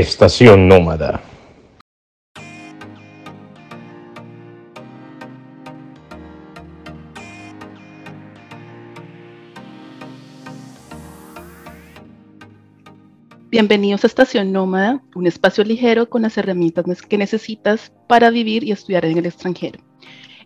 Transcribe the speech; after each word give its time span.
Estación 0.00 0.68
Nómada. 0.68 1.20
Bienvenidos 13.50 14.02
a 14.02 14.06
Estación 14.06 14.50
Nómada, 14.50 15.02
un 15.14 15.26
espacio 15.26 15.62
ligero 15.62 16.08
con 16.08 16.22
las 16.22 16.38
herramientas 16.38 17.02
que 17.02 17.18
necesitas 17.18 17.92
para 18.08 18.30
vivir 18.30 18.64
y 18.64 18.72
estudiar 18.72 19.04
en 19.04 19.18
el 19.18 19.26
extranjero. 19.26 19.78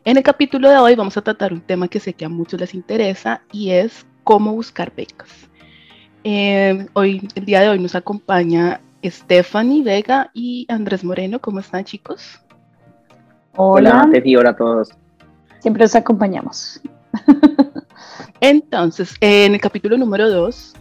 En 0.04 0.16
el 0.16 0.24
capítulo 0.24 0.68
de 0.68 0.78
hoy 0.78 0.96
vamos 0.96 1.16
a 1.16 1.22
tratar 1.22 1.52
un 1.52 1.60
tema 1.60 1.86
que 1.86 2.00
sé 2.00 2.14
que 2.14 2.24
a 2.24 2.28
muchos 2.28 2.58
les 2.58 2.74
interesa 2.74 3.42
y 3.52 3.70
es 3.70 4.04
cómo 4.24 4.54
buscar 4.54 4.92
becas. 4.96 5.30
Eh, 6.24 6.88
hoy, 6.94 7.28
el 7.36 7.44
día 7.44 7.60
de 7.60 7.68
hoy 7.68 7.78
nos 7.78 7.94
acompaña 7.94 8.80
Stephanie 9.10 9.82
Vega 9.82 10.30
y 10.34 10.66
Andrés 10.68 11.04
Moreno. 11.04 11.40
¿Cómo 11.40 11.60
están 11.60 11.84
chicos? 11.84 12.40
Hola, 13.56 14.06
hola, 14.08 14.38
hola 14.38 14.50
a 14.50 14.56
todos. 14.56 14.90
Siempre 15.60 15.82
los 15.82 15.94
acompañamos. 15.94 16.80
Entonces, 18.40 19.14
en 19.20 19.54
el 19.54 19.60
capítulo 19.60 19.96
número 19.96 20.30
2 20.30 20.74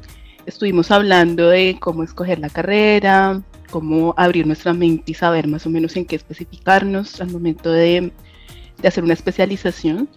estuvimos 0.45 0.91
hablando 0.91 1.49
de 1.49 1.77
cómo 1.79 2.03
escoger 2.03 2.39
la 2.39 2.49
carrera, 2.49 3.41
cómo 3.71 4.13
abrir 4.17 4.45
nuestra 4.45 4.73
mente 4.73 5.11
y 5.11 5.13
saber 5.13 5.47
más 5.47 5.65
o 5.65 5.69
menos 5.69 5.95
en 5.95 6.05
qué 6.05 6.15
especificarnos 6.15 7.19
al 7.21 7.31
momento 7.31 7.71
de, 7.71 8.11
hacer 8.83 9.03
una 9.03 9.13
especialización. 9.13 10.09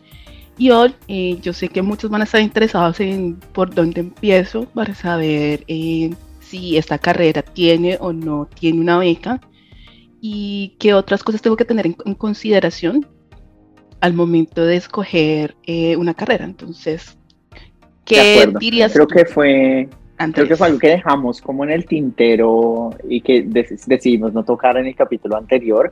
Y 0.58 0.70
hoy 0.70 0.94
eh, 1.06 1.38
yo 1.40 1.52
sé 1.52 1.68
que 1.68 1.82
muchos 1.82 2.10
van 2.10 2.22
a 2.22 2.24
estar 2.24 2.40
interesados 2.40 2.98
en 3.00 3.36
por 3.52 3.72
dónde 3.72 4.00
empiezo 4.00 4.64
para 4.66 4.94
saber 4.94 5.64
eh, 5.68 6.10
si 6.48 6.76
esta 6.76 6.98
carrera 6.98 7.42
tiene 7.42 7.98
o 8.00 8.12
no 8.12 8.48
tiene 8.58 8.80
una 8.80 8.98
beca 8.98 9.40
y 10.20 10.76
qué 10.78 10.94
otras 10.94 11.22
cosas 11.22 11.42
tengo 11.42 11.56
que 11.56 11.64
tener 11.64 11.86
en, 11.86 12.14
consideración 12.14 13.06
al 14.00 14.14
momento 14.14 14.64
de 14.64 14.76
escoger 14.76 15.56
eh, 15.66 15.96
una 15.96 16.14
carrera. 16.14 16.44
Entonces, 16.44 17.18
¿qué 18.04 18.50
dirías? 18.58 18.92
Creo 18.92 19.06
que 19.06 19.24
fue 19.24 19.88
Creo 20.32 20.48
que 20.48 20.56
fue 20.56 20.66
algo 20.66 20.78
que 20.80 20.88
dejamos 20.88 21.40
como 21.40 21.62
en 21.62 21.70
el 21.70 21.86
tintero 21.86 22.90
y 23.08 23.20
que 23.20 23.42
decidimos 23.86 24.32
no 24.32 24.44
tocar 24.44 24.76
en 24.76 24.86
el 24.86 24.96
capítulo 24.96 25.36
anterior 25.36 25.90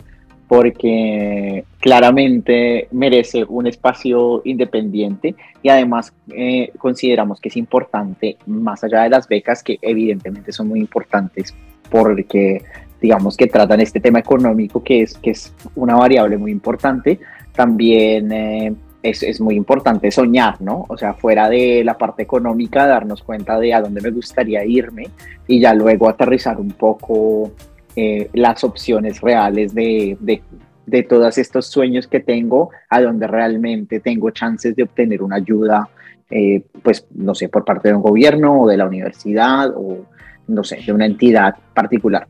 porque 0.48 1.64
claramente 1.80 2.88
merece 2.92 3.44
un 3.48 3.66
espacio 3.66 4.42
independiente 4.44 5.34
y 5.62 5.68
además 5.68 6.12
eh, 6.32 6.70
consideramos 6.78 7.40
que 7.40 7.48
es 7.48 7.56
importante, 7.56 8.36
más 8.46 8.84
allá 8.84 9.02
de 9.02 9.10
las 9.10 9.28
becas, 9.28 9.62
que 9.62 9.78
evidentemente 9.82 10.52
son 10.52 10.68
muy 10.68 10.80
importantes 10.80 11.54
porque 11.90 12.62
digamos 13.00 13.36
que 13.36 13.46
tratan 13.46 13.80
este 13.80 14.00
tema 14.00 14.18
económico 14.18 14.82
que 14.82 15.02
es, 15.02 15.14
que 15.18 15.30
es 15.30 15.52
una 15.74 15.96
variable 15.96 16.36
muy 16.36 16.50
importante, 16.50 17.18
también 17.52 18.32
eh, 18.32 18.74
es, 19.02 19.40
muy 19.40 19.54
importante 19.54 20.10
soñar, 20.10 20.60
¿no? 20.60 20.84
O 20.88 20.96
sea, 20.96 21.14
fuera 21.14 21.48
de 21.48 21.82
la 21.84 21.96
parte 21.96 22.22
económica, 22.22 22.86
darnos 22.86 23.22
cuenta 23.22 23.58
de 23.58 23.74
a 23.74 23.80
dónde 23.80 24.00
me 24.00 24.10
gustaría 24.10 24.64
irme 24.64 25.08
y 25.46 25.60
ya 25.60 25.74
luego 25.74 26.08
aterrizar 26.08 26.58
un 26.58 26.70
poco 26.70 27.52
eh, 27.98 28.28
las 28.34 28.62
opciones 28.62 29.22
reales 29.22 29.74
de, 29.74 30.18
de, 30.20 31.02
todos 31.02 31.38
estos 31.38 31.66
sueños 31.68 32.06
que 32.06 32.20
tengo, 32.20 32.68
a 32.90 33.00
donde 33.00 33.26
realmente 33.26 34.00
tengo 34.00 34.30
chances 34.30 34.76
de 34.76 34.82
obtener 34.82 35.22
una 35.22 35.36
ayuda, 35.36 35.88
eh, 36.30 36.62
pues, 36.82 37.06
no 37.14 37.34
sé, 37.34 37.48
por 37.48 37.64
parte 37.64 37.88
de 37.88 37.94
un 37.94 38.02
gobierno 38.02 38.60
o 38.60 38.68
de 38.68 38.76
la 38.76 38.86
universidad 38.86 39.70
o, 39.74 40.04
no 40.46 40.62
sé, 40.62 40.82
de 40.84 40.92
una 40.92 41.06
entidad 41.06 41.56
particular. 41.72 42.28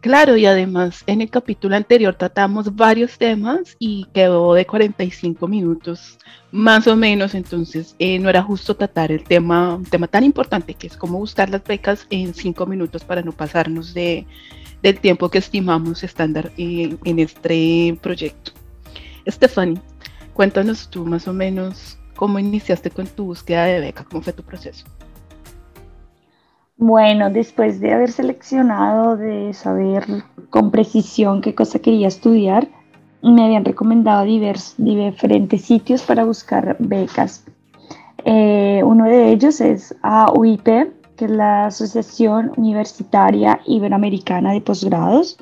Claro, 0.00 0.36
y 0.36 0.46
además 0.46 1.02
en 1.08 1.20
el 1.20 1.30
capítulo 1.30 1.74
anterior 1.74 2.14
tratamos 2.14 2.74
varios 2.76 3.18
temas 3.18 3.76
y 3.80 4.06
quedó 4.14 4.54
de 4.54 4.66
45 4.66 5.48
minutos 5.48 6.18
más 6.52 6.86
o 6.86 6.94
menos, 6.94 7.34
entonces 7.34 7.96
eh, 7.98 8.20
no 8.20 8.28
era 8.28 8.42
justo 8.42 8.76
tratar 8.76 9.10
el 9.10 9.24
tema, 9.24 9.74
un 9.74 9.84
tema 9.84 10.06
tan 10.06 10.22
importante 10.22 10.74
que 10.74 10.86
es 10.86 10.96
cómo 10.96 11.18
buscar 11.18 11.50
las 11.50 11.64
becas 11.64 12.06
en 12.10 12.34
5 12.34 12.66
minutos 12.66 13.04
para 13.04 13.22
no 13.22 13.32
pasarnos 13.32 13.94
de, 13.94 14.26
del 14.82 14.98
tiempo 14.98 15.28
que 15.28 15.38
estimamos 15.38 16.02
estándar 16.02 16.50
en, 16.56 16.98
en 17.04 17.18
este 17.18 17.98
proyecto. 18.02 18.52
Stephanie, 19.26 19.80
cuéntanos 20.32 20.88
tú 20.88 21.06
más 21.06 21.28
o 21.28 21.32
menos 21.32 21.98
cómo 22.16 22.38
iniciaste 22.38 22.90
con 22.90 23.06
tu 23.06 23.26
búsqueda 23.26 23.64
de 23.64 23.80
beca, 23.80 24.04
cómo 24.04 24.22
fue 24.22 24.32
tu 24.32 24.42
proceso. 24.42 24.84
Bueno, 26.76 27.30
después 27.30 27.80
de 27.80 27.92
haber 27.92 28.10
seleccionado, 28.10 29.16
de 29.16 29.54
saber 29.54 30.04
con 30.50 30.70
precisión 30.70 31.40
qué 31.40 31.54
cosa 31.54 31.78
quería 31.78 32.08
estudiar, 32.08 32.68
me 33.22 33.44
habían 33.44 33.64
recomendado 33.64 34.24
diferentes 34.24 35.62
sitios 35.62 36.02
para 36.02 36.24
buscar 36.24 36.76
becas. 36.80 37.44
Eh, 38.24 38.82
uno 38.84 39.04
de 39.04 39.30
ellos 39.30 39.60
es 39.60 39.94
AUIP, 40.02 40.68
que 41.22 41.26
es 41.26 41.30
la 41.30 41.66
Asociación 41.66 42.50
Universitaria 42.56 43.60
Iberoamericana 43.64 44.52
de 44.52 44.60
Posgrados, 44.60 45.38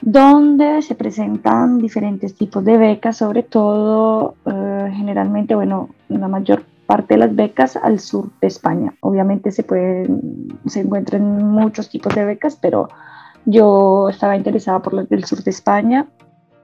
donde 0.00 0.82
se 0.82 0.94
presentan 0.94 1.78
diferentes 1.78 2.36
tipos 2.36 2.64
de 2.64 2.78
becas, 2.78 3.16
sobre 3.16 3.42
todo, 3.42 4.36
eh, 4.46 4.92
generalmente, 4.94 5.56
bueno, 5.56 5.88
la 6.08 6.28
mayor 6.28 6.62
parte 6.86 7.14
de 7.14 7.18
las 7.18 7.34
becas 7.34 7.74
al 7.74 7.98
sur 7.98 8.30
de 8.40 8.46
España. 8.46 8.94
Obviamente 9.00 9.50
se 9.50 9.64
pueden, 9.64 10.60
se 10.66 10.82
encuentran 10.82 11.24
muchos 11.48 11.90
tipos 11.90 12.14
de 12.14 12.24
becas, 12.24 12.54
pero 12.54 12.88
yo 13.46 14.08
estaba 14.10 14.36
interesada 14.36 14.80
por 14.80 14.94
las 14.94 15.08
del 15.08 15.24
sur 15.24 15.42
de 15.42 15.50
España 15.50 16.06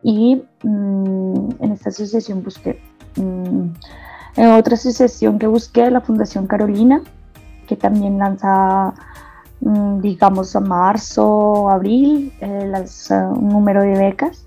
y 0.05 0.41
mm, 0.63 1.49
en 1.59 1.73
esta 1.73 1.89
asociación 1.89 2.45
busqué. 2.45 2.81
Mm, 3.17 3.71
en 4.37 4.51
otra 4.53 4.75
asociación 4.75 5.41
que 5.41 5.49
busqué, 5.49 5.91
la 5.91 6.01
Fundación 6.01 6.47
Carolina, 6.47 7.03
que 7.65 7.77
también 7.77 8.19
lanza, 8.19 8.95
mm, 9.61 10.01
digamos, 10.01 10.55
a 10.57 10.61
marzo, 10.61 11.69
abril, 11.71 12.33
eh, 12.41 12.73
un 13.11 13.49
número 13.49 13.83
de 13.83 13.99
becas. 13.99 14.47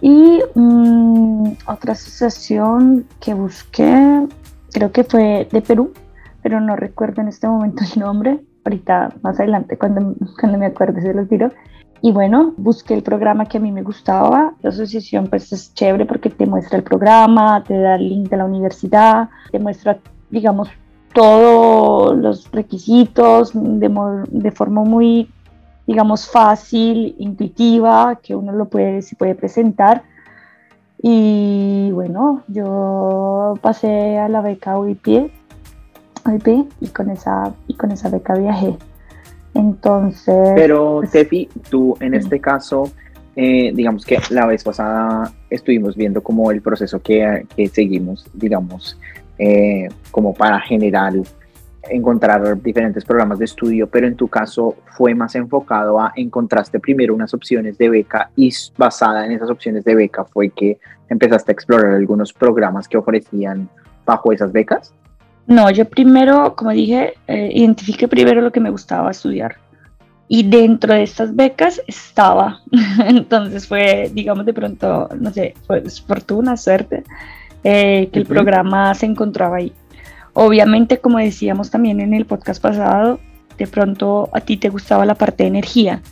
Y 0.00 0.42
otra 1.66 1.92
asociación 1.92 3.06
que 3.20 3.32
busqué 3.32 4.26
creo 4.72 4.92
que 4.92 5.04
fue 5.04 5.48
de 5.50 5.62
Perú, 5.62 5.92
pero 6.42 6.60
no 6.60 6.76
recuerdo 6.76 7.22
en 7.22 7.28
este 7.28 7.48
momento 7.48 7.84
el 7.84 8.00
nombre. 8.00 8.40
Ahorita 8.64 9.14
más 9.22 9.38
adelante 9.38 9.78
cuando, 9.78 10.14
cuando 10.38 10.58
me 10.58 10.66
acuerde 10.66 11.00
se 11.00 11.14
los 11.14 11.28
tiro. 11.28 11.50
Y 12.02 12.12
bueno, 12.12 12.52
busqué 12.58 12.92
el 12.92 13.02
programa 13.02 13.46
que 13.46 13.56
a 13.56 13.60
mí 13.60 13.72
me 13.72 13.82
gustaba. 13.82 14.52
La 14.60 14.68
asociación 14.68 15.28
pues 15.28 15.50
es 15.52 15.72
chévere 15.72 16.04
porque 16.04 16.28
te 16.28 16.44
muestra 16.44 16.76
el 16.76 16.84
programa, 16.84 17.64
te 17.64 17.78
da 17.78 17.94
el 17.94 18.08
link 18.10 18.28
de 18.28 18.36
la 18.36 18.44
universidad, 18.44 19.30
te 19.50 19.58
muestra, 19.58 19.98
digamos, 20.28 20.68
todos 21.14 22.16
los 22.16 22.50
requisitos 22.52 23.52
de, 23.54 24.24
de 24.28 24.50
forma 24.50 24.82
muy, 24.82 25.30
digamos, 25.86 26.28
fácil, 26.28 27.14
intuitiva, 27.18 28.18
que 28.22 28.34
uno 28.34 28.52
lo 28.52 28.66
puede, 28.66 29.00
se 29.00 29.16
puede 29.16 29.34
presentar 29.34 30.02
y 31.06 31.90
bueno, 31.92 32.44
yo 32.48 33.58
pasé 33.60 34.16
a 34.16 34.26
la 34.30 34.40
beca 34.40 34.78
UIP, 34.78 35.06
y 36.80 36.86
con 36.88 37.10
esa, 37.10 37.52
y 37.68 37.74
con 37.74 37.90
esa 37.92 38.08
beca 38.08 38.32
viajé. 38.32 38.74
Entonces. 39.52 40.52
Pero, 40.54 41.00
pues, 41.00 41.10
Tefi, 41.10 41.50
tú 41.68 41.94
en 42.00 42.14
este 42.14 42.40
caso, 42.40 42.90
eh, 43.36 43.70
digamos 43.74 44.06
que 44.06 44.18
la 44.30 44.46
vez 44.46 44.64
pasada 44.64 45.30
estuvimos 45.50 45.94
viendo 45.94 46.22
como 46.22 46.50
el 46.50 46.62
proceso 46.62 47.02
que, 47.02 47.46
que 47.54 47.68
seguimos, 47.68 48.26
digamos, 48.32 48.98
eh, 49.38 49.88
como 50.10 50.34
para 50.34 50.60
generar 50.60 51.12
encontrar 51.90 52.62
diferentes 52.62 53.04
programas 53.04 53.38
de 53.38 53.44
estudio, 53.44 53.86
pero 53.86 54.06
en 54.06 54.16
tu 54.16 54.28
caso 54.28 54.76
fue 54.96 55.14
más 55.14 55.34
enfocado 55.34 56.00
a 56.00 56.12
encontraste 56.16 56.80
primero 56.80 57.14
unas 57.14 57.34
opciones 57.34 57.76
de 57.76 57.90
beca 57.90 58.30
y 58.36 58.50
basada 58.76 59.26
en 59.26 59.32
esas 59.32 59.50
opciones 59.50 59.84
de 59.84 59.94
beca 59.94 60.24
fue 60.24 60.48
que 60.48 60.78
empezaste 61.08 61.52
a 61.52 61.54
explorar 61.54 61.92
algunos 61.92 62.32
programas 62.32 62.88
que 62.88 62.96
ofrecían 62.96 63.68
bajo 64.04 64.32
esas 64.32 64.52
becas? 64.52 64.92
No, 65.46 65.70
yo 65.70 65.84
primero, 65.84 66.54
como 66.56 66.70
dije, 66.70 67.14
eh, 67.26 67.50
identifiqué 67.52 68.08
primero 68.08 68.40
lo 68.40 68.50
que 68.50 68.60
me 68.60 68.70
gustaba 68.70 69.10
estudiar. 69.10 69.56
Y 70.26 70.48
dentro 70.48 70.94
de 70.94 71.02
estas 71.02 71.36
becas 71.36 71.82
estaba. 71.86 72.60
Entonces 73.06 73.68
fue, 73.68 74.10
digamos, 74.14 74.46
de 74.46 74.54
pronto, 74.54 75.08
no 75.18 75.30
sé, 75.30 75.54
fue 75.66 75.82
fortuna, 76.06 76.56
suerte, 76.56 77.04
eh, 77.64 78.08
que 78.12 78.20
el 78.20 78.26
programa 78.26 78.94
se 78.94 79.06
encontraba 79.06 79.56
ahí. 79.56 79.72
Obviamente, 80.34 80.98
como 80.98 81.18
decíamos 81.18 81.70
también 81.70 82.00
en 82.00 82.12
el 82.12 82.26
podcast 82.26 82.60
pasado, 82.62 83.20
de 83.56 83.66
pronto 83.66 84.28
a 84.32 84.40
ti 84.40 84.56
te 84.56 84.68
gustaba 84.68 85.06
la 85.06 85.14
parte 85.14 85.44
de 85.44 85.48
energía 85.48 86.02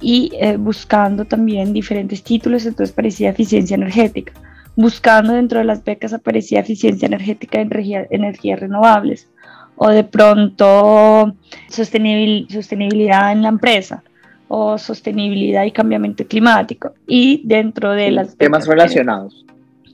y 0.00 0.32
eh, 0.38 0.56
buscando 0.56 1.24
también 1.24 1.72
diferentes 1.72 2.22
títulos, 2.22 2.66
entonces 2.66 2.94
parecía 2.94 3.30
eficiencia 3.30 3.76
energética. 3.76 4.32
Buscando 4.76 5.32
dentro 5.32 5.60
de 5.60 5.64
las 5.64 5.84
becas 5.84 6.12
aparecía 6.12 6.60
eficiencia 6.60 7.06
energética 7.06 7.58
de 7.58 8.06
energías 8.10 8.60
renovables 8.60 9.28
o 9.76 9.88
de 9.88 10.04
pronto 10.04 11.34
sostenibilidad 11.68 13.32
en 13.32 13.42
la 13.42 13.48
empresa. 13.48 14.02
o 14.48 14.76
sostenibilidad 14.76 15.64
y 15.64 15.72
cambiamiento 15.72 16.26
climático. 16.26 16.92
Y 17.06 17.40
dentro 17.44 17.92
de 17.92 18.10
las... 18.10 18.36
Temas 18.36 18.66
relacionados. 18.66 19.44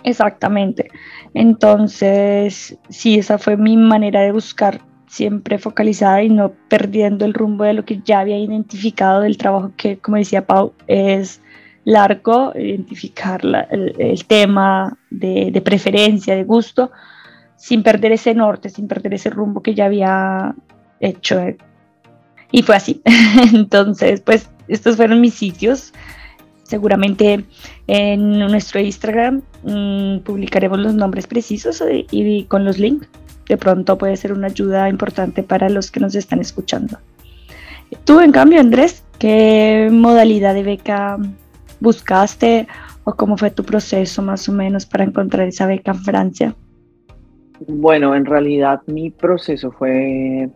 Exactamente. 0.04 0.90
Entonces, 1.34 2.78
sí, 2.88 3.18
esa 3.18 3.38
fue 3.38 3.56
mi 3.56 3.76
manera 3.76 4.22
de 4.22 4.32
buscar 4.32 4.80
siempre 5.06 5.58
focalizada 5.58 6.22
y 6.22 6.28
no 6.28 6.52
perdiendo 6.68 7.24
el 7.24 7.34
rumbo 7.34 7.64
de 7.64 7.74
lo 7.74 7.84
que 7.84 8.00
ya 8.04 8.20
había 8.20 8.38
identificado 8.38 9.20
del 9.20 9.36
trabajo 9.36 9.72
que, 9.76 9.98
como 9.98 10.16
decía 10.16 10.46
Pau, 10.46 10.72
es 10.86 11.40
largo, 11.84 12.52
identificar 12.54 13.40
el, 13.70 14.24
tema 14.26 14.96
de, 15.10 15.50
de, 15.50 15.60
preferencia, 15.60 16.36
de 16.36 16.44
gusto, 16.44 16.92
sin 17.56 17.82
perder 17.82 18.12
ese 18.12 18.34
norte, 18.34 18.68
sin 18.68 18.86
perder 18.86 19.14
ese 19.14 19.30
rumbo 19.30 19.62
que 19.62 19.74
ya 19.74 19.86
había 19.86 20.54
hecho. 21.00 21.40
Y 22.52 22.62
fue 22.62 22.76
así. 22.76 23.02
Entonces, 23.52 24.20
pues 24.20 24.48
estos 24.68 24.96
fueron 24.96 25.20
mis 25.20 25.34
sitios. 25.34 25.92
Seguramente 26.70 27.44
en 27.88 28.38
nuestro 28.38 28.78
Instagram 28.78 29.42
mm, 29.64 30.20
publicaremos 30.20 30.78
los 30.78 30.94
nombres 30.94 31.26
precisos 31.26 31.82
y, 31.90 32.06
y 32.12 32.44
con 32.44 32.64
los 32.64 32.78
links 32.78 33.08
de 33.48 33.56
pronto 33.56 33.98
puede 33.98 34.16
ser 34.16 34.32
una 34.32 34.46
ayuda 34.46 34.88
importante 34.88 35.42
para 35.42 35.68
los 35.68 35.90
que 35.90 35.98
nos 35.98 36.14
están 36.14 36.38
escuchando. 36.38 36.98
Tú, 38.04 38.20
en 38.20 38.30
cambio, 38.30 38.60
Andrés, 38.60 39.04
¿qué 39.18 39.88
modalidad 39.90 40.54
de 40.54 40.62
beca 40.62 41.18
buscaste 41.80 42.68
o 43.02 43.16
cómo 43.16 43.36
fue 43.36 43.50
tu 43.50 43.64
proceso 43.64 44.22
más 44.22 44.48
o 44.48 44.52
menos 44.52 44.86
para 44.86 45.02
encontrar 45.02 45.48
esa 45.48 45.66
beca 45.66 45.90
en 45.90 45.98
Francia? 45.98 46.54
Bueno, 47.66 48.14
en 48.14 48.24
realidad 48.24 48.82
mi 48.86 49.10
proceso 49.10 49.72
fue 49.72 50.48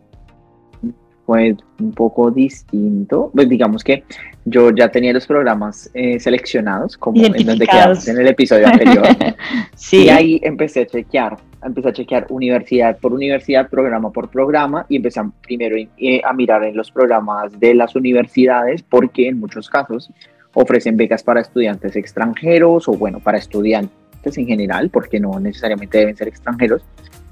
fue 1.26 1.56
un 1.80 1.92
poco 1.92 2.30
distinto. 2.30 3.30
Pues 3.34 3.48
digamos 3.48 3.82
que 3.82 4.04
yo 4.44 4.70
ya 4.70 4.88
tenía 4.90 5.12
los 5.12 5.26
programas 5.26 5.90
eh, 5.94 6.20
seleccionados, 6.20 6.96
como 6.96 7.24
en 7.24 7.46
donde 7.46 7.66
quedamos 7.66 8.06
en 8.08 8.18
el 8.18 8.28
episodio 8.28 8.66
anterior. 8.66 9.06
sí. 9.74 10.04
Y 10.04 10.08
ahí 10.08 10.40
empecé 10.42 10.82
a 10.82 10.86
chequear, 10.86 11.36
empecé 11.62 11.88
a 11.88 11.92
chequear 11.92 12.26
universidad 12.28 12.98
por 12.98 13.12
universidad, 13.12 13.68
programa 13.68 14.10
por 14.10 14.28
programa, 14.28 14.84
y 14.88 14.96
empecé 14.96 15.22
primero 15.42 15.76
eh, 15.76 16.20
a 16.24 16.32
mirar 16.32 16.64
en 16.64 16.76
los 16.76 16.90
programas 16.90 17.58
de 17.58 17.74
las 17.74 17.96
universidades, 17.96 18.82
porque 18.82 19.28
en 19.28 19.40
muchos 19.40 19.68
casos 19.70 20.10
ofrecen 20.52 20.96
becas 20.96 21.22
para 21.22 21.40
estudiantes 21.40 21.96
extranjeros 21.96 22.88
o 22.88 22.92
bueno, 22.92 23.18
para 23.20 23.38
estudiantes 23.38 24.38
en 24.38 24.46
general, 24.46 24.90
porque 24.90 25.20
no 25.20 25.38
necesariamente 25.40 25.98
deben 25.98 26.16
ser 26.16 26.28
extranjeros, 26.28 26.82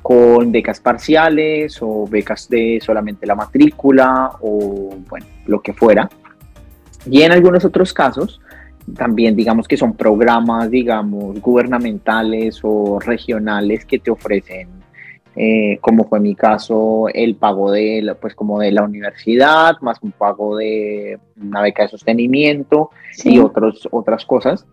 con 0.02 0.50
becas 0.50 0.80
parciales 0.80 1.78
o 1.80 2.06
becas 2.06 2.48
de 2.48 2.80
solamente 2.84 3.26
la 3.26 3.34
matrícula 3.34 4.32
o 4.40 4.96
bueno, 5.08 5.26
lo 5.46 5.60
que 5.62 5.72
fuera. 5.72 6.08
Y 7.08 7.22
en 7.22 7.32
algunos 7.32 7.64
otros 7.64 7.92
casos, 7.92 8.40
también 8.96 9.36
digamos 9.36 9.68
que 9.68 9.76
son 9.76 9.94
programas, 9.94 10.70
digamos, 10.70 11.40
gubernamentales 11.40 12.60
o 12.62 12.98
regionales 13.00 13.84
que 13.84 13.98
te 13.98 14.10
ofrecen, 14.10 14.68
eh, 15.34 15.78
como 15.80 16.04
fue 16.04 16.20
mi 16.20 16.34
caso, 16.34 17.06
el 17.12 17.36
pago 17.36 17.70
de, 17.70 18.14
pues 18.20 18.34
como 18.34 18.58
de 18.60 18.72
la 18.72 18.82
universidad, 18.82 19.80
más 19.80 19.98
un 20.02 20.12
pago 20.12 20.56
de 20.56 21.18
una 21.40 21.62
beca 21.62 21.84
de 21.84 21.88
sostenimiento 21.88 22.90
y 23.24 23.38
otros, 23.38 23.88
otras 23.90 24.26
cosas. 24.26 24.66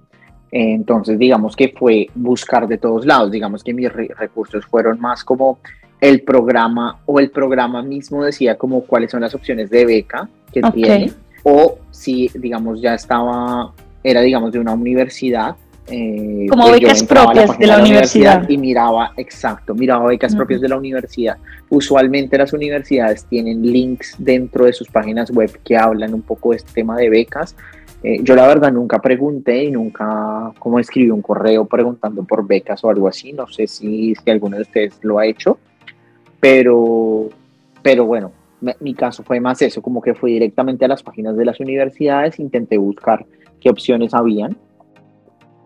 Entonces, 0.51 1.19
digamos 1.19 1.55
que 1.55 1.69
fue 1.69 2.07
buscar 2.15 2.67
de 2.67 2.77
todos 2.77 3.05
lados, 3.05 3.31
digamos 3.31 3.63
que 3.63 3.73
mis 3.73 3.91
recursos 3.91 4.65
fueron 4.65 4.99
más 4.99 5.23
como 5.23 5.59
el 6.01 6.21
programa 6.21 6.99
o 7.05 7.19
el 7.19 7.29
programa 7.29 7.81
mismo 7.81 8.23
decía 8.23 8.57
como 8.57 8.81
cuáles 8.81 9.11
son 9.11 9.21
las 9.21 9.35
opciones 9.35 9.69
de 9.69 9.85
beca 9.85 10.29
que 10.51 10.61
tiene 10.73 11.11
o 11.43 11.77
si, 11.91 12.29
digamos, 12.35 12.81
ya 12.81 12.95
estaba, 12.95 13.73
era, 14.03 14.21
digamos, 14.21 14.51
de 14.51 14.59
una 14.59 14.73
universidad. 14.73 15.55
Eh, 15.91 16.45
como 16.49 16.67
pues 16.67 16.81
becas 16.81 17.03
propias 17.03 17.57
de 17.57 17.65
la, 17.65 17.79
universidad. 17.79 18.47
Y 18.47 18.57
miraba, 18.57 19.13
exacto, 19.17 19.73
miraba 19.73 20.07
becas 20.07 20.35
propias 20.35 20.61
de 20.61 20.69
la 20.69 20.77
universidad. 20.77 21.37
Usualmente 21.69 22.37
las 22.37 22.53
universidades 22.53 23.25
tienen 23.25 23.63
links 23.63 24.15
dentro 24.19 24.65
de 24.65 24.73
sus 24.73 24.87
páginas 24.87 25.31
web 25.31 25.59
que 25.63 25.77
hablan 25.77 26.13
un 26.13 26.21
poco 26.21 26.51
de 26.51 26.57
este 26.57 26.73
tema 26.73 26.95
de 26.95 27.09
becas 27.09 27.55
eh, 28.03 28.19
yo 28.23 28.35
la 28.35 28.47
verdad 28.47 28.71
nunca 28.71 28.99
pregunté 28.99 29.63
y 29.63 29.71
nunca 29.71 30.53
como 30.59 30.79
escribí 30.79 31.09
un 31.09 31.21
correo 31.21 31.65
preguntando 31.65 32.23
por 32.23 32.47
becas 32.47 32.83
o 32.83 32.89
algo 32.89 33.07
así. 33.07 33.33
No 33.33 33.47
sé 33.47 33.67
si, 33.67 34.15
si 34.15 34.29
alguno 34.29 34.55
de 34.55 34.63
ustedes 34.63 34.99
lo 35.01 35.19
ha 35.19 35.25
hecho, 35.25 35.59
pero, 36.39 37.29
pero 37.81 38.05
bueno, 38.05 38.31
mi 38.79 38.93
caso 38.93 39.23
fue 39.23 39.39
más 39.39 39.61
eso, 39.61 39.81
como 39.81 40.01
que 40.01 40.13
fui 40.13 40.33
directamente 40.33 40.85
a 40.85 40.87
las 40.87 41.03
páginas 41.03 41.35
de 41.37 41.45
las 41.45 41.59
universidades, 41.59 42.39
intenté 42.39 42.77
buscar 42.77 43.25
qué 43.59 43.69
opciones 43.69 44.13
habían 44.13 44.57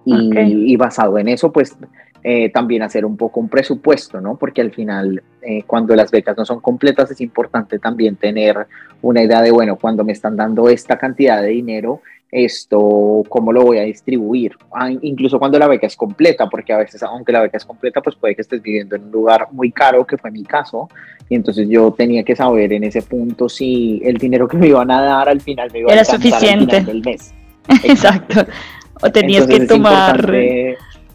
y, 0.05 0.75
basado 0.75 1.17
en 1.17 1.29
eso, 1.29 1.51
pues 1.51 1.77
eh, 2.23 2.49
también 2.49 2.81
hacer 2.81 3.05
un 3.05 3.17
poco 3.17 3.39
un 3.39 3.49
presupuesto, 3.49 4.21
¿no? 4.21 4.35
Porque 4.37 4.61
al 4.61 4.71
final, 4.71 5.23
eh, 5.41 5.63
cuando 5.63 5.95
las 5.95 6.11
becas 6.11 6.37
no 6.37 6.45
son 6.45 6.59
completas, 6.59 7.09
es 7.11 7.21
importante 7.21 7.79
también 7.79 8.15
tener 8.15 8.67
una 9.01 9.23
idea 9.23 9.41
de, 9.41 9.51
bueno, 9.51 9.77
cuando 9.77 10.03
me 10.03 10.11
están 10.11 10.35
dando 10.35 10.69
esta 10.69 10.97
cantidad 10.97 11.41
de 11.41 11.49
dinero, 11.49 12.01
esto, 12.33 13.23
cómo 13.29 13.51
lo 13.51 13.61
voy 13.61 13.77
a 13.77 13.83
distribuir, 13.83 14.57
ah, 14.73 14.89
incluso 14.89 15.37
cuando 15.37 15.59
la 15.59 15.67
beca 15.67 15.85
es 15.85 15.95
completa, 15.95 16.49
porque 16.49 16.73
a 16.73 16.77
veces, 16.77 17.03
aunque 17.03 17.31
la 17.31 17.41
beca 17.41 17.57
es 17.57 17.65
completa, 17.65 18.01
pues 18.01 18.15
puede 18.15 18.35
que 18.35 18.41
estés 18.41 18.61
viviendo 18.61 18.95
en 18.95 19.03
un 19.03 19.11
lugar 19.11 19.47
muy 19.51 19.71
caro, 19.71 20.05
que 20.05 20.17
fue 20.17 20.31
mi 20.31 20.43
caso, 20.43 20.89
y 21.29 21.35
entonces 21.35 21.67
yo 21.69 21.91
tenía 21.91 22.23
que 22.23 22.35
saber 22.35 22.73
en 22.73 22.83
ese 22.83 23.01
punto 23.03 23.47
si 23.47 24.01
el 24.03 24.17
dinero 24.17 24.47
que 24.47 24.57
me 24.57 24.67
iban 24.67 24.89
a 24.89 25.01
dar 25.01 25.29
al 25.29 25.41
final 25.41 25.69
me 25.71 25.79
iba 25.79 25.91
a 25.91 25.93
Era 25.93 26.05
suficiente. 26.05 26.77
Al 26.77 26.85
del 26.85 27.01
mes. 27.03 27.33
Exacto. 27.83 28.45
O 29.01 29.11
tenías 29.11 29.47
que 29.47 29.61
tomar 29.61 30.31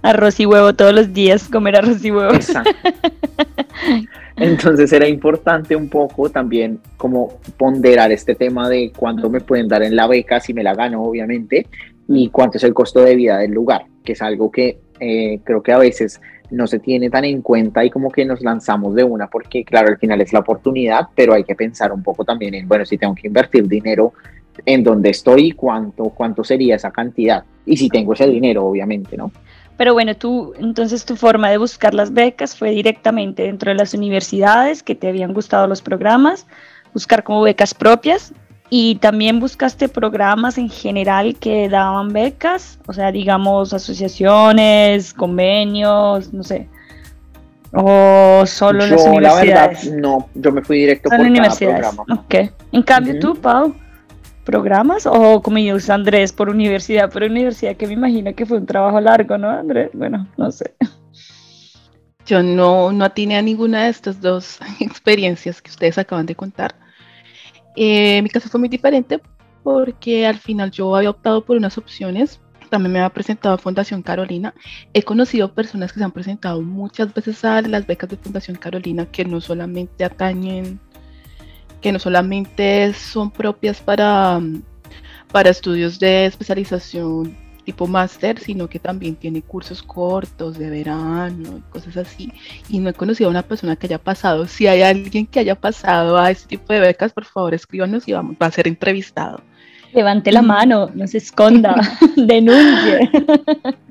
arroz 0.03 0.41
y 0.41 0.47
huevo 0.47 0.75
todos 0.75 0.95
los 0.95 1.13
días, 1.13 1.49
comer 1.49 1.77
arroz 1.77 2.05
y 2.05 2.11
huevo. 2.11 2.35
Exacto. 2.35 2.71
Entonces 4.37 4.93
era 4.93 5.09
importante 5.09 5.75
un 5.75 5.89
poco 5.89 6.31
también 6.31 6.81
como 6.97 7.39
ponderar 7.57 8.13
este 8.13 8.35
tema 8.35 8.69
de 8.69 8.93
cuánto 8.97 9.29
me 9.29 9.41
pueden 9.41 9.67
dar 9.67 9.83
en 9.83 9.97
la 9.97 10.07
beca 10.07 10.41
si 10.41 10.55
me 10.55 10.63
la 10.63 10.75
gano, 10.75 11.03
obviamente, 11.03 11.67
y 12.09 12.29
cuánto 12.31 12.59
es 12.59 12.65
el 12.65 12.73
costo 12.73 13.01
de 13.01 13.17
vida 13.17 13.39
del 13.39 13.51
lugar, 13.51 13.87
que 14.05 14.13
es 14.13 14.23
algo 14.23 14.51
que 14.51 14.79
eh, 15.01 15.41
creo 15.45 15.63
que 15.63 15.73
a 15.73 15.79
veces 15.79 16.21
no 16.51 16.67
se 16.67 16.79
tiene 16.79 17.11
tan 17.11 17.25
en 17.25 17.43
cuenta 17.43 17.85
y 17.85 17.91
como 17.91 18.11
que 18.11 18.25
nos 18.25 18.41
lanzamos 18.41 18.95
de 18.95 19.05
una 19.05 19.27
porque 19.27 19.65
claro, 19.65 19.89
al 19.89 19.99
final 19.99 20.21
es 20.21 20.33
la 20.33 20.39
oportunidad, 20.39 21.09
pero 21.15 21.35
hay 21.35 21.45
que 21.45 21.55
pensar 21.55 21.93
un 21.93 22.03
poco 22.03 22.25
también 22.25 22.55
en, 22.55 22.67
bueno, 22.67 22.87
si 22.87 22.97
tengo 22.97 23.15
que 23.15 23.27
invertir 23.27 23.67
dinero 23.69 24.13
en 24.65 24.83
donde 24.83 25.11
estoy, 25.11 25.53
cuánto, 25.53 26.05
cuánto 26.11 26.43
sería 26.43 26.77
esa 26.77 26.91
cantidad 26.91 27.45
y 27.67 27.77
si 27.77 27.89
tengo 27.89 28.15
ese 28.15 28.27
dinero, 28.27 28.65
obviamente, 28.65 29.17
¿no? 29.17 29.31
Pero 29.79 29.95
bueno, 29.95 30.17
tú, 30.17 30.55
entonces 30.59 31.05
tu 31.05 31.15
forma 31.15 31.51
de 31.51 31.57
buscar 31.57 31.95
las 31.95 32.13
becas 32.13 32.57
fue 32.57 32.71
directamente 32.71 33.45
dentro 33.45 33.71
de 33.71 33.77
las 33.77 33.95
universidades 33.95 34.83
que 34.83 34.97
te 34.97 35.07
habían 35.07 35.33
gustado 35.33 35.69
los 35.69 35.83
programas, 35.83 36.47
buscar 36.93 37.23
como 37.23 37.43
becas 37.43 37.75
propias 37.75 38.33
y 38.71 38.97
también 38.97 39.39
buscaste 39.39 39.89
programas 39.89 40.59
en 40.59 40.69
general 40.69 41.37
que 41.37 41.69
daban 41.69 42.13
becas, 42.13 42.81
o 42.89 42.93
sea, 42.93 43.13
digamos 43.13 43.73
asociaciones, 43.73 45.15
convenios, 45.15 46.33
no 46.33 46.43
sé. 46.43 46.69
O 47.73 48.43
solo 48.47 48.85
las 48.85 49.07
universidades. 49.07 49.85
La 49.85 49.91
verdad, 49.91 50.01
no, 50.01 50.29
yo 50.35 50.51
me 50.51 50.63
fui 50.63 50.79
directo 50.79 51.09
por 51.09 51.19
cada 51.19 51.57
programa. 51.57 52.03
Ok. 52.11 52.35
En 52.73 52.83
cambio, 52.83 53.21
tú, 53.21 53.37
Pau, 53.37 53.77
programas 54.49 55.05
o 55.05 55.43
como 55.43 55.59
dice 55.59 55.93
Andrés 55.93 56.33
por 56.33 56.49
universidad, 56.49 57.13
por 57.13 57.23
universidad 57.23 57.77
que 57.77 57.87
me 57.87 57.93
imagino 57.93 58.35
que 58.35 58.47
fue 58.47 58.57
un 58.57 58.65
trabajo 58.65 58.99
largo, 58.99 59.37
¿no, 59.37 59.51
Andrés? 59.51 59.91
Bueno, 59.93 60.27
no 60.39 60.51
sé. 60.51 60.75
Yo 62.25 62.43
no, 62.43 62.91
no 62.91 63.05
atiné 63.05 63.37
a 63.37 63.43
ninguna 63.43 63.85
de 63.85 63.91
estas 63.91 64.23
dos 64.23 64.59
experiencias 64.81 65.61
que 65.61 65.71
ustedes 65.71 65.99
acaban 65.99 66.25
de 66.25 66.35
contar. 66.35 66.75
Eh, 67.77 68.23
mi 68.23 68.31
caso 68.31 68.49
fue 68.49 68.59
muy 68.59 68.71
diferente 68.71 69.21
porque 69.63 70.27
al 70.27 70.39
final 70.39 70.71
yo 70.71 70.97
había 70.97 71.11
optado 71.11 71.45
por 71.45 71.59
unas 71.59 71.77
opciones. 71.77 72.41
También 72.71 72.93
me 72.93 73.01
había 73.01 73.13
presentado 73.13 73.59
Fundación 73.59 74.01
Carolina. 74.01 74.55
He 74.95 75.03
conocido 75.03 75.53
personas 75.53 75.93
que 75.93 75.99
se 75.99 76.05
han 76.05 76.13
presentado 76.13 76.63
muchas 76.63 77.13
veces 77.13 77.45
a 77.45 77.61
las 77.61 77.87
becas 77.87 78.09
de 78.09 78.17
Fundación 78.17 78.57
Carolina 78.57 79.05
que 79.05 79.27
no 79.27 79.43
solamente 79.43 80.05
atañen 80.05 80.81
que 81.81 81.93
no 81.93 81.99
solamente 81.99 82.93
son 82.95 83.31
propias 83.31 83.81
para, 83.81 84.41
para 85.31 85.51
estudios 85.51 85.99
de 85.99 86.27
especialización 86.27 87.37
tipo 87.69 87.87
máster, 87.87 88.39
sino 88.39 88.67
que 88.67 88.79
también 88.79 89.15
tiene 89.15 89.43
cursos 89.43 89.83
cortos 89.83 90.59
de 90.59 90.71
verano 90.71 91.59
y 91.59 91.71
cosas 91.71 91.99
así. 91.99 92.33
Y 92.71 92.79
no 92.79 92.89
he 92.89 92.95
conocido 92.95 93.29
a 93.29 93.31
una 93.31 93.43
persona 93.43 93.77
que 93.77 93.87
haya 93.87 93.99
pasado. 93.99 94.47
Si 94.47 94.67
hay 94.67 94.81
alguien 94.81 95.27
que 95.27 95.41
haya 95.41 95.55
pasado 95.55 96.17
a 96.17 96.31
este 96.31 96.57
tipo 96.57 96.73
de 96.73 96.81
becas, 96.81 97.13
por 97.13 97.27
favor 97.27 97.53
escríbanos 97.53 98.09
y 98.09 98.15
vamos, 98.15 98.37
va 98.41 98.47
a 98.47 98.51
ser 98.51 98.69
entrevistado. 98.69 99.43
Levante 99.93 100.33
la 100.33 100.41
mano, 100.41 100.91
no 100.95 101.07
se 101.07 101.19
esconda, 101.19 101.77
denuncie. 102.17 103.11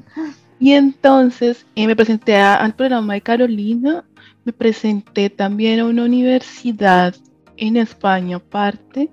Y 0.59 0.73
entonces 0.73 1.65
eh, 1.75 1.85
me 1.85 1.95
presenté 1.95 2.35
al 2.35 2.73
programa 2.73 3.13
de 3.13 3.21
Carolina, 3.21 4.03
me 4.43 4.53
presenté 4.53 5.29
también 5.29 5.79
a 5.79 5.85
una 5.85 6.03
universidad 6.03 7.13
en 7.57 7.77
España 7.77 8.37
aparte. 8.37 9.09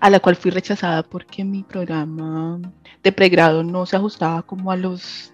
a 0.00 0.10
la 0.10 0.20
cual 0.20 0.36
fui 0.36 0.50
rechazada 0.50 1.02
porque 1.02 1.44
mi 1.44 1.62
programa 1.62 2.60
de 3.02 3.12
pregrado 3.12 3.62
no 3.62 3.86
se 3.86 3.96
ajustaba 3.96 4.42
como 4.42 4.70
a 4.70 4.76
los 4.76 5.32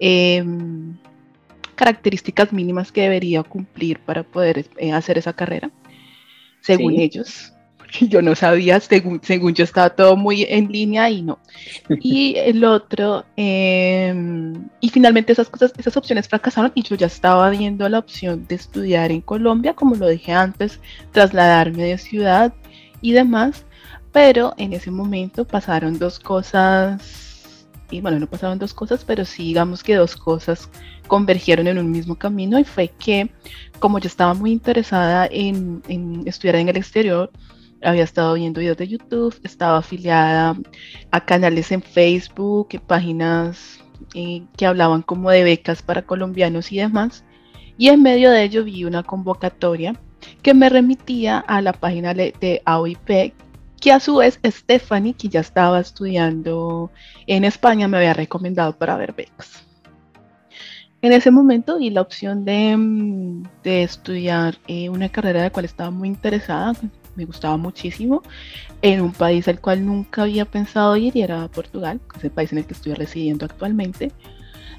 em, 0.00 0.96
características 1.76 2.52
mínimas 2.52 2.90
que 2.90 3.02
debería 3.02 3.42
cumplir 3.42 4.00
para 4.00 4.22
poder 4.22 4.66
eh, 4.78 4.92
hacer 4.92 5.16
esa 5.16 5.32
carrera, 5.32 5.70
según 6.60 6.98
ellos. 6.98 7.52
Yo 8.00 8.22
no 8.22 8.34
sabía, 8.34 8.78
según, 8.80 9.20
según 9.22 9.54
yo 9.54 9.64
estaba 9.64 9.90
todo 9.90 10.16
muy 10.16 10.46
en 10.48 10.70
línea 10.70 11.10
y 11.10 11.22
no. 11.22 11.38
Y 12.00 12.36
el 12.36 12.64
otro, 12.64 13.24
em, 13.36 14.68
y 14.80 14.88
finalmente 14.90 15.32
esas 15.32 15.48
cosas, 15.48 15.72
esas 15.76 15.96
opciones 15.96 16.28
fracasaron 16.28 16.72
y 16.74 16.82
yo 16.82 16.96
ya 16.96 17.06
estaba 17.06 17.50
viendo 17.50 17.88
la 17.88 17.98
opción 17.98 18.46
de 18.46 18.54
estudiar 18.54 19.10
en 19.10 19.20
Colombia, 19.20 19.74
como 19.74 19.96
lo 19.96 20.08
dije 20.08 20.32
antes, 20.32 20.80
trasladarme 21.12 21.84
de 21.84 21.98
ciudad 21.98 22.52
y 23.00 23.12
demás. 23.12 23.64
Pero 24.12 24.54
en 24.56 24.72
ese 24.72 24.90
momento 24.90 25.46
pasaron 25.46 25.98
dos 25.98 26.18
cosas, 26.18 27.66
y 27.90 28.00
bueno, 28.00 28.18
no 28.18 28.26
pasaron 28.26 28.58
dos 28.58 28.74
cosas, 28.74 29.04
pero 29.04 29.24
sí 29.24 29.44
digamos 29.44 29.82
que 29.82 29.94
dos 29.94 30.16
cosas 30.16 30.68
convergieron 31.06 31.66
en 31.66 31.78
un 31.78 31.90
mismo 31.90 32.16
camino 32.16 32.58
y 32.58 32.64
fue 32.64 32.88
que 32.88 33.30
como 33.80 33.98
yo 33.98 34.06
estaba 34.06 34.34
muy 34.34 34.52
interesada 34.52 35.28
en, 35.30 35.82
estudiar 36.26 36.56
en 36.56 36.68
el 36.68 36.76
exterior, 36.76 37.30
había 37.82 38.04
estado 38.04 38.34
viendo 38.34 38.60
videos 38.60 38.76
de 38.76 38.88
YouTube, 38.88 39.38
estaba 39.42 39.78
afiliada 39.78 40.56
a 41.10 41.24
canales 41.24 41.72
en 41.72 41.82
Facebook, 41.82 42.68
páginas 42.86 43.80
eh, 44.14 44.42
que 44.56 44.66
hablaban 44.66 45.02
como 45.02 45.30
de 45.30 45.44
becas 45.44 45.82
para 45.82 46.02
colombianos 46.02 46.72
y 46.72 46.78
demás. 46.78 47.24
Y 47.78 47.88
en 47.88 48.02
medio 48.02 48.30
de 48.30 48.42
ello 48.42 48.64
vi 48.64 48.84
una 48.84 49.02
convocatoria 49.02 49.94
que 50.42 50.54
me 50.54 50.68
remitía 50.68 51.38
a 51.38 51.62
la 51.62 51.72
página 51.72 52.12
de 52.12 52.62
AOIP, 52.64 53.32
que 53.80 53.92
a 53.92 54.00
su 54.00 54.16
vez 54.16 54.38
Stephanie, 54.44 55.14
que 55.14 55.28
ya 55.28 55.40
estaba 55.40 55.80
estudiando 55.80 56.90
en 57.26 57.44
España, 57.44 57.88
me 57.88 57.96
había 57.96 58.12
recomendado 58.12 58.76
para 58.76 58.96
ver 58.96 59.14
becas. 59.14 59.64
En 61.02 61.12
ese 61.12 61.30
momento 61.30 61.78
di 61.78 61.88
la 61.88 62.02
opción 62.02 62.44
de, 62.44 62.76
mm, 62.76 63.44
estudiar 63.64 64.58
eh, 64.68 64.90
una 64.90 65.08
carrera 65.08 65.38
de 65.40 65.46
la 65.46 65.50
cual 65.50 65.64
estaba 65.64 65.90
muy 65.90 66.08
interesada, 66.08 66.74
me 67.20 67.26
gustaba 67.26 67.56
muchísimo, 67.56 68.22
en 68.82 69.00
un 69.00 69.12
país 69.12 69.46
al 69.48 69.60
cual 69.60 69.84
nunca 69.86 70.22
había 70.22 70.44
pensado 70.44 70.96
ir 70.96 71.16
y 71.16 71.22
era 71.22 71.48
Portugal, 71.48 72.00
que 72.10 72.18
es 72.18 72.24
el 72.24 72.30
país 72.30 72.52
en 72.52 72.58
el 72.58 72.64
que 72.66 72.74
estoy 72.74 72.94
residiendo 72.94 73.44
actualmente. 73.44 74.12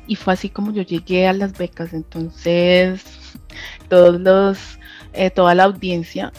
Y 0.08 0.16
fue 0.16 0.34
así 0.34 0.50
como 0.50 0.74
yo 0.74 0.82
llegué 0.82 1.28
a 1.28 1.34
las 1.34 1.58
becas, 1.58 1.94
entonces 1.94 3.04
todos 3.90 4.20
los, 4.20 4.80
eh, 5.14 5.30
toda 5.30 5.56
la 5.56 5.66
audiencia 5.66 6.32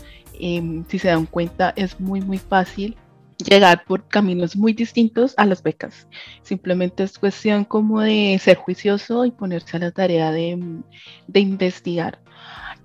Em, 0.44 0.84
si 0.88 0.98
se 0.98 1.06
dan 1.06 1.26
cuenta, 1.26 1.72
es 1.76 2.00
muy, 2.00 2.20
muy 2.20 2.38
fácil 2.38 2.96
llegar 3.38 3.84
por 3.84 4.08
caminos 4.08 4.56
muy 4.56 4.72
distintos 4.72 5.34
a 5.36 5.46
las 5.46 5.62
becas. 5.62 6.08
Simplemente 6.42 7.04
es 7.04 7.16
cuestión 7.16 7.64
como 7.64 8.00
de 8.00 8.40
ser 8.42 8.56
juicioso 8.56 9.24
y 9.24 9.30
ponerse 9.30 9.76
a 9.76 9.80
la 9.80 9.92
tarea 9.92 10.32
de, 10.32 10.58
de 11.28 11.40
investigar. 11.40 12.18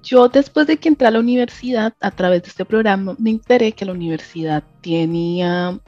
Yo 0.04 0.30
después 0.30 0.68
de 0.68 0.78
que 0.78 0.90
entré 0.90 1.08
a 1.08 1.12
la 1.12 1.20
universidad, 1.20 1.94
a 2.00 2.12
través 2.12 2.44
de 2.44 2.50
este 2.50 2.66
programa, 2.66 3.16
me 3.20 3.32
enteré 3.32 3.72
que 3.74 3.86
la 3.86 3.92
universidad 3.92 4.64
tenía 4.82 5.80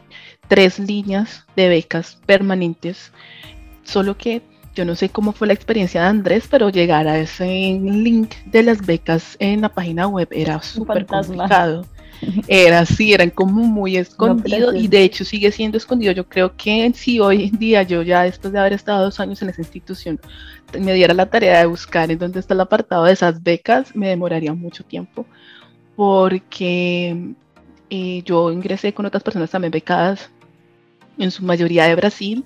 tres 0.48 0.80
líneas 0.80 1.46
de 1.56 1.70
becas 1.70 2.20
permanentes, 2.26 3.12
solo 3.84 4.18
que 4.18 4.42
yo 4.76 4.86
no 4.86 4.96
sé 4.96 5.10
cómo 5.10 5.32
fue 5.32 5.48
la 5.48 5.54
experiencia 5.54 6.02
de 6.02 6.08
Andrés, 6.08 6.48
pero 6.50 6.70
llegar 6.70 7.08
a 7.08 7.18
ese 7.18 7.46
link 7.46 8.36
de 8.46 8.64
las 8.64 8.86
becas 8.86 9.36
en 9.40 9.62
la 9.62 9.70
página 9.70 10.08
web 10.08 10.28
era 10.32 10.62
súper 10.62 11.06
complicado. 11.06 11.86
Era 12.48 12.80
así, 12.80 13.14
eran 13.14 13.30
como 13.30 13.64
muy 13.64 13.98
escondido 13.98 14.74
y 14.74 14.88
de 14.88 15.04
hecho 15.04 15.24
sigue 15.24 15.52
siendo 15.52 15.78
escondido. 15.78 16.12
Yo 16.12 16.28
creo 16.28 16.56
que 16.56 16.92
si 16.94 17.20
hoy 17.20 17.46
en 17.46 17.60
día 17.60 17.84
yo 17.84 18.02
ya 18.02 18.24
después 18.24 18.52
de 18.54 18.60
haber 18.60 18.74
estado 18.74 19.04
dos 19.04 19.20
años 19.20 19.42
en 19.42 19.50
esa 19.50 19.62
institución 19.62 20.20
me 20.80 20.94
diera 20.94 21.14
la 21.14 21.26
tarea 21.26 21.60
de 21.60 21.66
buscar 21.66 22.12
en 22.12 22.20
dónde 22.20 22.40
está 22.40 22.54
el 22.54 22.62
apartado 22.62 23.06
de 23.06 23.14
esas 23.14 23.42
becas, 23.42 23.96
me 23.96 24.10
demoraría 24.10 24.54
mucho 24.54 24.84
tiempo 24.84 25.26
porque 25.96 27.34
eh, 27.90 28.22
yo 28.24 28.52
ingresé 28.52 28.94
con 28.94 29.06
otras 29.06 29.24
personas 29.24 29.50
también 29.50 29.72
becadas, 29.72 30.30
en 31.18 31.32
su 31.32 31.44
mayoría 31.44 31.86
de 31.86 31.96
Brasil, 31.96 32.46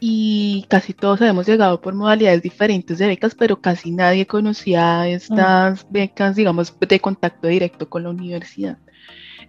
y 0.00 0.66
casi 0.68 0.92
todos 0.92 1.20
habíamos 1.20 1.46
llegado 1.46 1.80
por 1.80 1.94
modalidades 1.94 2.42
diferentes 2.42 2.98
de 2.98 3.06
becas, 3.06 3.34
pero 3.34 3.60
casi 3.60 3.90
nadie 3.90 4.26
conocía 4.26 5.08
estas 5.08 5.86
becas, 5.90 6.36
digamos, 6.36 6.74
de 6.78 7.00
contacto 7.00 7.48
directo 7.48 7.88
con 7.88 8.02
la 8.02 8.10
universidad. 8.10 8.78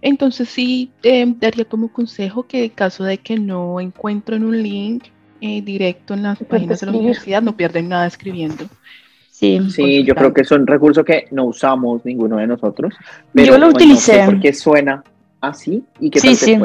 Entonces 0.00 0.48
sí 0.48 0.90
eh, 1.02 1.26
daría 1.38 1.64
como 1.64 1.92
consejo 1.92 2.46
que 2.46 2.64
en 2.64 2.70
caso 2.70 3.04
de 3.04 3.18
que 3.18 3.38
no 3.38 3.80
encuentren 3.80 4.44
un 4.44 4.62
link 4.62 5.04
eh, 5.40 5.60
directo 5.60 6.14
en 6.14 6.22
las 6.22 6.38
páginas 6.38 6.80
de 6.80 6.86
la 6.86 6.92
universidad, 6.92 7.42
no 7.42 7.56
pierden 7.56 7.88
nada 7.88 8.06
escribiendo. 8.06 8.66
Sí, 9.30 9.60
sí 9.70 10.02
yo 10.02 10.14
creo 10.14 10.32
que 10.32 10.40
es 10.42 10.50
un 10.50 10.66
recurso 10.66 11.04
que 11.04 11.26
no 11.30 11.44
usamos 11.44 12.04
ninguno 12.04 12.38
de 12.38 12.46
nosotros. 12.46 12.94
yo 13.34 13.58
lo 13.58 13.68
utilicé. 13.68 14.22
porque 14.24 14.52
suena 14.52 15.04
así 15.40 15.84
y 16.00 16.10
qué 16.10 16.20
sí, 16.20 16.34
sí. 16.34 16.58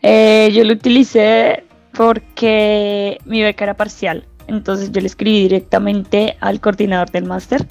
Eh, 0.00 0.50
yo 0.52 0.62
lo 0.62 0.74
utilicé 0.74 1.64
porque 1.92 3.18
mi 3.24 3.42
beca 3.42 3.64
era 3.64 3.74
parcial. 3.74 4.26
Entonces 4.46 4.90
yo 4.92 5.00
le 5.00 5.06
escribí 5.06 5.42
directamente 5.42 6.36
al 6.40 6.60
coordinador 6.60 7.10
del 7.10 7.24
máster 7.24 7.66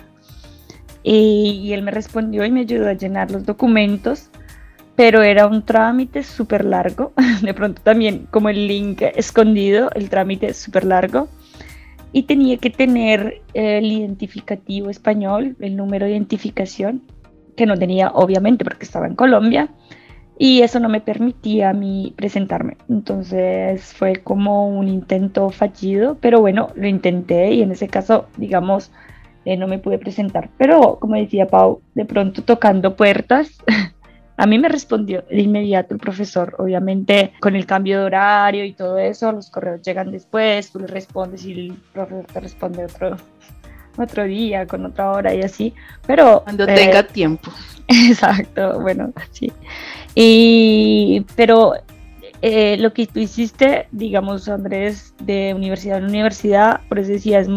y, 1.09 1.71
él 1.71 1.83
me 1.83 1.91
respondió 1.91 2.43
y 2.43 2.51
me 2.51 2.61
ayudó 2.61 2.89
a 2.89 2.93
llenar 2.93 3.31
los 3.31 3.45
documentos, 3.45 4.29
pero 4.97 5.23
era 5.23 5.47
un 5.47 5.63
trámite 5.63 6.21
súper 6.21 6.65
largo. 6.65 7.13
De 7.41 7.53
pronto 7.53 7.81
también 7.81 8.27
como 8.29 8.49
el 8.49 8.67
link 8.67 9.01
escondido, 9.15 9.89
el 9.95 10.09
trámite 10.09 10.53
súper 10.53 10.83
largo. 10.83 11.29
Y 12.11 12.23
tenía 12.23 12.57
que 12.57 12.69
tener 12.69 13.41
el 13.53 13.85
identificativo 13.85 14.89
español, 14.89 15.55
el 15.59 15.77
número 15.77 16.05
de 16.05 16.11
identificación, 16.11 17.03
que 17.55 17.65
no 17.65 17.77
tenía 17.77 18.09
obviamente 18.09 18.65
porque 18.65 18.83
estaba 18.83 19.07
en 19.07 19.15
Colombia 19.15 19.69
y 20.39 20.61
eso 20.61 20.79
no 20.79 20.89
me 20.89 21.01
permitía 21.01 21.69
a 21.69 21.73
mí 21.73 22.13
presentarme. 22.15 22.77
Entonces 22.89 23.93
fue 23.93 24.17
como 24.17 24.67
un 24.69 24.87
intento 24.87 25.49
fallido, 25.49 26.17
pero 26.21 26.39
bueno, 26.41 26.69
lo 26.75 26.87
intenté 26.87 27.53
y 27.53 27.61
en 27.61 27.71
ese 27.71 27.87
caso, 27.87 28.27
digamos, 28.37 28.91
eh, 29.45 29.57
no 29.57 29.67
me 29.67 29.79
pude 29.79 29.97
presentar. 29.97 30.49
Pero 30.57 30.97
como 30.99 31.15
decía 31.15 31.47
Pau, 31.47 31.81
de 31.95 32.05
pronto 32.05 32.43
tocando 32.43 32.95
puertas, 32.95 33.57
a 34.37 34.45
mí 34.45 34.59
me 34.59 34.69
respondió 34.69 35.23
de 35.23 35.41
inmediato 35.41 35.95
el 35.95 35.99
profesor, 35.99 36.55
obviamente 36.59 37.33
con 37.39 37.55
el 37.55 37.65
cambio 37.65 37.99
de 37.99 38.05
horario 38.05 38.63
y 38.63 38.73
todo 38.73 38.99
eso, 38.99 39.31
los 39.31 39.49
correos 39.49 39.81
llegan 39.81 40.11
después, 40.11 40.71
tú 40.71 40.79
le 40.79 40.87
respondes 40.87 41.45
y 41.45 41.53
el 41.53 41.73
profesor 41.93 42.25
te 42.25 42.39
responde 42.39 42.85
otro, 42.85 43.17
otro 44.03 44.23
día, 44.25 44.67
con 44.67 44.85
otra 44.85 45.11
hora 45.11 45.33
y 45.33 45.41
así, 45.41 45.73
pero... 46.05 46.41
Cuando 46.43 46.65
tenga 46.65 46.99
eh, 46.99 47.03
tiempo. 47.03 47.51
Exacto, 47.87 48.79
bueno, 48.79 49.13
sí. 49.31 49.51
Y, 50.15 51.25
pero 51.35 51.73
eh, 52.41 52.77
lo 52.77 52.93
que 52.93 53.07
tú 53.07 53.19
hiciste, 53.19 53.87
digamos, 53.91 54.47
Andrés, 54.47 55.13
de 55.19 55.53
universidad 55.55 55.97
en 55.97 56.05
universidad, 56.05 56.81
por 56.87 56.99
eso 56.99 57.11
decía, 57.11 57.39
es, 57.39 57.47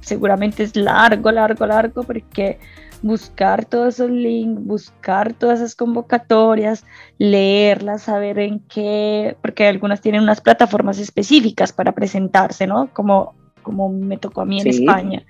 seguramente 0.00 0.62
es 0.62 0.76
largo, 0.76 1.30
largo, 1.30 1.66
largo, 1.66 2.02
porque 2.04 2.58
buscar 3.02 3.64
todos 3.64 3.94
esos 3.94 4.10
links, 4.10 4.62
buscar 4.64 5.34
todas 5.34 5.60
esas 5.60 5.74
convocatorias, 5.74 6.84
leerlas, 7.18 8.02
saber 8.02 8.38
en 8.38 8.60
qué, 8.60 9.36
porque 9.42 9.66
algunas 9.66 10.00
tienen 10.00 10.22
unas 10.22 10.40
plataformas 10.40 10.98
específicas 10.98 11.72
para 11.72 11.92
presentarse, 11.92 12.66
¿no? 12.66 12.88
Como, 12.92 13.34
como 13.62 13.88
me 13.90 14.16
tocó 14.16 14.42
a 14.42 14.46
mí 14.46 14.60
en 14.60 14.68
España. 14.68 15.24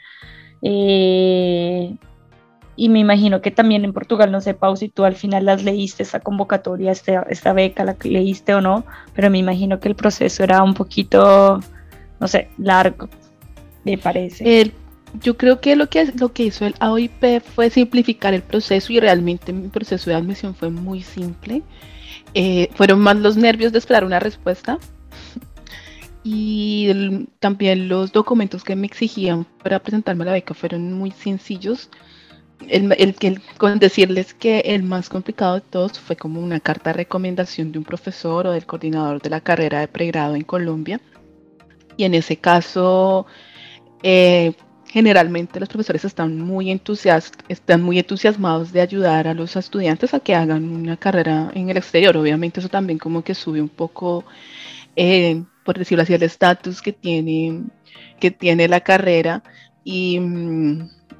Eh, 0.62 1.96
y 2.76 2.88
me 2.88 2.98
imagino 2.98 3.42
que 3.42 3.50
también 3.50 3.84
en 3.84 3.92
Portugal, 3.92 4.32
no 4.32 4.40
sé, 4.40 4.54
Pau, 4.54 4.74
si 4.76 4.88
tú 4.88 5.04
al 5.04 5.14
final 5.14 5.44
las 5.44 5.62
leíste, 5.62 6.02
esa 6.02 6.20
convocatoria, 6.20 6.92
esta, 6.92 7.26
esta 7.28 7.52
beca, 7.52 7.84
la 7.84 7.96
leíste 8.02 8.54
o 8.54 8.60
no, 8.62 8.84
pero 9.14 9.28
me 9.28 9.38
imagino 9.38 9.80
que 9.80 9.88
el 9.88 9.94
proceso 9.94 10.42
era 10.44 10.62
un 10.62 10.72
poquito, 10.72 11.60
no 12.20 12.28
sé, 12.28 12.48
largo, 12.56 13.08
me 13.84 13.98
parece. 13.98 14.72
yo 15.20 15.36
creo 15.36 15.60
que 15.60 15.76
lo, 15.76 15.90
que 15.90 16.10
lo 16.18 16.32
que 16.32 16.44
hizo 16.44 16.64
el 16.64 16.74
AOIP 16.80 17.42
fue 17.42 17.68
simplificar 17.68 18.32
el 18.32 18.42
proceso 18.42 18.92
y 18.92 19.00
realmente 19.00 19.52
mi 19.52 19.68
proceso 19.68 20.08
de 20.08 20.16
admisión 20.16 20.54
fue 20.54 20.70
muy 20.70 21.02
simple. 21.02 21.62
Eh, 22.32 22.70
fueron 22.74 23.00
más 23.00 23.16
los 23.16 23.36
nervios 23.36 23.72
de 23.72 23.78
esperar 23.78 24.04
una 24.04 24.20
respuesta 24.20 24.78
y 26.22 27.26
también 27.38 27.88
los 27.88 28.12
documentos 28.12 28.62
que 28.64 28.76
me 28.76 28.86
exigían 28.86 29.46
para 29.62 29.78
presentarme 29.78 30.22
a 30.24 30.26
la 30.26 30.32
beca 30.32 30.54
fueron 30.54 30.92
muy 30.92 31.10
sencillos 31.12 31.90
el, 32.68 32.94
el, 32.98 33.40
con 33.56 33.78
decirles 33.78 34.34
que 34.34 34.60
el 34.60 34.82
más 34.82 35.08
complicado 35.08 35.54
de 35.54 35.60
todos 35.62 35.98
fue 35.98 36.16
como 36.16 36.40
una 36.40 36.60
carta 36.60 36.90
de 36.90 36.98
recomendación 36.98 37.72
de 37.72 37.78
un 37.78 37.84
profesor 37.84 38.46
o 38.46 38.52
del 38.52 38.66
coordinador 38.66 39.20
de 39.22 39.30
la 39.30 39.40
carrera 39.40 39.80
de 39.80 39.88
pregrado 39.88 40.34
en 40.34 40.42
Colombia. 40.42 41.00
Y 41.96 42.04
en 42.04 42.14
ese 42.14 42.36
caso, 42.36 43.26
eh, 44.02 44.54
generalmente 44.86 45.60
los 45.60 45.68
profesores 45.68 46.04
están 46.04 46.40
muy, 46.40 46.70
están 47.48 47.82
muy 47.82 47.98
entusiasmados 47.98 48.72
de 48.72 48.80
ayudar 48.80 49.28
a 49.28 49.34
los 49.34 49.56
estudiantes 49.56 50.14
a 50.14 50.20
que 50.20 50.34
hagan 50.34 50.68
una 50.70 50.96
carrera 50.96 51.50
en 51.54 51.70
el 51.70 51.76
exterior. 51.76 52.16
Obviamente 52.16 52.60
eso 52.60 52.68
también 52.68 52.98
como 52.98 53.22
que 53.22 53.34
sube 53.34 53.60
un 53.60 53.68
poco, 53.68 54.24
eh, 54.96 55.42
por 55.70 55.78
decirlo 55.78 56.02
así, 56.02 56.12
el 56.14 56.24
estatus 56.24 56.82
que 56.82 56.92
tiene, 56.92 57.62
que 58.18 58.32
tiene 58.32 58.66
la 58.66 58.80
carrera. 58.80 59.40
Y, 59.84 60.20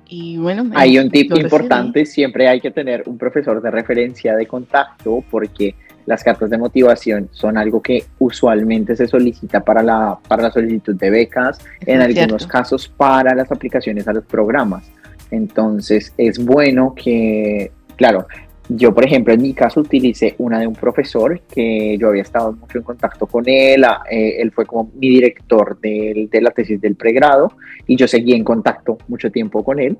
y 0.09 0.39
bueno. 0.39 0.69
Hay 0.75 0.99
un 0.99 1.09
tip 1.09 1.31
importante, 1.37 2.05
siempre 2.05 2.49
hay 2.49 2.61
que 2.61 2.73
tener 2.73 3.05
un 3.07 3.17
profesor 3.17 3.63
de 3.63 3.71
referencia 3.71 4.35
de 4.35 4.47
contacto 4.47 5.23
porque 5.31 5.77
las 6.05 6.25
cartas 6.25 6.51
de 6.51 6.59
motivación 6.59 7.29
son 7.31 7.59
algo 7.59 7.81
que 7.81 8.07
usualmente 8.19 8.97
se 8.97 9.07
solicita 9.07 9.61
para 9.61 9.85
la, 9.85 10.19
para 10.27 10.43
la 10.43 10.51
solicitud 10.51 10.97
de 10.97 11.11
becas, 11.11 11.61
en 11.87 12.01
algunos 12.01 12.45
casos 12.49 12.89
para 12.89 13.37
las 13.37 13.53
aplicaciones 13.53 14.09
a 14.09 14.13
los 14.13 14.25
programas. 14.25 14.91
Entonces 15.31 16.13
es 16.17 16.45
bueno 16.45 16.93
que, 16.97 17.71
claro, 17.95 18.27
yo 18.71 18.95
por 18.95 19.05
ejemplo 19.05 19.35
en 19.35 19.43
mi 19.43 19.53
caso 19.53 19.81
utilicé 19.81 20.35
una 20.39 20.59
de 20.59 20.67
un 20.67 20.75
profesor 20.75 21.41
que 21.53 21.97
yo 21.99 22.09
había 22.09 22.23
estado 22.23 22.53
mucho 22.53 22.79
en 22.79 22.85
contacto 22.85 23.27
con 23.27 23.49
él, 23.49 23.85
eh, 24.11 24.37
él 24.39 24.53
fue 24.53 24.67
como 24.67 24.91
mi 24.95 25.09
director 25.11 25.79
de, 25.81 26.29
de 26.31 26.41
la 26.41 26.51
tesis 26.51 26.81
del 26.81 26.97
pregrado 26.97 27.53
y 27.87 27.97
yo 27.97 28.07
seguí 28.07 28.33
en 28.33 28.45
contacto 28.45 28.99
mucho 29.09 29.31
tiempo 29.31 29.65
con 29.65 29.81
él 29.81 29.97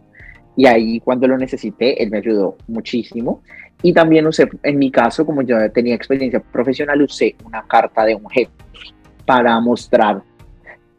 y 0.57 0.67
ahí 0.67 1.01
cuando 1.01 1.27
lo 1.27 1.39
necesité, 1.39 2.03
él 2.03 2.11
me 2.11 2.19
ayudó 2.19 2.57
muchísimo. 2.69 3.43
Y 3.83 3.93
también 3.93 4.27
usé, 4.27 4.49
en 4.63 4.79
mi 4.79 4.91
caso, 4.91 5.25
como 5.25 5.43
yo 5.43 5.57
tenía 5.73 5.95
experiencia 5.95 6.41
profesional, 6.41 7.01
usé 7.01 7.35
una 7.45 7.63
carta 7.63 8.05
de 8.05 8.15
un 8.15 8.29
jefe 8.29 8.51
para 9.25 9.59
mostrar, 9.61 10.23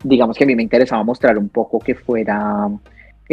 digamos 0.04 0.36
que 0.36 0.46
a 0.46 0.48
mí 0.48 0.56
me 0.56 0.64
interesaba 0.64 1.04
mostrar 1.04 1.38
un 1.38 1.50
poco 1.50 1.80
que 1.80 1.94
fuera 1.94 2.70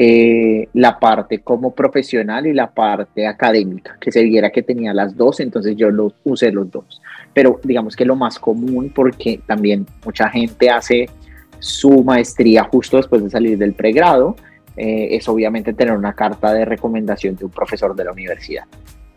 eh, 0.00 0.68
la 0.74 1.00
parte 1.00 1.40
como 1.40 1.74
profesional 1.74 2.46
y 2.46 2.52
la 2.52 2.70
parte 2.70 3.26
académica, 3.26 3.96
que 4.00 4.12
se 4.12 4.22
viera 4.22 4.50
que 4.50 4.62
tenía 4.62 4.94
las 4.94 5.16
dos, 5.16 5.40
entonces 5.40 5.74
yo 5.74 5.90
lo 5.90 6.12
usé 6.22 6.52
los 6.52 6.70
dos. 6.70 7.02
Pero 7.34 7.58
digamos 7.64 7.96
que 7.96 8.04
lo 8.04 8.14
más 8.14 8.38
común, 8.38 8.92
porque 8.94 9.40
también 9.44 9.86
mucha 10.04 10.30
gente 10.30 10.70
hace 10.70 11.10
su 11.58 12.04
maestría 12.04 12.62
justo 12.62 12.98
después 12.98 13.24
de 13.24 13.30
salir 13.30 13.58
del 13.58 13.74
pregrado, 13.74 14.36
eh, 14.76 15.16
es 15.16 15.28
obviamente 15.28 15.72
tener 15.72 15.94
una 15.94 16.12
carta 16.12 16.52
de 16.52 16.64
recomendación 16.64 17.34
de 17.34 17.46
un 17.46 17.50
profesor 17.50 17.96
de 17.96 18.04
la 18.04 18.12
universidad. 18.12 18.66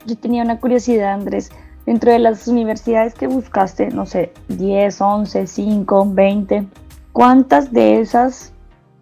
Yo 0.07 0.17
tenía 0.17 0.41
una 0.41 0.59
curiosidad, 0.59 1.13
Andrés. 1.13 1.51
Dentro 1.85 2.11
de 2.11 2.17
las 2.17 2.47
universidades 2.47 3.13
que 3.13 3.27
buscaste, 3.27 3.89
no 3.89 4.07
sé, 4.07 4.33
10, 4.47 4.99
11, 4.99 5.45
5, 5.45 6.11
20, 6.11 6.65
¿cuántas 7.13 7.71
de 7.71 7.99
esas 7.99 8.51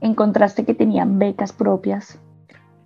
encontraste 0.01 0.65
que 0.65 0.73
tenían 0.73 1.19
becas 1.19 1.51
propias? 1.51 2.19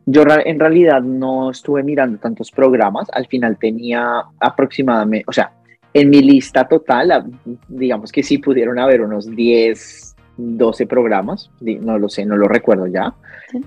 Yo 0.06 0.24
en 0.46 0.60
realidad 0.60 1.02
no 1.02 1.52
estuve 1.52 1.82
mirando 1.82 2.18
tantos 2.18 2.52
programas, 2.52 3.08
al 3.14 3.28
final 3.28 3.58
tenía 3.58 4.24
aproximadamente, 4.40 5.26
o 5.28 5.32
sea, 5.32 5.54
en 5.94 6.10
mi 6.10 6.22
lista 6.22 6.68
total, 6.68 7.32
digamos 7.70 8.12
que 8.12 8.24
sí 8.24 8.38
pudieron 8.40 8.80
haber 8.80 9.02
unos 9.02 9.34
10, 9.34 10.16
12 10.38 10.88
programas, 10.88 11.52
no 11.62 11.98
lo 11.98 12.10
sé, 12.10 12.26
no 12.26 12.36
lo 12.36 12.48
recuerdo 12.48 12.88
ya, 12.88 13.14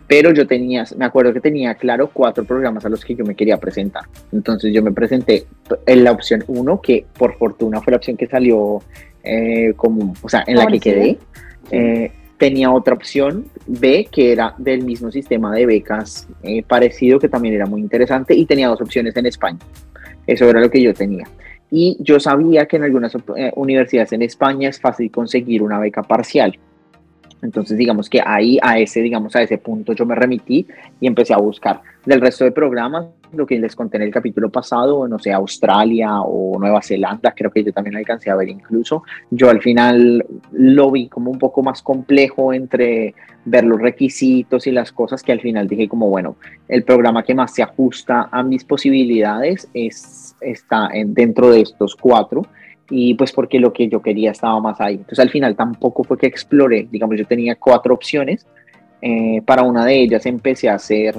pero 0.06 0.32
yo 0.32 0.46
tenía, 0.46 0.84
me 0.96 1.04
acuerdo 1.04 1.32
que 1.32 1.40
tenía 1.40 1.74
claro 1.74 2.10
cuatro 2.12 2.44
programas 2.44 2.84
a 2.84 2.88
los 2.88 3.04
que 3.04 3.14
yo 3.14 3.24
me 3.24 3.34
quería 3.34 3.58
presentar. 3.58 4.04
Entonces 4.32 4.74
yo 4.74 4.82
me 4.82 4.92
presenté 4.92 5.46
en 5.86 6.04
la 6.04 6.12
opción 6.12 6.44
1, 6.46 6.80
que 6.80 7.06
por 7.16 7.36
fortuna 7.38 7.80
fue 7.80 7.92
la 7.92 7.98
opción 7.98 8.16
que 8.16 8.26
salió 8.26 8.80
eh, 9.22 9.72
como, 9.76 10.14
o 10.20 10.28
sea, 10.28 10.44
en 10.46 10.56
la 10.56 10.66
que 10.66 10.80
quedé. 10.80 11.18
Eh, 11.70 12.12
tenía 12.38 12.70
otra 12.70 12.94
opción 12.94 13.46
B, 13.66 14.08
que 14.10 14.32
era 14.32 14.54
del 14.58 14.84
mismo 14.84 15.10
sistema 15.10 15.52
de 15.54 15.66
becas 15.66 16.28
eh, 16.42 16.62
parecido, 16.62 17.18
que 17.18 17.28
también 17.28 17.54
era 17.54 17.66
muy 17.66 17.80
interesante, 17.80 18.34
y 18.34 18.46
tenía 18.46 18.68
dos 18.68 18.80
opciones 18.80 19.16
en 19.16 19.26
España. 19.26 19.58
Eso 20.26 20.48
era 20.48 20.60
lo 20.60 20.70
que 20.70 20.82
yo 20.82 20.92
tenía. 20.92 21.24
Y 21.70 21.96
yo 22.00 22.20
sabía 22.20 22.66
que 22.66 22.76
en 22.76 22.84
algunas 22.84 23.14
eh, 23.36 23.52
universidades 23.56 24.12
en 24.12 24.22
España 24.22 24.68
es 24.68 24.80
fácil 24.80 25.10
conseguir 25.10 25.62
una 25.62 25.78
beca 25.78 26.02
parcial. 26.02 26.58
Entonces, 27.42 27.76
digamos 27.76 28.08
que 28.08 28.20
ahí, 28.24 28.58
a 28.62 28.78
ese, 28.78 29.00
digamos, 29.00 29.36
a 29.36 29.42
ese 29.42 29.58
punto 29.58 29.92
yo 29.92 30.06
me 30.06 30.14
remití 30.14 30.66
y 31.00 31.06
empecé 31.06 31.34
a 31.34 31.38
buscar. 31.38 31.80
Del 32.06 32.20
resto 32.20 32.44
de 32.44 32.52
programas, 32.52 33.06
lo 33.32 33.46
que 33.46 33.58
les 33.58 33.74
conté 33.74 33.96
en 33.96 34.04
el 34.04 34.12
capítulo 34.12 34.48
pasado, 34.48 35.08
no 35.08 35.18
sé, 35.18 35.32
Australia 35.32 36.20
o 36.20 36.56
Nueva 36.56 36.80
Zelanda, 36.80 37.32
creo 37.36 37.50
que 37.50 37.64
yo 37.64 37.72
también 37.72 37.96
alcancé 37.96 38.30
a 38.30 38.36
ver 38.36 38.48
incluso. 38.48 39.02
Yo 39.30 39.50
al 39.50 39.60
final 39.60 40.24
lo 40.52 40.92
vi 40.92 41.08
como 41.08 41.32
un 41.32 41.38
poco 41.40 41.64
más 41.64 41.82
complejo 41.82 42.52
entre 42.52 43.14
ver 43.44 43.64
los 43.64 43.80
requisitos 43.80 44.68
y 44.68 44.70
las 44.70 44.92
cosas 44.92 45.22
que 45.24 45.32
al 45.32 45.40
final 45.40 45.66
dije 45.66 45.88
como, 45.88 46.08
bueno, 46.08 46.36
el 46.68 46.84
programa 46.84 47.24
que 47.24 47.34
más 47.34 47.52
se 47.52 47.64
ajusta 47.64 48.28
a 48.30 48.42
mis 48.44 48.64
posibilidades 48.64 49.68
es, 49.74 50.36
está 50.40 50.88
en, 50.92 51.12
dentro 51.12 51.50
de 51.50 51.62
estos 51.62 51.96
cuatro 51.96 52.42
y 52.88 53.14
pues 53.14 53.32
porque 53.32 53.58
lo 53.58 53.72
que 53.72 53.88
yo 53.88 54.00
quería 54.00 54.30
estaba 54.30 54.60
más 54.60 54.80
ahí. 54.80 54.94
Entonces 54.94 55.18
al 55.18 55.30
final 55.30 55.56
tampoco 55.56 56.04
fue 56.04 56.18
que 56.18 56.26
exploré, 56.26 56.86
digamos, 56.88 57.18
yo 57.18 57.26
tenía 57.26 57.56
cuatro 57.56 57.94
opciones, 57.94 58.46
eh, 59.02 59.42
para 59.44 59.62
una 59.62 59.84
de 59.84 60.02
ellas 60.02 60.24
empecé 60.26 60.68
a 60.68 60.74
hacer, 60.74 61.14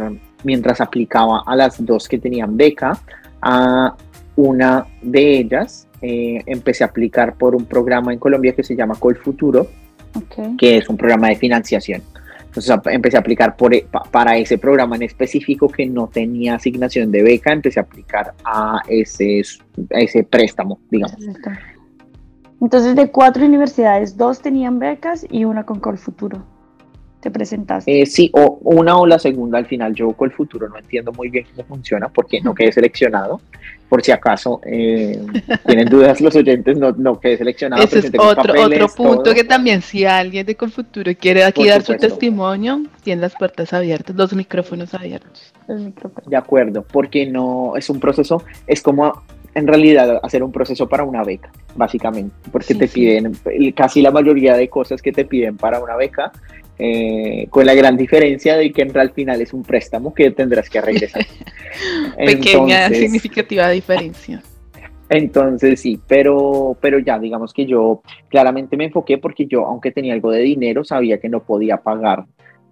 mientras 0.48 0.80
aplicaba 0.80 1.44
a 1.46 1.58
las 1.58 1.86
dos 1.86 2.08
que 2.08 2.18
tenían 2.18 2.56
beca, 2.56 2.98
a 3.42 3.94
una 4.38 4.86
de 5.02 5.40
ellas 5.40 5.88
eh, 6.02 6.42
empecé 6.46 6.86
a 6.86 6.88
aplicar 6.88 7.36
por 7.36 7.54
un 7.54 7.66
programa 7.66 8.14
en 8.14 8.20
Colombia 8.20 8.54
que 8.56 8.64
se 8.64 8.74
llama 8.74 8.96
Colfuturo, 8.96 9.68
Futuro, 10.14 10.56
que 10.58 10.78
es 10.78 10.88
un 10.88 10.96
programa 10.96 11.28
de 11.28 11.36
financiación. 11.36 12.02
Entonces 12.46 12.74
empecé 12.86 13.18
a 13.18 13.20
aplicar 13.20 13.58
por, 13.58 13.76
e, 13.76 13.86
para 14.10 14.38
ese 14.38 14.58
programa 14.58 14.96
en 14.96 15.04
específico 15.04 15.68
que 15.68 15.86
no 15.86 16.08
tenía 16.08 16.56
asignación 16.56 17.12
de 17.12 17.24
beca, 17.24 17.52
empecé 17.52 17.82
a 17.82 17.84
aplicar 17.84 18.34
a 18.46 18.82
ese, 18.88 19.42
ese 19.90 20.24
préstamo, 20.24 20.80
digamos. 20.90 21.18
Entonces 22.62 22.96
de 22.96 23.12
cuatro 23.12 23.46
universidades, 23.46 24.16
dos 24.16 24.40
tenían 24.40 24.80
becas 24.80 25.26
y 25.30 25.44
una 25.44 25.66
con 25.66 25.82
Colfuturo. 25.82 26.57
¿Te 27.20 27.32
presentaste? 27.32 28.02
Eh, 28.02 28.06
sí, 28.06 28.30
o 28.34 28.60
una 28.62 28.98
o 28.98 29.08
la 29.08 29.18
segunda 29.18 29.58
al 29.58 29.66
final. 29.66 29.94
Yo 29.96 30.12
con 30.14 30.30
el 30.30 30.36
futuro 30.36 30.70
no 30.70 30.78
entiendo 30.78 31.12
muy 31.12 31.30
bien 31.30 31.46
cómo 31.56 31.68
funciona 31.68 32.10
porque 32.10 32.42
no 32.42 32.54
quedé 32.54 32.72
seleccionado. 32.72 33.42
Por 33.90 34.04
si 34.04 34.12
acaso 34.12 34.62
eh, 34.66 35.20
tienen 35.66 35.90
dudas 35.90 36.22
los 36.22 36.36
oyentes, 36.36 36.78
no, 36.78 36.92
no 36.92 37.20
quedé 37.20 37.38
seleccionado. 37.38 37.84
Ese 37.84 38.00
es 38.00 38.12
otro, 38.20 38.54
otro 38.62 38.88
punto 38.90 39.34
que 39.34 39.44
también 39.44 39.82
si 39.82 40.06
alguien 40.06 40.46
de 40.46 40.56
Colfuturo 40.56 41.12
quiere 41.16 41.44
aquí 41.44 41.68
dar 41.68 41.82
su 41.82 41.96
testimonio, 41.96 42.84
tiene 43.04 43.22
las 43.22 43.34
puertas 43.36 43.74
abiertas, 43.74 44.16
los 44.16 44.34
micrófonos 44.34 44.94
abiertos. 44.94 45.54
De 46.26 46.38
acuerdo, 46.38 46.84
porque 46.84 47.26
no 47.26 47.74
es 47.76 47.90
un 47.90 48.00
proceso, 48.00 48.44
es 48.68 48.82
como 48.82 49.24
en 49.58 49.66
realidad 49.66 50.20
hacer 50.22 50.44
un 50.44 50.52
proceso 50.52 50.88
para 50.88 51.04
una 51.04 51.24
beca, 51.24 51.50
básicamente, 51.76 52.36
porque 52.52 52.76
te 52.76 52.88
piden 52.88 53.36
casi 53.76 54.04
la 54.04 54.12
mayoría 54.12 54.56
de 54.56 54.70
cosas 54.70 55.02
que 55.02 55.12
te 55.12 55.26
piden 55.26 55.58
para 55.58 55.80
una 55.80 55.96
beca, 55.96 56.32
eh, 56.80 57.48
con 57.50 57.66
la 57.66 57.74
gran 57.74 57.98
diferencia 57.98 58.56
de 58.56 58.72
que 58.72 58.84
al 58.84 59.12
final 59.12 59.42
es 59.42 59.54
un 59.54 59.64
préstamo 59.64 60.14
que 60.14 60.32
tendrás 60.32 60.70
que 60.70 60.82
regresar. 60.82 61.26
Pequeña, 62.18 62.90
significativa 62.90 63.70
diferencia. 63.70 64.42
Entonces 65.10 65.80
sí, 65.80 66.00
pero, 66.08 66.78
pero 66.82 67.00
ya 67.00 67.18
digamos 67.18 67.54
que 67.54 67.66
yo 67.66 68.02
claramente 68.30 68.76
me 68.76 68.86
enfoqué 68.86 69.18
porque 69.18 69.46
yo, 69.46 69.66
aunque 69.66 69.92
tenía 69.92 70.14
algo 70.14 70.32
de 70.32 70.42
dinero, 70.42 70.84
sabía 70.84 71.20
que 71.20 71.30
no 71.30 71.44
podía 71.44 71.78
pagar 71.78 72.26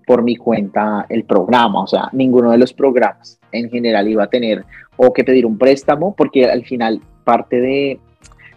por 0.05 0.21
mi 0.21 0.35
cuenta 0.35 1.05
el 1.09 1.23
programa, 1.23 1.81
o 1.81 1.87
sea, 1.87 2.09
ninguno 2.11 2.51
de 2.51 2.59
los 2.59 2.73
programas 2.73 3.39
en 3.51 3.69
general 3.69 4.07
iba 4.07 4.25
a 4.25 4.29
tener 4.29 4.63
o 4.97 5.13
que 5.13 5.23
pedir 5.23 5.45
un 5.45 5.57
préstamo, 5.57 6.13
porque 6.15 6.45
al 6.45 6.63
final 6.63 7.01
parte 7.23 7.59
de 7.59 7.99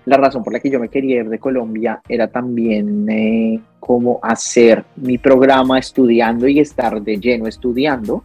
la 0.08 0.16
razón 0.16 0.42
por 0.42 0.52
la 0.52 0.60
que 0.60 0.70
yo 0.70 0.80
me 0.80 0.88
quería 0.88 1.16
ir 1.16 1.28
de 1.28 1.38
Colombia 1.38 2.00
era 2.08 2.28
también 2.28 3.08
eh, 3.08 3.60
como 3.78 4.18
hacer 4.22 4.84
mi 4.96 5.18
programa 5.18 5.78
estudiando 5.78 6.48
y 6.48 6.60
estar 6.60 7.00
de 7.02 7.18
lleno 7.18 7.46
estudiando 7.46 8.24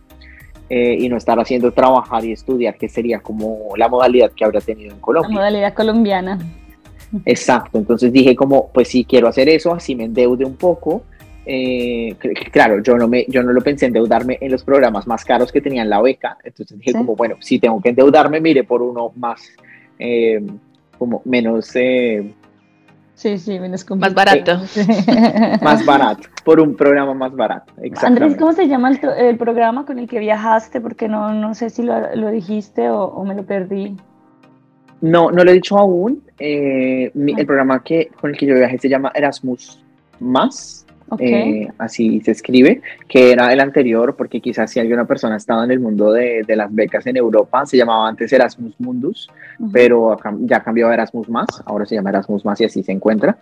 eh, 0.70 0.98
y 1.00 1.10
no 1.10 1.18
estar 1.18 1.40
haciendo 1.40 1.72
trabajar 1.72 2.24
y 2.26 2.32
estudiar, 2.32 2.78
que 2.78 2.90
sería 2.90 3.20
como 3.20 3.76
la 3.76 3.88
modalidad 3.88 4.32
que 4.32 4.46
habría 4.46 4.62
tenido 4.62 4.94
en 4.94 5.00
Colombia. 5.00 5.30
La 5.30 5.36
modalidad 5.36 5.74
colombiana. 5.74 6.40
Exacto, 7.26 7.78
entonces 7.78 8.12
dije 8.12 8.36
como, 8.36 8.70
pues 8.74 8.88
sí, 8.88 9.06
quiero 9.06 9.28
hacer 9.28 9.50
eso, 9.50 9.74
así 9.74 9.96
me 9.96 10.06
endeude 10.06 10.46
un 10.46 10.56
poco 10.56 11.04
eh, 11.46 12.16
claro, 12.52 12.82
yo 12.82 12.98
no, 12.98 13.08
me, 13.08 13.26
yo 13.28 13.44
no 13.44 13.52
lo 13.52 13.62
pensé 13.62 13.88
endeudarme 13.88 14.38
en 14.40 14.52
los 14.52 14.64
programas 14.64 15.08
más 15.08 15.26
caros 15.26 15.52
que 15.52 15.62
tenían 15.62 15.90
la 15.90 16.02
beca, 16.02 16.38
entonces 16.44 16.78
dije 16.80 16.94
como, 16.94 17.16
bueno, 17.16 17.36
si 17.40 17.60
tengo 17.60 17.82
que 17.82 17.90
endeudarme, 17.90 18.40
mire 18.40 18.64
por 18.64 18.82
uno 18.82 19.12
más, 19.16 19.42
eh, 20.00 20.42
como 21.04 21.22
menos... 21.26 21.76
Eh, 21.76 22.34
sí, 23.16 23.38
sí, 23.38 23.60
menos 23.60 23.86
Más 23.98 24.14
barato. 24.14 24.62
más 25.62 25.86
barato, 25.86 26.30
por 26.46 26.62
un 26.62 26.76
programa 26.76 27.14
más 27.14 27.36
barato. 27.36 27.74
Andrés, 28.02 28.38
¿cómo 28.38 28.54
se 28.54 28.68
llama 28.68 28.92
el, 29.18 29.38
programa 29.38 29.86
con 29.86 30.00
el 30.00 30.08
que 30.08 30.20
viajaste? 30.20 30.80
Porque 30.80 31.10
no, 31.10 31.34
no 31.34 31.54
sé 31.54 31.70
si 31.70 31.84
lo, 31.84 32.16
lo 32.16 32.32
dijiste 32.32 32.90
o, 32.90 33.04
o, 33.04 33.26
me 33.26 33.36
lo 33.36 33.44
perdí. 33.44 33.98
No, 35.02 35.30
no 35.30 35.44
lo 35.44 35.52
he 35.52 35.56
dicho 35.56 35.78
aún. 35.78 36.24
el 36.40 37.12
ah. 37.14 37.44
programa 37.46 37.84
que, 37.84 38.10
con 38.22 38.32
el 38.32 38.38
que 38.38 38.46
yo 38.46 38.56
viajé 38.56 38.78
se 38.80 38.88
llama 38.88 39.12
Erasmus 39.14 39.84
Más 40.22 40.83
eh, 41.20 41.68
así 41.78 42.22
se 42.22 42.32
escribe, 42.32 42.82
que 43.08 43.32
era 43.32 43.52
el 43.52 43.60
anterior, 43.60 44.16
porque 44.16 44.42
quizás 44.42 44.72
si 44.72 44.80
alguna 44.80 45.06
persona 45.06 45.38
estaba 45.38 45.64
en 45.64 45.72
el 45.72 45.80
mundo 45.80 46.12
de, 46.12 46.46
las 46.48 46.74
becas 46.74 47.06
en 47.08 47.18
Europa, 47.18 47.66
se 47.66 47.78
llamaba 47.78 48.08
antes 48.08 48.32
Erasmus 48.32 48.76
Mundus, 48.80 49.30
pero 49.72 50.18
ya 50.42 50.62
cambió 50.62 50.90
a 50.90 50.94
Erasmus 50.94 51.30
Más, 51.30 51.48
ahora 51.66 51.86
se 51.86 51.96
llama 51.96 52.10
Erasmus 52.10 52.46
Más 52.46 52.60
y 52.62 52.66
así 52.66 52.84
se 52.84 52.92
encuentra. 52.92 53.38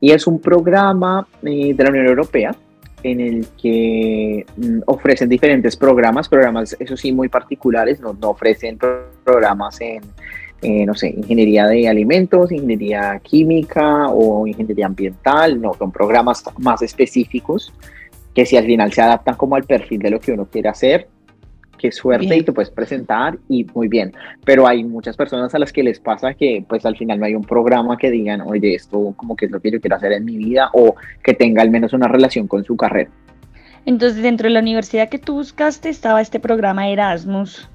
Y 0.00 0.12
es 0.12 0.26
un 0.26 0.40
programa 0.40 1.26
eh, 1.42 1.74
de 1.74 1.84
la 1.84 1.90
Unión 1.90 2.06
Europea 2.06 2.54
en 3.02 3.20
el 3.20 3.46
que 3.60 4.44
mm, 4.56 4.80
ofrecen 4.86 5.28
diferentes 5.28 5.76
programas, 5.76 6.28
programas, 6.28 6.76
eso 6.78 6.96
sí, 6.96 7.12
muy 7.12 7.28
particulares, 7.28 8.00
no, 8.00 8.12
no 8.12 8.30
ofrecen 8.30 8.78
programas 9.24 9.80
en, 9.80 10.02
eh, 10.62 10.84
no 10.84 10.94
sé, 10.94 11.10
ingeniería 11.10 11.66
de 11.66 11.88
alimentos, 11.88 12.50
ingeniería 12.50 13.20
química 13.22 14.08
o 14.08 14.46
ingeniería 14.46 14.86
ambiental, 14.86 15.60
no, 15.60 15.74
son 15.74 15.92
programas 15.92 16.42
más 16.58 16.82
específicos 16.82 17.72
que 18.34 18.44
si 18.44 18.56
al 18.56 18.66
final 18.66 18.92
se 18.92 19.02
adaptan 19.02 19.36
como 19.36 19.56
al 19.56 19.64
perfil 19.64 20.00
de 20.00 20.10
lo 20.10 20.20
que 20.20 20.32
uno 20.32 20.46
quiere 20.46 20.68
hacer, 20.68 21.08
qué 21.78 21.92
suerte 21.92 22.36
y 22.36 22.42
te 22.42 22.52
puedes 22.52 22.70
presentar 22.70 23.38
y 23.48 23.64
muy 23.74 23.88
bien. 23.88 24.12
Pero 24.44 24.66
hay 24.66 24.84
muchas 24.84 25.16
personas 25.16 25.54
a 25.54 25.58
las 25.58 25.72
que 25.72 25.82
les 25.82 25.98
pasa 26.00 26.34
que 26.34 26.64
pues 26.68 26.84
al 26.84 26.96
final 26.96 27.18
no 27.20 27.26
hay 27.26 27.34
un 27.34 27.44
programa 27.44 27.96
que 27.96 28.10
digan, 28.10 28.40
oye, 28.42 28.74
esto 28.74 29.14
como 29.16 29.36
que 29.36 29.46
es 29.46 29.50
lo 29.50 29.60
que 29.60 29.70
yo 29.70 29.80
quiero 29.80 29.96
hacer 29.96 30.12
en 30.12 30.24
mi 30.24 30.36
vida 30.36 30.70
o 30.72 30.94
que 31.22 31.34
tenga 31.34 31.62
al 31.62 31.70
menos 31.70 31.92
una 31.92 32.08
relación 32.08 32.46
con 32.46 32.64
su 32.64 32.76
carrera. 32.76 33.10
Entonces, 33.86 34.22
dentro 34.22 34.48
de 34.48 34.54
la 34.54 34.60
universidad 34.60 35.08
que 35.08 35.18
tú 35.18 35.34
buscaste 35.34 35.88
estaba 35.88 36.20
este 36.20 36.40
programa 36.40 36.88
Erasmus. 36.88 37.68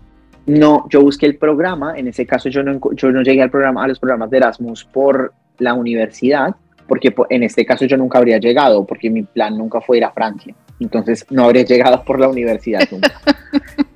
No, 0.46 0.88
yo 0.90 1.02
busqué 1.02 1.26
el 1.26 1.38
programa, 1.38 1.98
en 1.98 2.08
ese 2.08 2.26
caso 2.26 2.50
yo 2.50 2.64
no, 2.64 2.80
yo 2.94 3.12
no 3.12 3.22
llegué 3.22 3.42
al 3.42 3.50
programa, 3.50 3.84
a 3.84 3.88
los 3.88 4.00
programas 4.00 4.30
de 4.30 4.38
Erasmus 4.38 4.84
por 4.84 5.34
la 5.60 5.74
universidad, 5.74 6.56
porque 6.88 7.14
en 7.30 7.44
este 7.44 7.66
caso 7.66 7.86
yo 7.86 7.98
nunca 7.98 8.18
habría 8.18 8.40
llegado, 8.40 8.86
porque 8.86 9.10
mi 9.10 9.24
plan 9.24 9.58
nunca 9.58 9.80
fue 9.80 9.98
ir 9.98 10.06
a 10.06 10.12
Francia. 10.12 10.54
Entonces 10.80 11.26
no 11.30 11.46
habría 11.46 11.64
llegado 11.64 12.04
por 12.04 12.20
la 12.20 12.28
universidad 12.28 12.82
nunca. 12.92 13.22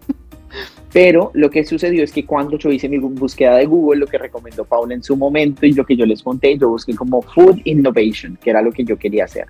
Pero 0.93 1.31
lo 1.33 1.49
que 1.49 1.65
sucedió 1.65 2.03
es 2.03 2.11
que 2.11 2.25
cuando 2.25 2.57
yo 2.57 2.71
hice 2.71 2.87
mi 2.87 2.97
búsqueda 2.97 3.57
de 3.57 3.65
Google, 3.65 3.99
lo 3.99 4.07
que 4.07 4.17
recomendó 4.17 4.63
Paula 4.63 4.93
en 4.93 5.03
su 5.03 5.17
momento 5.17 5.65
y 5.65 5.73
lo 5.73 5.85
que 5.85 5.97
yo 5.97 6.05
les 6.05 6.23
conté, 6.23 6.57
yo 6.57 6.69
busqué 6.69 6.95
como 6.95 7.21
Food 7.21 7.59
Innovation, 7.65 8.37
que 8.41 8.49
era 8.49 8.61
lo 8.61 8.71
que 8.71 8.85
yo 8.85 8.97
quería 8.97 9.25
hacer. 9.25 9.47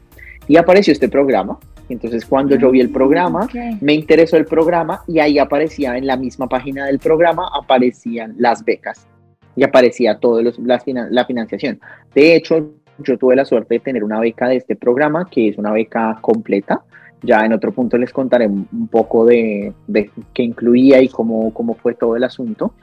Y 0.48 0.58
apareció 0.58 0.94
este 0.94 1.10
programa 1.10 1.60
entonces 1.90 2.26
cuando 2.26 2.56
yo 2.56 2.72
vi 2.72 2.82
el 2.82 2.90
programa, 2.90 3.48
me 3.82 3.94
interesó 3.94 4.38
el 4.38 4.46
programa 4.46 5.02
y 5.08 5.20
ahí 5.20 5.40
aparecía 5.40 5.98
en 5.98 6.06
la 6.06 6.18
misma 6.18 6.48
página 6.48 6.86
del 6.86 7.00
programa, 7.00 7.50
aparecían 7.54 8.36
las 8.38 8.64
becas 8.64 9.08
y 9.56 9.64
aparecía 9.64 10.20
todo 10.20 10.42
los, 10.42 10.60
la 10.60 11.26
financiación. 11.26 11.80
De 12.14 12.36
hecho, 12.36 12.72
yo 13.00 13.18
tuve 13.18 13.36
la 13.36 13.46
suerte 13.46 13.76
de 13.76 13.80
tener 13.80 14.04
una 14.04 14.20
beca 14.20 14.48
de 14.48 14.58
este 14.58 14.76
programa, 14.76 15.28
que 15.30 15.50
es 15.50 15.58
una 15.58 15.72
beca 15.72 16.18
completa. 16.22 16.82
Ya 17.24 17.46
en 17.46 17.54
otro 17.54 17.72
punto 17.72 17.98
les 17.98 18.12
contaré 18.12 18.48
un 18.48 18.88
poco 18.92 19.26
de, 19.26 19.74
de 19.88 20.12
qué 20.34 20.44
incluía 20.44 21.02
y 21.02 21.08
cómo, 21.08 21.52
cómo 21.54 21.74
fue 21.74 21.96
todo 21.96 22.16
el 22.16 22.24
asunto 22.24 22.74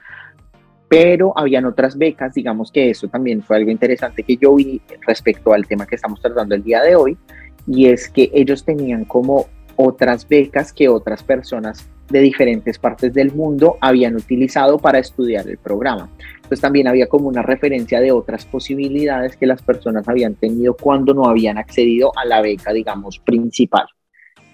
pero 0.87 1.33
habían 1.37 1.65
otras 1.65 1.99
becas, 1.99 2.35
digamos 2.35 2.71
que 2.71 2.91
eso 2.91 3.09
también 3.09 3.43
fue 3.43 3.57
algo 3.57 3.71
interesante 3.71 4.23
que 4.23 4.37
yo 4.37 4.55
vi 4.55 4.81
respecto 5.05 5.53
al 5.53 5.67
tema 5.67 5.87
que 5.87 5.97
estamos 5.97 6.21
tratando 6.21 6.55
el 6.55 6.63
día 6.63 6.83
de 6.83 6.95
hoy, 6.95 7.19
y 7.67 7.87
es 7.87 8.09
que 8.09 8.31
ellos 8.35 8.65
tenían 8.65 9.05
como 9.05 9.47
otras 9.77 10.29
becas 10.29 10.73
que 10.73 10.89
otras 10.89 11.23
personas 11.23 11.89
de 12.09 12.21
diferentes 12.21 12.79
partes 12.79 13.15
del 13.15 13.33
mundo 13.33 13.79
habían 13.81 14.15
utilizado 14.15 14.79
para 14.79 14.99
estudiar 14.99 15.49
el 15.49 15.59
programa. 15.59 16.11
Entonces 16.37 16.61
también 16.61 16.87
había 16.87 17.07
como 17.07 17.29
una 17.29 17.43
referencia 17.43 18.01
de 18.01 18.13
otras 18.13 18.45
posibilidades 18.45 19.37
que 19.37 19.47
las 19.47 19.63
personas 19.63 20.07
habían 20.09 20.35
tenido 20.35 20.77
cuando 20.77 21.15
no 21.15 21.27
habían 21.27 21.57
accedido 21.57 22.13
a 22.17 22.27
la 22.27 22.43
beca, 22.43 22.73
digamos, 22.73 23.19
principal, 23.19 23.87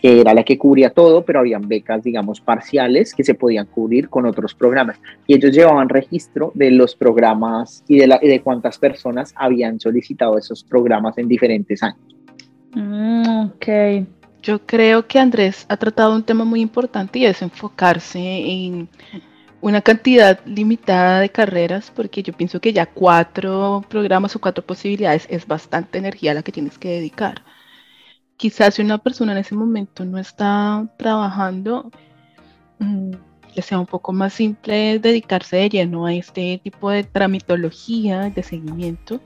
que 0.01 0.21
era 0.21 0.33
la 0.33 0.45
que 0.45 0.57
cubría 0.57 0.91
todo, 0.91 1.25
pero 1.25 1.41
habían 1.41 1.67
becas, 1.67 2.05
digamos, 2.05 2.41
parciales 2.41 3.15
que 3.15 3.25
se 3.25 3.35
podían 3.35 3.67
cubrir 3.67 4.09
con 4.09 4.27
otros 4.27 4.55
programas. 4.55 5.01
Y 5.27 5.35
ellos 5.35 5.53
llevaban 5.53 5.89
registro 5.89 6.53
de 6.55 6.71
los 6.71 6.95
programas 6.95 7.85
y 7.89 7.99
de 7.99 8.41
cuántas 8.45 8.79
personas 8.79 9.35
habían 9.37 9.81
solicitado 9.81 10.39
esos 10.39 10.63
programas 10.63 11.19
en 11.19 11.27
diferentes 11.27 11.83
años. 11.83 12.20
Mm, 12.73 13.47
ok. 13.47 13.67
Yo 14.43 14.65
creo 14.67 15.07
que 15.07 15.19
Andrés 15.19 15.67
ha 15.69 15.77
tratado 15.77 16.15
un 16.15 16.25
tema 16.25 16.45
muy 16.45 16.61
importante 16.61 17.19
y 17.19 17.27
es 17.27 17.43
enfocarse 17.43 18.19
en 18.19 18.89
una 19.61 19.83
cantidad 19.83 20.41
limitada 20.47 21.21
de 21.21 21.31
carreras, 21.31 21.91
porque 21.95 22.23
yo 22.23 22.33
pienso 22.35 22.61
que 22.61 22.73
ya 22.73 22.87
cuatro 22.87 23.85
programas 23.89 24.37
o 24.37 24.41
cuatro 24.41 24.65
posibilidades 24.67 25.27
es 25.31 25.47
bastante 25.47 25.99
energía 25.99 26.35
la 26.35 26.43
que 26.43 26.53
tienes 26.53 26.79
que 26.79 26.89
dedicar. 26.91 27.45
Quizás 28.37 28.75
si 28.75 28.83
una 28.83 28.99
persona 28.99 29.33
en 29.33 29.39
ese 29.39 29.55
momento 29.55 30.05
no 30.05 30.19
está 30.19 30.89
trabajando, 30.99 31.91
mm, 32.79 33.13
le 33.55 33.63
sea 33.63 33.81
un 33.81 33.87
poco 33.87 34.13
más 34.13 34.35
simple 34.35 34.99
dedicarse 34.99 35.57
de 35.57 35.69
lleno 35.71 36.07
a 36.07 36.15
este 36.15 36.61
tipo 36.63 36.91
de 36.91 37.05
tramitología, 37.05 38.31
de 38.31 38.43
seguimiento, 38.43 39.21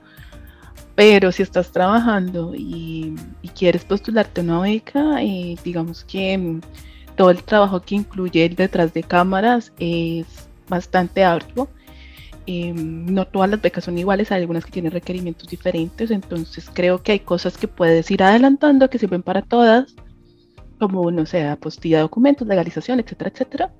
pero 0.95 1.31
si 1.31 1.43
estás 1.43 1.71
trabajando 1.71 2.53
y, 2.55 3.15
quieres 3.53 3.85
postularte 3.85 4.41
una 4.41 4.59
beca, 4.59 5.21
eh, 5.21 5.55
digamos 5.63 6.03
que 6.03 6.37
mm, 6.37 6.61
todo 7.15 7.29
el 7.29 7.43
trabajo 7.43 7.81
que 7.81 7.95
incluye 7.95 8.45
el 8.45 8.55
detrás 8.55 8.93
de 8.93 9.03
cámaras 9.03 9.71
es 9.79 10.25
bastante 10.67 11.23
arduo. 11.23 11.69
Em, 12.47 13.05
no 13.07 13.25
todas 13.25 13.49
las 13.49 13.61
becas 13.61 13.85
son 13.85 13.97
iguales, 13.97 14.31
hay 14.31 14.41
algunas 14.41 14.65
que 14.65 14.71
tienen 14.71 14.91
requerimientos 14.91 15.47
diferentes, 15.47 16.11
entonces 16.11 16.69
creo 16.71 17.01
que 17.01 17.13
hay 17.13 17.19
cosas 17.19 17.57
que 17.57 17.67
puedes 17.67 18.11
ir 18.11 18.21
adelantando 18.23 18.89
que 18.89 18.99
sirven 18.99 19.23
para 19.23 19.41
todas, 19.41 19.95
como, 20.79 21.09
no 21.11 21.25
sé, 21.25 21.47
apostilla 21.47 21.97
de 21.97 22.03
documentos, 22.03 22.47
legalización, 22.47 22.99
etcétera, 22.99 23.31
etcétera. 23.33 23.73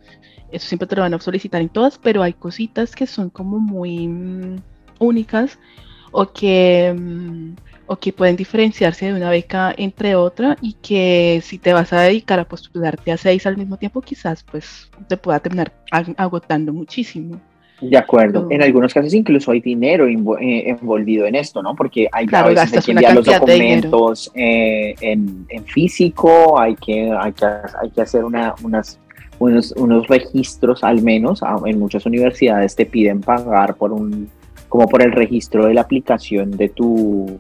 Eso 0.51 0.67
siempre 0.67 0.87
te 0.87 0.95
lo 0.95 1.01
van 1.03 1.13
a 1.13 1.19
solicitar 1.19 1.61
en 1.61 1.69
todas, 1.69 1.97
pero 1.99 2.23
hay 2.23 2.33
cositas 2.33 2.95
que 2.95 3.07
son 3.07 3.29
como 3.29 3.59
muy 3.59 4.07
mm, 4.07 4.61
únicas 4.99 5.59
o 6.15 6.31
que, 6.31 6.95
mm, 6.97 7.55
o 7.87 7.97
que 7.97 8.13
pueden 8.13 8.37
diferenciarse 8.37 9.07
de 9.07 9.13
una 9.13 9.29
beca 9.29 9.73
entre 9.77 10.15
otra 10.15 10.57
y 10.61 10.73
que 10.73 11.41
si 11.43 11.59
te 11.59 11.73
vas 11.73 11.91
a 11.91 12.01
dedicar 12.01 12.39
a 12.39 12.45
postularte 12.45 13.11
a 13.11 13.17
seis 13.17 13.45
al 13.45 13.57
mismo 13.57 13.75
tiempo, 13.77 14.01
quizás 14.01 14.43
pues 14.43 14.89
te 15.09 15.17
pueda 15.17 15.39
terminar 15.39 15.73
agotando 16.17 16.71
muchísimo. 16.71 17.39
De 17.81 17.97
acuerdo. 17.97 18.47
en 18.49 18.61
algunos 18.63 18.93
casos 18.93 19.13
incluso 19.13 19.51
hay 19.51 19.59
dinero 19.59 20.07
eh, 20.07 20.69
envolvido 20.69 21.25
en 21.25 21.35
esto, 21.35 21.61
¿no? 21.61 21.75
Porque 21.75 22.07
hay 22.13 22.25
claro, 22.25 22.55
que 22.55 22.91
enviar 22.91 23.13
los 23.13 23.25
documentos 23.25 24.31
eh, 24.33 24.95
en, 25.01 25.45
físico, 25.65 26.57
hay 26.57 26.75
que, 26.75 27.11
hay 27.11 27.33
que, 27.33 27.45
hay 27.45 27.89
que 27.93 28.01
hacer 28.01 28.23
una, 28.23 28.55
unas, 28.63 28.97
unos, 29.39 29.73
unos 29.73 30.07
registros 30.07 30.81
al 30.85 31.01
menos. 31.01 31.43
Ah, 31.43 31.57
en 31.65 31.77
muchas 31.77 32.05
universidades 32.05 32.73
te 32.73 32.85
piden 32.85 33.19
pagar 33.19 33.75
por 33.75 33.91
un 33.91 34.29
como 34.75 34.89
por 34.89 35.01
el 35.01 35.13
registro 35.13 35.67
de 35.67 35.73
la 35.73 35.81
aplicación 35.81 36.51
de 36.51 36.67
tu, 36.67 37.39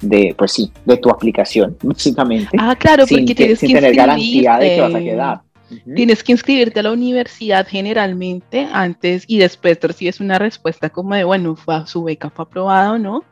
de, 0.00 0.34
pues 0.36 0.50
sí, 0.50 0.72
de 0.84 0.96
tu 0.96 1.08
aplicación, 1.08 1.76
básicamente. 1.82 2.56
Ah, 2.58 2.74
claro, 2.76 3.04
porque 3.08 3.32
tienes 3.32 3.60
que 3.60 3.68
tener 3.68 3.94
garantía 3.94 4.58
de 4.58 4.74
que 4.74 4.80
vas 4.80 4.94
a 4.94 4.98
quedar. 4.98 5.40
Tienes 5.94 6.24
que 6.24 6.32
inscribirte 6.32 6.80
a 6.80 6.82
la 6.82 6.92
universidad 6.92 7.64
generalmente 7.68 8.66
antes 8.72 9.24
y 9.28 9.38
después 9.38 9.78
recibes 9.80 10.18
una 10.18 10.38
respuesta 10.38 10.90
como 10.90 11.14
de, 11.14 11.22
bueno, 11.22 11.54
fue, 11.54 11.86
su 11.86 12.02
beca 12.02 12.28
fue 12.28 12.44
aprobada 12.46 12.92
o 12.92 12.98
no. 12.98 13.22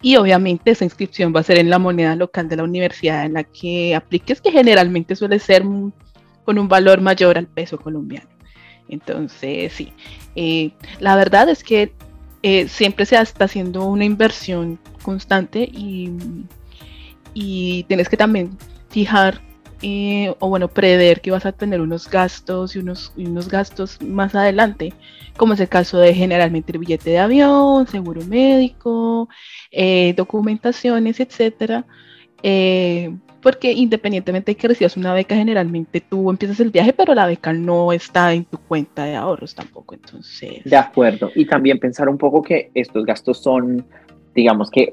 Y 0.00 0.14
obviamente 0.14 0.70
esa 0.70 0.84
inscripción 0.84 1.32
va 1.34 1.40
a 1.40 1.42
ser 1.42 1.58
en 1.58 1.70
la 1.70 1.80
moneda 1.80 2.14
local 2.14 2.48
de 2.48 2.58
la 2.58 2.62
universidad 2.62 3.24
en 3.24 3.32
la 3.32 3.42
que 3.42 3.96
apliques, 3.96 4.40
que 4.40 4.52
generalmente 4.52 5.16
suele 5.16 5.40
ser 5.40 5.64
con 6.44 6.58
un 6.58 6.68
valor 6.68 7.00
mayor 7.00 7.38
al 7.38 7.48
peso 7.48 7.78
colombiano. 7.78 8.28
Entonces, 8.88 9.72
sí, 9.72 9.92
eh, 10.36 10.70
la 11.00 11.16
verdad 11.16 11.48
es 11.48 11.64
que 11.64 11.92
eh, 12.42 12.68
siempre 12.68 13.06
se 13.06 13.16
está 13.16 13.46
haciendo 13.46 13.84
una 13.84 14.04
inversión 14.04 14.78
constante 15.02 15.60
y, 15.60 16.12
y 17.34 17.84
tienes 17.84 18.08
que 18.08 18.16
también 18.16 18.56
fijar 18.90 19.40
eh, 19.80 20.34
o 20.40 20.48
bueno, 20.48 20.68
prever 20.68 21.20
que 21.20 21.30
vas 21.30 21.46
a 21.46 21.52
tener 21.52 21.80
unos 21.80 22.10
gastos 22.10 22.74
y 22.74 22.80
unos, 22.80 23.12
unos 23.16 23.48
gastos 23.48 24.02
más 24.02 24.34
adelante, 24.34 24.92
como 25.36 25.54
es 25.54 25.60
el 25.60 25.68
caso 25.68 25.98
de 25.98 26.14
generalmente 26.14 26.72
el 26.72 26.78
billete 26.78 27.10
de 27.10 27.18
avión, 27.18 27.86
seguro 27.86 28.24
médico, 28.24 29.28
eh, 29.70 30.14
documentaciones, 30.16 31.20
etcétera. 31.20 31.86
Porque 33.42 33.72
independientemente 33.72 34.52
de 34.52 34.56
que 34.56 34.68
recibas 34.68 34.96
una 34.96 35.14
beca, 35.14 35.36
generalmente 35.36 36.00
tú 36.00 36.30
empiezas 36.30 36.60
el 36.60 36.70
viaje, 36.70 36.92
pero 36.92 37.14
la 37.14 37.26
beca 37.26 37.52
no 37.52 37.92
está 37.92 38.32
en 38.32 38.44
tu 38.44 38.58
cuenta 38.58 39.04
de 39.04 39.16
ahorros 39.16 39.54
tampoco. 39.54 39.94
Entonces. 39.94 40.64
De 40.64 40.76
acuerdo. 40.76 41.30
Y 41.34 41.46
también 41.46 41.78
pensar 41.78 42.08
un 42.08 42.18
poco 42.18 42.42
que 42.42 42.70
estos 42.74 43.04
gastos 43.04 43.38
son, 43.42 43.84
digamos 44.34 44.70
que, 44.70 44.92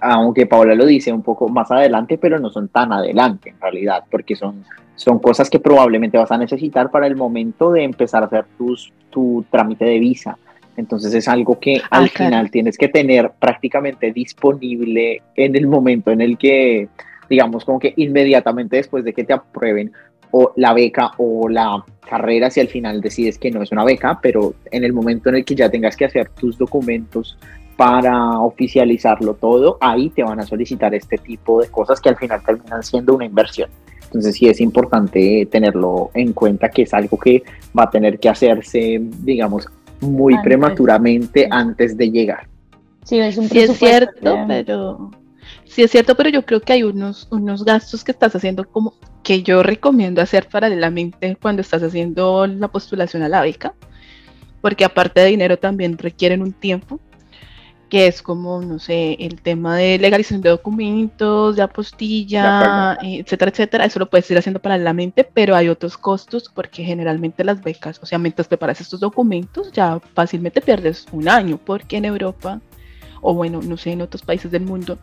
aunque 0.00 0.46
Paola 0.46 0.74
lo 0.74 0.86
dice 0.86 1.12
un 1.12 1.22
poco 1.22 1.48
más 1.48 1.70
adelante, 1.70 2.18
pero 2.18 2.40
no 2.40 2.50
son 2.50 2.68
tan 2.68 2.92
adelante 2.92 3.50
en 3.50 3.60
realidad, 3.60 4.04
porque 4.10 4.34
son, 4.34 4.64
son 4.96 5.20
cosas 5.20 5.48
que 5.48 5.60
probablemente 5.60 6.18
vas 6.18 6.32
a 6.32 6.38
necesitar 6.38 6.90
para 6.90 7.06
el 7.06 7.14
momento 7.14 7.70
de 7.70 7.84
empezar 7.84 8.24
a 8.24 8.26
hacer 8.26 8.46
tus, 8.58 8.92
tu 9.10 9.44
trámite 9.50 9.84
de 9.84 9.98
visa. 10.00 10.36
Entonces 10.76 11.14
es 11.14 11.28
algo 11.28 11.60
que 11.60 11.76
ah, 11.90 11.98
al 11.98 12.08
final 12.08 12.50
tienes 12.50 12.78
que 12.78 12.88
tener 12.88 13.30
prácticamente 13.38 14.10
disponible 14.10 15.22
en 15.36 15.54
el 15.54 15.66
momento 15.66 16.10
en 16.10 16.22
el 16.22 16.38
que 16.38 16.88
digamos 17.32 17.64
como 17.64 17.78
que 17.78 17.94
inmediatamente 17.96 18.76
después 18.76 19.04
de 19.04 19.14
que 19.14 19.24
te 19.24 19.32
aprueben 19.32 19.90
o 20.32 20.52
la 20.56 20.74
beca 20.74 21.12
o 21.16 21.48
la 21.48 21.82
carrera 22.06 22.50
si 22.50 22.60
al 22.60 22.68
final 22.68 23.00
decides 23.00 23.38
que 23.38 23.50
no 23.50 23.62
es 23.62 23.72
una 23.72 23.84
beca, 23.84 24.18
pero 24.20 24.54
en 24.70 24.84
el 24.84 24.92
momento 24.92 25.30
en 25.30 25.36
el 25.36 25.44
que 25.44 25.54
ya 25.54 25.70
tengas 25.70 25.96
que 25.96 26.04
hacer 26.04 26.28
tus 26.28 26.58
documentos 26.58 27.38
para 27.74 28.38
oficializarlo 28.40 29.32
todo, 29.32 29.78
ahí 29.80 30.10
te 30.10 30.22
van 30.22 30.40
a 30.40 30.42
solicitar 30.42 30.94
este 30.94 31.16
tipo 31.16 31.62
de 31.62 31.68
cosas 31.68 32.02
que 32.02 32.10
al 32.10 32.16
final 32.16 32.42
terminan 32.44 32.82
siendo 32.82 33.14
una 33.14 33.24
inversión. 33.24 33.70
Entonces 34.04 34.34
sí 34.34 34.46
es 34.46 34.60
importante 34.60 35.48
tenerlo 35.50 36.10
en 36.12 36.34
cuenta 36.34 36.68
que 36.68 36.82
es 36.82 36.92
algo 36.92 37.18
que 37.18 37.42
va 37.76 37.84
a 37.84 37.90
tener 37.90 38.18
que 38.18 38.28
hacerse, 38.28 39.00
digamos, 39.00 39.66
muy 40.00 40.36
prematuramente 40.42 41.48
antes 41.50 41.96
de 41.96 42.10
llegar. 42.10 42.46
Sí, 43.04 43.18
es 43.18 43.38
un 43.38 43.48
es 43.50 43.78
cierto, 43.78 44.36
pero 44.46 45.10
sí 45.72 45.82
es 45.82 45.90
cierto, 45.90 46.14
pero 46.14 46.28
yo 46.28 46.44
creo 46.44 46.60
que 46.60 46.74
hay 46.74 46.82
unos, 46.82 47.26
unos 47.30 47.64
gastos 47.64 48.04
que 48.04 48.12
estás 48.12 48.34
haciendo 48.36 48.68
como 48.68 48.94
que 49.22 49.42
yo 49.42 49.62
recomiendo 49.62 50.20
hacer 50.20 50.48
paralelamente 50.48 51.36
cuando 51.40 51.62
estás 51.62 51.82
haciendo 51.82 52.46
la 52.46 52.68
postulación 52.68 53.22
a 53.22 53.28
la 53.28 53.40
beca, 53.40 53.74
porque 54.60 54.84
aparte 54.84 55.20
de 55.20 55.28
dinero 55.28 55.58
también 55.58 55.96
requieren 55.96 56.42
un 56.42 56.52
tiempo 56.52 57.00
que 57.88 58.06
es 58.06 58.22
como, 58.22 58.62
no 58.62 58.78
sé, 58.78 59.18
el 59.20 59.42
tema 59.42 59.76
de 59.76 59.98
legalización 59.98 60.40
de 60.40 60.48
documentos, 60.48 61.56
de 61.56 61.62
apostilla, 61.62 62.96
etcétera, 63.02 63.50
etcétera. 63.50 63.84
Eso 63.84 63.98
lo 63.98 64.08
puedes 64.08 64.30
ir 64.30 64.38
haciendo 64.38 64.62
paralelamente, 64.62 65.24
pero 65.24 65.54
hay 65.54 65.68
otros 65.68 65.98
costos 65.98 66.50
porque 66.54 66.84
generalmente 66.84 67.44
las 67.44 67.62
becas, 67.62 67.98
o 68.02 68.06
sea, 68.06 68.18
mientras 68.18 68.48
preparas 68.48 68.80
estos 68.80 68.98
documentos, 68.98 69.70
ya 69.72 70.00
fácilmente 70.14 70.62
pierdes 70.62 71.04
un 71.12 71.28
año, 71.28 71.58
porque 71.62 71.98
en 71.98 72.06
Europa 72.06 72.62
o 73.22 73.32
bueno, 73.34 73.62
no 73.62 73.76
sé, 73.76 73.92
en 73.92 74.02
otros 74.02 74.22
países 74.22 74.50
del 74.50 74.64
mundo, 74.64 74.98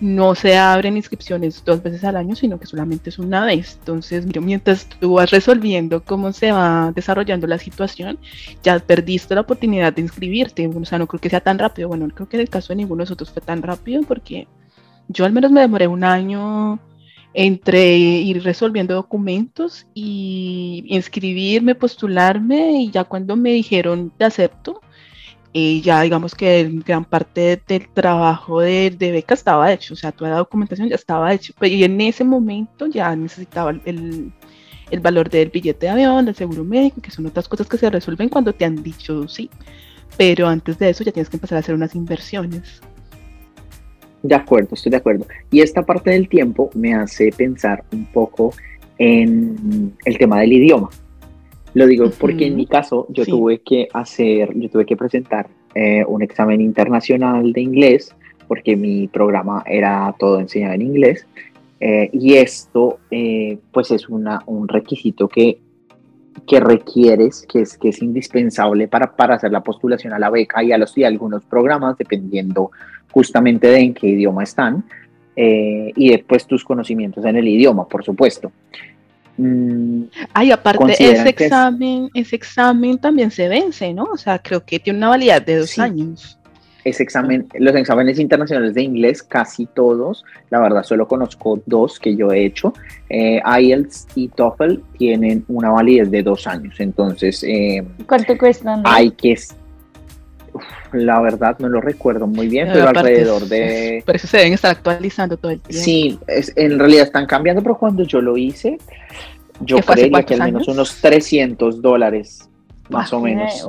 no 0.00 0.34
se 0.34 0.56
abren 0.58 0.96
inscripciones 0.96 1.64
dos 1.64 1.82
veces 1.82 2.04
al 2.04 2.16
año, 2.16 2.36
sino 2.36 2.60
que 2.60 2.66
solamente 2.66 3.10
es 3.10 3.18
una 3.18 3.44
vez. 3.44 3.76
Entonces, 3.80 4.26
mientras 4.40 4.86
tú 4.86 5.14
vas 5.14 5.30
resolviendo 5.30 6.04
cómo 6.04 6.32
se 6.32 6.52
va 6.52 6.92
desarrollando 6.94 7.46
la 7.46 7.58
situación, 7.58 8.18
ya 8.62 8.78
perdiste 8.78 9.34
la 9.34 9.40
oportunidad 9.40 9.92
de 9.94 10.02
inscribirte. 10.02 10.68
O 10.68 10.84
sea, 10.84 10.98
no 10.98 11.06
creo 11.06 11.20
que 11.20 11.30
sea 11.30 11.40
tan 11.40 11.58
rápido. 11.58 11.88
Bueno, 11.88 12.06
no 12.06 12.14
creo 12.14 12.28
que 12.28 12.36
en 12.36 12.42
el 12.42 12.50
caso 12.50 12.68
de 12.68 12.76
ninguno 12.76 13.00
de 13.00 13.04
nosotros 13.04 13.30
fue 13.30 13.42
tan 13.42 13.62
rápido 13.62 14.02
porque 14.02 14.46
yo 15.08 15.24
al 15.24 15.32
menos 15.32 15.50
me 15.50 15.62
demoré 15.62 15.86
un 15.86 16.04
año 16.04 16.78
entre 17.34 17.96
ir 17.96 18.42
resolviendo 18.42 18.94
documentos 18.94 19.86
y 19.94 20.84
inscribirme, 20.88 21.74
postularme 21.74 22.82
y 22.82 22.90
ya 22.90 23.04
cuando 23.04 23.36
me 23.36 23.52
dijeron 23.52 24.12
te 24.16 24.24
acepto, 24.24 24.82
y 25.52 25.82
ya 25.82 26.00
digamos 26.00 26.34
que 26.34 26.70
gran 26.84 27.04
parte 27.04 27.60
del 27.68 27.88
trabajo 27.88 28.60
de, 28.60 28.96
beca 28.98 29.34
estaba 29.34 29.72
hecho, 29.72 29.94
o 29.94 29.96
sea, 29.96 30.12
toda 30.12 30.30
la 30.30 30.36
documentación 30.38 30.88
ya 30.88 30.94
estaba 30.94 31.32
hecha, 31.32 31.52
y 31.60 31.84
en 31.84 32.00
ese 32.00 32.24
momento 32.24 32.86
ya 32.86 33.14
necesitaba 33.14 33.70
el, 33.84 34.32
el, 34.90 35.00
valor 35.00 35.28
del 35.28 35.50
billete 35.50 35.86
de 35.86 35.92
avión, 35.92 36.24
del 36.24 36.34
seguro 36.34 36.64
médico, 36.64 37.02
que 37.02 37.10
son 37.10 37.26
otras 37.26 37.48
cosas 37.48 37.68
que 37.68 37.76
se 37.76 37.90
resuelven 37.90 38.30
cuando 38.30 38.52
te 38.54 38.64
han 38.64 38.82
dicho 38.82 39.28
sí, 39.28 39.50
pero 40.16 40.48
antes 40.48 40.78
de 40.78 40.90
eso 40.90 41.04
ya 41.04 41.12
tienes 41.12 41.28
que 41.28 41.36
empezar 41.36 41.56
a 41.56 41.60
hacer 41.60 41.74
unas 41.74 41.94
inversiones. 41.94 42.80
De 44.22 44.34
acuerdo, 44.34 44.68
estoy 44.72 44.90
de 44.90 44.98
acuerdo. 44.98 45.26
Y 45.50 45.60
esta 45.60 45.82
parte 45.82 46.10
del 46.10 46.28
tiempo 46.28 46.70
me 46.74 46.94
hace 46.94 47.30
pensar 47.36 47.82
un 47.92 48.06
poco 48.06 48.54
en 48.98 49.96
el 50.04 50.18
tema 50.18 50.40
del 50.40 50.52
idioma. 50.52 50.90
Lo 51.74 51.86
digo 51.86 52.10
porque 52.18 52.46
en 52.46 52.56
mi 52.56 52.66
caso 52.66 53.06
yo 53.08 53.24
tuve 53.24 53.60
que 53.60 53.88
hacer, 53.92 54.52
yo 54.54 54.68
tuve 54.68 54.84
que 54.84 54.96
presentar 54.96 55.48
eh, 55.74 56.04
un 56.06 56.22
examen 56.22 56.60
internacional 56.60 57.52
de 57.52 57.60
inglés 57.62 58.14
porque 58.46 58.76
mi 58.76 59.08
programa 59.08 59.62
era 59.66 60.14
todo 60.18 60.38
enseñado 60.38 60.74
en 60.74 60.82
inglés 60.82 61.26
eh, 61.80 62.10
y 62.12 62.34
esto 62.34 62.98
eh, 63.10 63.58
pues 63.72 63.90
es 63.90 64.10
una, 64.10 64.42
un 64.44 64.68
requisito 64.68 65.28
que, 65.28 65.58
que 66.46 66.60
requieres, 66.60 67.46
que 67.50 67.62
es, 67.62 67.78
que 67.78 67.88
es 67.88 68.02
indispensable 68.02 68.86
para, 68.86 69.16
para 69.16 69.36
hacer 69.36 69.50
la 69.50 69.62
postulación 69.62 70.12
a 70.12 70.18
la 70.18 70.28
beca 70.28 70.62
y 70.62 70.72
a 70.72 70.78
los 70.78 70.96
y 70.98 71.04
algunos 71.04 71.42
programas 71.44 71.96
dependiendo 71.96 72.70
justamente 73.12 73.68
de 73.68 73.80
en 73.80 73.94
qué 73.94 74.08
idioma 74.08 74.42
están 74.42 74.84
y 75.34 76.10
después 76.10 76.46
tus 76.46 76.62
conocimientos 76.62 77.24
en 77.24 77.36
el 77.36 77.48
idioma, 77.48 77.88
por 77.88 78.04
supuesto. 78.04 78.52
Mm, 79.36 80.04
Ay, 80.32 80.50
aparte, 80.50 80.92
ese 80.92 81.28
examen, 81.28 82.10
ese 82.14 82.36
examen 82.36 82.98
también 82.98 83.30
se 83.30 83.48
vence, 83.48 83.92
¿no? 83.92 84.04
O 84.04 84.16
sea, 84.16 84.38
creo 84.38 84.64
que 84.64 84.78
tiene 84.78 84.98
una 84.98 85.08
validez 85.08 85.44
de 85.46 85.56
dos 85.56 85.78
años. 85.78 86.38
Ese 86.84 87.04
examen, 87.04 87.46
los 87.54 87.74
exámenes 87.76 88.18
internacionales 88.18 88.74
de 88.74 88.82
inglés, 88.82 89.22
casi 89.22 89.66
todos, 89.66 90.24
la 90.50 90.58
verdad 90.58 90.82
solo 90.82 91.06
conozco 91.06 91.62
dos 91.64 92.00
que 92.00 92.16
yo 92.16 92.32
he 92.32 92.44
hecho. 92.44 92.74
Eh, 93.08 93.40
IELTS 93.60 94.08
y 94.16 94.28
TOEFL 94.28 94.80
tienen 94.98 95.44
una 95.46 95.70
validez 95.70 96.10
de 96.10 96.24
dos 96.24 96.46
años, 96.48 96.74
entonces... 96.80 97.44
Eh, 97.44 97.84
¿Cuánto 98.06 98.36
cuestan? 98.36 98.82
Hay 98.84 99.12
que... 99.12 99.38
la 100.92 101.20
verdad 101.20 101.56
no 101.58 101.68
lo 101.68 101.80
recuerdo 101.80 102.26
muy 102.26 102.48
bien, 102.48 102.68
pero, 102.72 102.88
alrededor 102.88 103.46
de... 103.46 104.02
Por 104.04 104.16
eso 104.16 104.26
se 104.26 104.38
deben 104.38 104.52
estar 104.52 104.72
actualizando 104.72 105.36
todo 105.36 105.52
el 105.52 105.60
tiempo. 105.60 105.84
Sí, 105.84 106.18
es, 106.26 106.52
en 106.56 106.78
realidad 106.78 107.04
están 107.04 107.26
cambiando, 107.26 107.62
pero 107.62 107.76
cuando 107.76 108.02
yo 108.04 108.20
lo 108.20 108.36
hice, 108.36 108.78
yo 109.60 109.78
creería 109.78 110.22
que 110.22 110.34
al 110.34 110.42
menos 110.42 110.68
unos 110.68 111.00
300 111.00 111.80
dólares, 111.80 112.48
más 112.90 113.12
o 113.12 113.20
menos. 113.20 113.66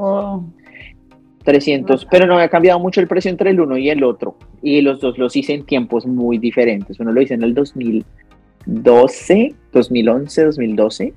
300, 1.43 2.08
pero 2.10 2.26
no 2.26 2.36
había 2.36 2.48
cambiado 2.50 2.80
mucho 2.80 3.02
el 3.02 3.08
precio 3.08 3.30
entre 3.30 3.50
el 3.52 3.60
uno 3.60 3.78
y 3.78 3.89
el 3.89 4.02
otro. 4.04 4.38
Y 4.62 4.82
los 4.82 5.02
dos 5.02 5.17
los 5.17 5.36
hice 5.36 5.54
en 5.54 5.65
tiempos 5.65 6.06
muy 6.06 6.38
diferentes. 6.38 7.00
Uno 7.00 7.12
lo 7.12 7.22
hice 7.22 7.34
en 7.34 7.43
el 7.43 7.54
2012, 7.54 9.54
2011, 9.74 10.46
2012. 10.46 11.13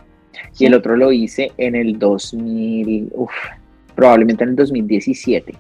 Y 0.59 0.67
el 0.67 0.75
otro 0.75 0.97
lo 0.97 1.13
hice 1.13 1.53
en 1.57 1.77
el 1.77 1.99
2000, 1.99 3.13
uf, 3.15 3.31
probablemente 3.97 4.45
en 4.45 4.51
el 4.51 4.57
2017. 4.57 5.55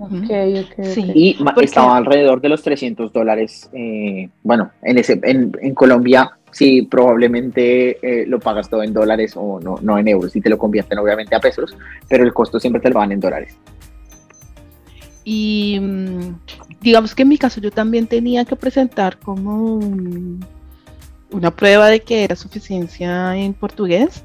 Okay, 0.00 0.60
okay, 0.60 1.12
Y 1.14 1.36
estaba 1.60 1.98
alrededor 1.98 2.40
de 2.40 2.48
los 2.48 2.62
300 2.62 3.12
dólares. 3.12 3.68
Eh, 3.74 4.30
bueno, 4.42 4.70
en, 4.80 4.96
ese, 4.96 5.20
en, 5.22 5.52
en 5.60 5.74
Colombia 5.74 6.38
sí, 6.54 6.82
probablemente 6.82 7.98
eh, 8.00 8.26
lo 8.26 8.38
pagas 8.38 8.70
todo 8.70 8.82
en 8.82 8.92
dólares 8.92 9.34
o 9.36 9.60
no, 9.60 9.78
no 9.82 9.98
en 9.98 10.08
euros 10.08 10.34
y 10.36 10.40
te 10.40 10.48
lo 10.48 10.56
convierten 10.56 10.98
obviamente 10.98 11.34
a 11.34 11.40
pesos, 11.40 11.76
pero 12.08 12.24
el 12.24 12.32
costo 12.32 12.58
siempre 12.60 12.80
te 12.80 12.88
lo 12.88 12.96
van 12.96 13.12
en 13.12 13.20
dólares. 13.20 13.56
Y 15.24 15.78
mm, 15.80 16.36
digamos 16.80 17.14
que 17.14 17.22
en 17.22 17.28
mi 17.28 17.38
caso 17.38 17.60
yo 17.60 17.70
también 17.70 18.06
tenía 18.06 18.44
que 18.44 18.56
presentar 18.56 19.18
como 19.18 19.80
una 21.30 21.50
prueba 21.50 21.88
de 21.88 22.00
que 22.00 22.24
era 22.24 22.36
suficiencia 22.36 23.36
en 23.36 23.52
portugués, 23.52 24.22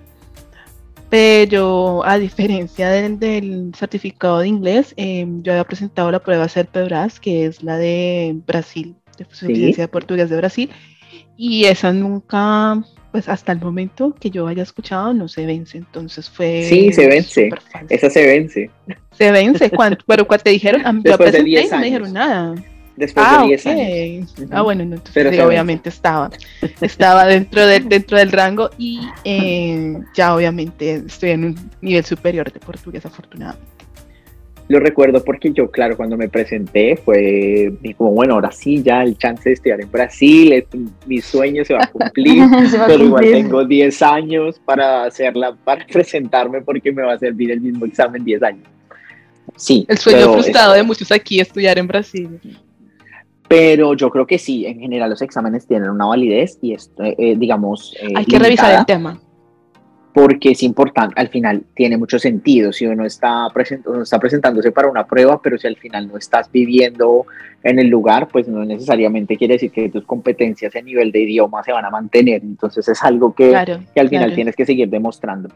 pero 1.09 2.05
a 2.05 2.19
diferencia 2.19 2.89
del, 2.89 3.71
certificado 3.75 4.39
de 4.39 4.47
inglés, 4.47 4.93
em, 4.97 5.41
yo 5.41 5.51
había 5.53 5.63
presentado 5.63 6.11
la 6.11 6.19
prueba 6.19 6.47
CERPEBRAS, 6.47 7.19
que 7.19 7.45
es 7.45 7.63
la 7.63 7.77
de 7.77 8.35
Brasil, 8.45 8.95
de 9.17 9.25
suficiencia 9.29 9.83
de 9.83 9.87
portugués 9.87 10.29
de 10.29 10.37
Brasil, 10.37 10.69
y 11.35 11.65
esa 11.65 11.93
nunca, 11.93 12.83
pues 13.11 13.29
hasta 13.29 13.53
el 13.53 13.59
momento 13.59 14.13
que 14.19 14.29
yo 14.29 14.45
haya 14.47 14.61
escuchado, 14.61 15.13
no 15.13 15.27
se 15.27 15.45
vence. 15.45 15.77
Entonces 15.77 16.29
fue. 16.29 16.65
Sí, 16.67 16.91
se 16.91 17.07
vence. 17.07 17.49
Esa 17.87 18.09
se 18.09 18.25
vence. 18.25 18.69
Se 19.17 19.31
vence. 19.31 19.71
pero 20.05 20.27
cuando 20.27 20.43
te 20.43 20.49
dijeron, 20.49 20.85
a 20.85 20.91
Después 20.91 21.31
de 21.31 21.43
10 21.43 21.61
años. 21.61 21.71
no 21.71 21.79
me 21.79 21.85
dijeron 21.85 22.13
nada. 22.13 22.55
Después 22.99 23.25
de 23.31 23.47
10 23.47 23.65
años. 23.67 24.35
Ah, 24.51 24.61
bueno, 24.61 24.83
entonces 24.83 25.13
pero 25.13 25.47
obviamente 25.47 25.87
estaba, 25.87 26.29
estaba 26.81 27.25
dentro, 27.25 27.65
del 27.65 27.87
dentro 27.87 28.17
del 28.17 28.29
rango 28.29 28.69
y 28.77 28.99
eh, 29.23 29.97
ya 30.13 30.35
obviamente 30.35 30.95
estoy 31.07 31.29
en 31.29 31.45
un 31.45 31.55
nivel 31.81 32.03
superior 32.03 32.51
de 32.51 32.59
portugués, 32.59 33.05
afortunadamente. 33.05 33.65
Lo 34.67 34.81
recuerdo 34.81 35.23
porque 35.23 35.53
yo, 35.53 35.71
claro, 35.71 35.95
cuando 35.95 36.17
me 36.17 36.27
presenté 36.27 36.97
fue 36.97 37.71
como, 37.97 38.11
bueno, 38.11 38.33
ahora 38.33 38.51
sí, 38.51 38.83
ya 38.83 39.01
el 39.01 39.17
chance 39.17 39.47
de 39.47 39.53
estudiar 39.53 39.79
en 39.79 39.89
Brasil, 39.89 40.65
mi 41.07 41.21
sueño 41.21 41.63
se 41.63 41.75
va 41.75 41.83
a 41.83 41.87
cumplir, 41.87 42.43
pero 42.87 43.01
igual 43.01 43.23
tengo 43.23 43.65
10 43.65 44.01
años 44.01 44.59
para 44.65 45.05
hacerla, 45.05 45.55
para 45.63 45.87
presentarme 45.87 46.61
porque 46.61 46.91
me 46.91 47.01
va 47.01 47.13
a 47.13 47.17
servir 47.17 47.49
el 47.51 47.61
mismo 47.61 47.85
examen 47.85 48.25
10 48.25 48.43
años. 48.43 48.67
Sí. 49.55 49.85
El 49.87 49.97
sueño 49.97 50.33
frustrado 50.33 50.73
de 50.73 50.83
muchos 50.83 51.09
aquí 51.13 51.39
estudiar 51.39 51.79
en 51.79 51.87
Brasil. 51.87 52.39
Pero 53.49 53.95
yo 53.95 54.09
creo 54.11 54.25
que 54.27 54.37
sí, 54.37 54.65
en 54.65 54.79
general 54.79 55.09
los 55.09 55.21
exámenes 55.21 55.65
tienen 55.67 55.89
una 55.89 56.05
validez 56.05 56.59
y 56.61 56.73
esto, 56.73 57.03
eh, 57.03 57.35
digamos... 57.35 57.95
Eh, 57.99 58.13
Hay 58.15 58.25
que 58.25 58.39
revisar 58.39 58.79
el 58.79 58.85
tema. 58.85 59.19
porque 60.13 60.51
es 60.51 60.63
importante, 60.63 61.19
al 61.19 61.29
final 61.29 61.63
tiene 61.75 61.97
mucho 61.97 62.19
sentido. 62.19 62.71
Si 62.71 62.85
uno 62.85 63.05
está, 63.05 63.47
está 64.01 64.19
presentándose 64.19 64.71
para 64.71 64.89
una 64.89 65.05
prueba, 65.05 65.41
pero 65.41 65.57
si 65.57 65.65
al 65.65 65.77
final 65.77 66.07
no 66.09 66.17
estás 66.17 66.51
viviendo 66.51 67.25
en 67.63 67.79
el 67.79 67.87
lugar, 67.87 68.27
pues 68.27 68.47
no 68.47 68.63
necesariamente 68.63 69.35
quiere 69.35 69.55
decir 69.55 69.71
que 69.71 69.89
tus 69.89 70.05
competencias 70.05 70.75
a 70.75 70.81
nivel 70.81 71.11
de 71.11 71.21
idioma 71.21 71.63
se 71.63 71.71
van 71.71 71.85
a 71.85 71.89
mantener, 71.89 72.41
entonces 72.43 72.87
es 72.87 73.03
algo 73.03 73.33
que, 73.33 73.49
que 73.93 73.99
al 73.99 74.09
final 74.09 74.35
tienes 74.35 74.55
que 74.55 74.65
seguir 74.65 74.89
demostrando. 74.89 75.49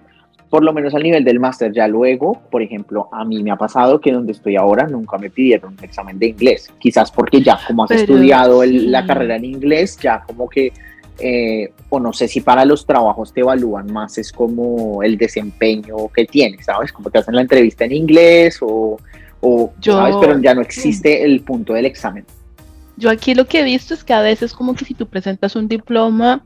Por 0.50 0.64
lo 0.64 0.74
menos 0.74 0.94
al 0.94 1.04
nivel 1.04 1.24
del 1.24 1.40
máster. 1.40 1.72
Ya 1.74 1.88
luego, 1.88 2.42
por 2.52 2.62
ejemplo, 2.62 3.10
a 3.12 3.26
mí 3.26 3.44
me 3.44 3.52
ha 3.52 3.56
pasado 3.56 4.00
que 4.00 4.12
donde 4.12 4.32
estoy 4.32 4.56
ahora 4.56 4.88
nunca 4.88 5.18
me 5.18 5.30
pidieron 5.30 5.76
un 5.78 5.84
examen 5.84 6.20
de 6.20 6.28
inglés. 6.28 6.72
Quizás 6.80 7.12
porque 7.12 7.42
ya 7.42 7.60
como 7.68 7.84
has 7.86 7.92
estudiado 7.92 8.64
la 8.66 9.06
carrera 9.06 9.36
en 9.36 9.46
inglés, 9.46 9.98
ya 10.02 10.24
como 10.26 10.50
que, 10.50 10.72
eh, 11.20 11.72
o 11.90 12.00
no 12.00 12.14
sé 12.14 12.28
si 12.28 12.42
para 12.42 12.66
los 12.66 12.86
trabajos 12.86 13.34
te 13.34 13.42
evalúan 13.42 13.92
más, 13.92 14.18
es 14.18 14.32
como 14.32 15.04
el 15.04 15.18
desempeño 15.18 16.10
que 16.14 16.26
tienes, 16.26 16.66
¿sabes? 16.66 16.92
Como 16.92 17.10
te 17.10 17.20
hacen 17.20 17.36
la 17.36 17.42
entrevista 17.42 17.86
en 17.86 17.94
inglés 17.94 18.60
o, 18.62 19.00
o 19.42 19.74
¿sabes? 19.82 20.16
Pero 20.20 20.40
ya 20.40 20.54
no 20.54 20.62
existe 20.62 21.24
el 21.24 21.42
punto 21.42 21.74
del 21.74 21.86
examen. 21.86 22.26
Yo 22.96 23.10
aquí 23.10 23.34
lo 23.34 23.46
que 23.46 23.62
he 23.62 23.64
visto 23.64 23.94
es 23.94 24.04
que 24.04 24.14
a 24.14 24.22
veces 24.22 24.54
como 24.54 24.76
que 24.76 24.86
si 24.86 24.94
tú 24.94 25.08
presentas 25.08 25.56
un 25.56 25.68
diploma 25.68 26.44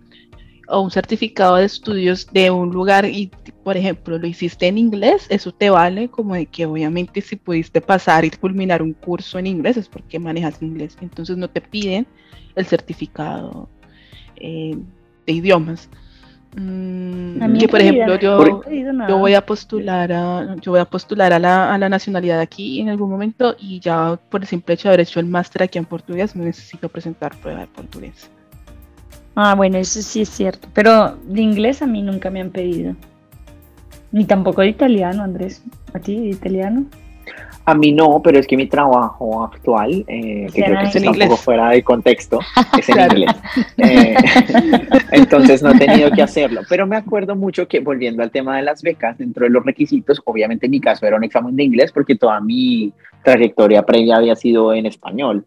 o 0.67 0.81
un 0.81 0.91
certificado 0.91 1.55
de 1.55 1.65
estudios 1.65 2.27
de 2.31 2.51
un 2.51 2.71
lugar 2.71 3.05
y, 3.05 3.31
por 3.67 3.75
ejemplo, 3.75 4.17
lo 4.17 4.25
hiciste 4.27 4.67
en 4.67 4.77
inglés, 4.77 5.27
eso 5.29 5.51
te 5.51 5.69
vale 5.69 6.07
como 6.07 6.35
de 6.35 6.45
que 6.45 6.65
obviamente 6.65 7.19
si 7.19 7.35
pudiste 7.35 7.81
pasar 7.81 8.23
y 8.23 8.29
culminar 8.29 8.81
un 8.81 8.93
curso 8.93 9.39
en 9.39 9.45
inglés 9.45 9.75
es 9.75 9.89
porque 9.89 10.19
manejas 10.19 10.61
inglés. 10.61 10.97
Entonces 11.01 11.35
no 11.35 11.49
te 11.49 11.59
piden 11.59 12.07
el 12.55 12.65
certificado 12.65 13.67
eh, 14.37 14.77
de 15.25 15.33
idiomas. 15.33 15.89
Mm, 16.55 17.57
que 17.57 17.67
por 17.67 17.81
ejemplo 17.81 18.17
yo, 18.17 18.61
yo 19.09 19.17
voy 19.17 19.33
a 19.33 19.45
postular 19.45 20.13
a 20.13 20.55
yo 20.61 20.71
voy 20.71 20.79
a 20.79 20.85
postular 20.85 21.33
a 21.33 21.37
la, 21.37 21.73
a 21.73 21.77
la 21.77 21.89
nacionalidad 21.89 22.39
aquí 22.39 22.79
en 22.79 22.87
algún 22.87 23.09
momento 23.09 23.57
y 23.59 23.81
ya 23.81 24.17
por 24.29 24.43
el 24.43 24.47
simple 24.47 24.75
hecho 24.75 24.87
de 24.87 24.93
haber 24.93 25.01
hecho 25.01 25.19
el 25.19 25.25
máster 25.25 25.63
aquí 25.63 25.77
en 25.77 25.83
portugués 25.83 26.37
me 26.37 26.45
necesito 26.45 26.87
presentar 26.87 27.35
prueba 27.41 27.59
de 27.59 27.67
portugués. 27.67 28.31
Ah, 29.35 29.55
bueno, 29.55 29.77
eso 29.77 30.01
sí 30.01 30.21
es 30.21 30.29
cierto. 30.29 30.69
Pero 30.73 31.17
de 31.25 31.41
inglés 31.41 31.81
a 31.81 31.85
mí 31.85 32.01
nunca 32.01 32.29
me 32.29 32.39
han 32.39 32.49
pedido. 32.49 32.95
Ni 34.11 34.25
tampoco 34.25 34.61
de 34.61 34.69
italiano, 34.69 35.23
Andrés. 35.23 35.63
¿A 35.93 35.99
ti 35.99 36.15
de 36.19 36.29
italiano? 36.29 36.85
A 37.65 37.75
mí 37.75 37.91
no, 37.91 38.21
pero 38.23 38.39
es 38.39 38.47
que 38.47 38.55
mi 38.55 38.67
trabajo 38.67 39.43
actual, 39.43 40.05
eh, 40.07 40.47
que 40.53 40.63
creo 40.63 40.79
que 40.79 40.97
está 40.97 41.11
un 41.11 41.19
poco 41.19 41.35
fuera 41.35 41.71
de 41.71 41.83
contexto, 41.83 42.39
es 42.79 42.87
en 42.87 43.01
inglés. 43.01 43.35
Eh, 43.77 44.15
entonces 45.11 45.61
no 45.61 45.71
he 45.71 45.77
tenido 45.77 46.09
que 46.11 46.21
hacerlo. 46.21 46.61
Pero 46.69 46.87
me 46.87 46.95
acuerdo 46.95 47.35
mucho 47.35 47.67
que, 47.67 47.81
volviendo 47.81 48.23
al 48.23 48.31
tema 48.31 48.55
de 48.55 48.63
las 48.63 48.81
becas, 48.81 49.17
dentro 49.17 49.43
de 49.43 49.49
los 49.49 49.65
requisitos, 49.65 50.21
obviamente 50.23 50.67
en 50.67 50.71
mi 50.71 50.79
caso 50.79 51.05
era 51.05 51.17
un 51.17 51.25
examen 51.25 51.57
de 51.57 51.63
inglés 51.63 51.91
porque 51.91 52.15
toda 52.15 52.39
mi 52.39 52.93
trayectoria 53.21 53.83
previa 53.83 54.15
había 54.15 54.37
sido 54.37 54.73
en 54.73 54.85
español 54.85 55.45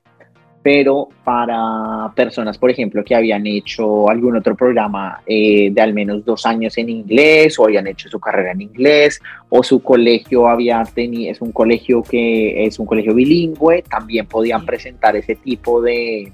pero 0.62 1.08
para 1.24 2.12
personas, 2.14 2.58
por 2.58 2.70
ejemplo, 2.70 3.02
que 3.02 3.14
habían 3.14 3.46
hecho 3.46 4.10
algún 4.10 4.36
otro 4.36 4.54
programa 4.54 5.22
eh, 5.26 5.70
de 5.72 5.80
al 5.80 5.94
menos 5.94 6.24
dos 6.24 6.44
años 6.44 6.76
en 6.76 6.90
inglés 6.90 7.58
o 7.58 7.64
habían 7.64 7.86
hecho 7.86 8.10
su 8.10 8.20
carrera 8.20 8.52
en 8.52 8.62
inglés 8.62 9.20
o 9.48 9.62
su 9.62 9.82
colegio 9.82 10.48
había 10.48 10.82
tenido, 10.84 11.32
es 11.32 11.40
un 11.40 11.52
colegio 11.52 12.02
que 12.02 12.64
es 12.66 12.78
un 12.78 12.86
colegio 12.86 13.14
bilingüe, 13.14 13.82
también 13.82 14.26
podían 14.26 14.66
presentar 14.66 15.16
ese 15.16 15.34
tipo 15.34 15.80
de, 15.80 16.30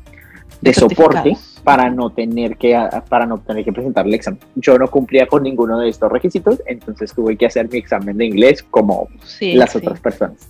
de 0.60 0.74
soporte 0.74 1.36
para 1.62 1.88
no 1.88 2.10
tener 2.10 2.56
que 2.56 2.76
para 3.08 3.26
no 3.26 3.38
tener 3.38 3.64
que 3.64 3.72
presentar 3.72 4.06
el 4.06 4.14
examen. 4.14 4.40
Yo 4.56 4.76
no 4.76 4.88
cumplía 4.88 5.26
con 5.26 5.44
ninguno 5.44 5.78
de 5.78 5.88
estos 5.88 6.10
requisitos, 6.10 6.60
entonces 6.66 7.12
tuve 7.14 7.36
que 7.36 7.46
hacer 7.46 7.68
mi 7.70 7.78
examen 7.78 8.16
de 8.16 8.26
inglés 8.26 8.62
como 8.62 9.08
las 9.40 9.76
otras 9.76 10.00
personas. 10.00 10.48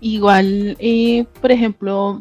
Igual, 0.00 0.76
eh, 0.78 1.26
por 1.42 1.52
ejemplo, 1.52 2.20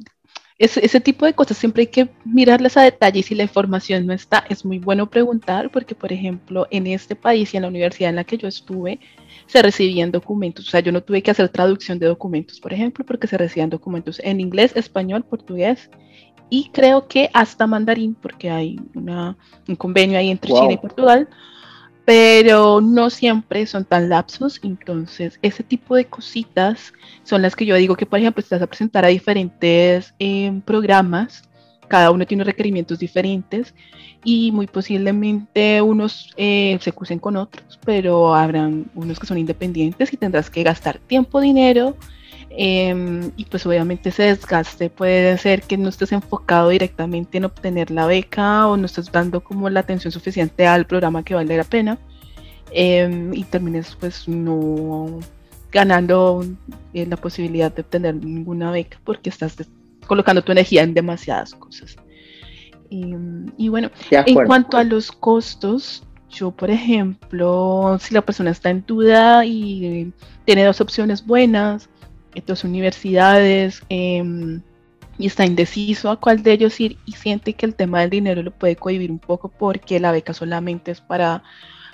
ese, 0.59 0.99
tipo 0.99 1.25
de 1.25 1.33
cosas 1.33 1.57
siempre 1.57 1.83
hay 1.83 1.87
que 1.87 2.09
mirarlas 2.25 2.75
a 2.75 2.83
detalle 2.83 3.19
y 3.19 3.23
si 3.23 3.33
la 3.33 3.43
información 3.43 4.05
no 4.05 4.11
está, 4.11 4.43
es 4.49 4.65
muy 4.65 4.77
bueno 4.77 5.09
preguntar 5.09 5.71
porque, 5.71 5.95
por 5.95 6.11
ejemplo, 6.11 6.67
en 6.69 6.85
este 6.85 7.15
país 7.15 7.53
y 7.53 7.57
en 7.57 7.63
la 7.63 7.69
universidad 7.69 8.09
en 8.09 8.17
la 8.17 8.25
que 8.25 8.37
yo 8.37 8.47
estuve, 8.49 8.99
se 9.47 9.61
recibían 9.61 10.11
documentos. 10.11 10.67
O 10.67 10.69
sea, 10.69 10.81
yo 10.81 10.91
no 10.91 11.01
tuve 11.01 11.23
que 11.23 11.31
hacer 11.31 11.47
traducción 11.47 11.97
de 11.97 12.07
documentos, 12.07 12.59
por 12.59 12.73
ejemplo, 12.73 13.05
porque 13.05 13.25
se 13.25 13.37
recibían 13.37 13.69
documentos 13.69 14.19
en 14.21 14.41
inglés, 14.41 14.73
español, 14.75 15.23
portugués 15.23 15.89
y 16.49 16.69
creo 16.73 17.07
que 17.07 17.29
hasta 17.33 17.65
mandarín, 17.65 18.15
porque 18.15 18.49
hay 18.49 18.81
una, 18.95 19.37
un 19.65 19.75
convenio 19.77 20.19
ahí 20.19 20.29
entre 20.29 20.51
China 20.51 20.73
y 20.73 20.77
Portugal 20.77 21.29
pero 22.09 22.81
no 22.81 23.11
siempre 23.11 23.67
son 23.67 23.85
tan 23.85 24.09
lapsos, 24.09 24.59
entonces 24.63 25.37
ese 25.43 25.61
tipo 25.61 25.95
de 25.95 26.05
cositas 26.05 26.91
son 27.21 27.43
las 27.43 27.55
que 27.55 27.67
yo 27.67 27.75
digo 27.75 27.95
que, 27.95 28.07
por 28.07 28.17
ejemplo, 28.17 28.41
estás 28.41 28.63
a 28.63 28.65
presentar 28.65 29.05
a 29.05 29.09
diferentes 29.09 30.15
em, 30.17 30.59
programas, 30.59 31.43
cada 31.87 32.09
uno 32.09 32.25
tiene 32.25 32.43
requerimientos 32.43 32.97
diferentes 32.97 33.75
y 34.23 34.51
muy 34.51 34.65
posiblemente 34.65 35.83
unos 35.83 36.33
eh, 36.35 36.79
se 36.81 36.91
crucen 36.91 37.19
con 37.19 37.37
otros, 37.37 37.79
pero 37.85 38.33
habrán 38.33 38.89
unos 38.95 39.19
que 39.19 39.27
son 39.27 39.37
independientes 39.37 40.11
y 40.11 40.17
tendrás 40.17 40.49
que 40.49 40.63
gastar 40.63 40.97
tiempo, 40.97 41.39
dinero 41.39 41.95
em, 42.49 43.31
y 43.37 43.45
pues 43.45 43.65
obviamente 43.65 44.09
ese 44.09 44.23
desgaste 44.23 44.89
puede 44.89 45.37
ser 45.37 45.61
que 45.63 45.77
no 45.77 45.89
estés 45.89 46.11
enfocado 46.11 46.69
directamente 46.69 47.37
en 47.37 47.45
obtener 47.45 47.91
la 47.91 48.05
beca 48.05 48.67
o 48.67 48.77
no 48.77 48.85
estés 48.85 49.11
dando 49.11 49.41
como 49.41 49.69
la 49.69 49.81
atención 49.81 50.11
suficiente 50.11 50.67
al 50.67 50.85
programa 50.85 51.23
que 51.23 51.35
vale 51.35 51.57
la 51.57 51.63
pena 51.63 51.97
em, 52.71 53.33
y 53.33 53.43
termines 53.43 53.95
pues 53.95 54.27
no 54.27 55.19
ganando 55.71 56.43
eh, 56.93 57.05
la 57.05 57.17
posibilidad 57.17 57.71
de 57.73 57.81
obtener 57.81 58.15
ninguna 58.15 58.71
beca 58.71 58.99
porque 59.03 59.29
estás 59.29 59.55
colocando 60.07 60.43
tu 60.43 60.51
energía 60.51 60.83
en 60.83 60.93
demasiadas 60.93 61.53
cosas. 61.53 61.95
Y, 62.91 63.69
bueno, 63.69 63.91
en 64.09 64.45
cuanto 64.47 64.75
a 64.77 64.83
los 64.83 65.11
costos, 65.11 66.03
yo, 66.29 66.49
por 66.49 66.71
ejemplo, 66.71 67.97
si 67.99 68.15
la 68.15 68.21
persona 68.21 68.49
está 68.49 68.71
en 68.71 68.83
duda 68.85 69.45
y 69.45 70.11
tiene 70.45 70.63
dos 70.63 70.81
opciones 70.81 71.23
buenas, 71.25 71.87
dos 72.45 72.63
universidades, 72.63 73.83
em, 73.89 74.61
y 75.19 75.27
está 75.27 75.45
indeciso 75.45 76.09
a 76.09 76.19
cuál 76.19 76.41
de 76.41 76.53
ellos 76.53 76.79
ir 76.79 76.97
y 77.05 77.11
siente 77.11 77.53
que 77.53 77.65
el 77.65 77.75
tema 77.75 77.99
del 77.99 78.09
dinero 78.09 78.41
lo 78.41 78.51
puede 78.51 78.77
cohibir 78.77 79.11
un 79.11 79.19
poco 79.19 79.49
porque 79.49 79.99
la 79.99 80.13
beca 80.13 80.33
solamente 80.33 80.91
es 80.91 81.01
para, 81.01 81.43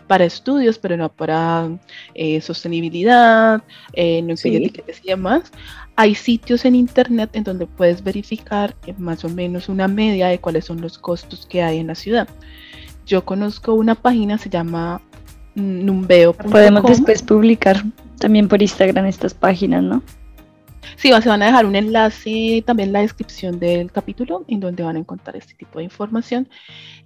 para 0.07 0.25
estudios, 0.25 0.77
pero 0.77 0.95
no 0.95 1.09
para 1.09 1.69
eh, 2.13 2.39
sostenibilidad, 2.39 3.63
eh, 3.93 4.21
no 4.21 4.37
sé 4.37 4.55
etiquetas 4.55 5.01
y 5.03 5.07
demás. 5.07 5.51
Hay 5.95 6.13
sitios 6.13 6.65
en 6.65 6.75
internet 6.75 7.31
en 7.33 7.43
donde 7.43 7.65
puedes 7.65 8.03
verificar 8.03 8.75
eh, 8.85 8.93
más 8.97 9.25
o 9.25 9.29
menos 9.29 9.69
una 9.69 9.87
media 9.87 10.27
de 10.27 10.39
cuáles 10.39 10.65
son 10.65 10.79
los 10.79 10.99
costos 10.99 11.47
que 11.47 11.63
hay 11.63 11.79
en 11.79 11.87
la 11.87 11.95
ciudad. 11.95 12.29
Yo 13.07 13.25
conozco 13.25 13.73
una 13.73 13.95
página, 13.95 14.37
se 14.37 14.49
llama 14.49 15.01
numbeo.com. 15.55 16.51
Podemos 16.51 16.83
después 16.83 17.23
publicar 17.23 17.83
también 18.19 18.47
por 18.47 18.61
Instagram 18.61 19.05
estas 19.07 19.33
páginas, 19.33 19.81
¿no? 19.83 20.03
Sí, 20.95 21.09
se 21.09 21.29
van 21.29 21.41
a 21.41 21.47
dejar 21.47 21.65
un 21.65 21.75
enlace 21.75 22.63
también 22.65 22.89
en 22.89 22.93
la 22.93 23.01
descripción 23.01 23.59
del 23.59 23.91
capítulo 23.91 24.45
en 24.47 24.59
donde 24.59 24.83
van 24.83 24.95
a 24.95 24.99
encontrar 24.99 25.35
este 25.35 25.53
tipo 25.53 25.79
de 25.79 25.85
información. 25.85 26.49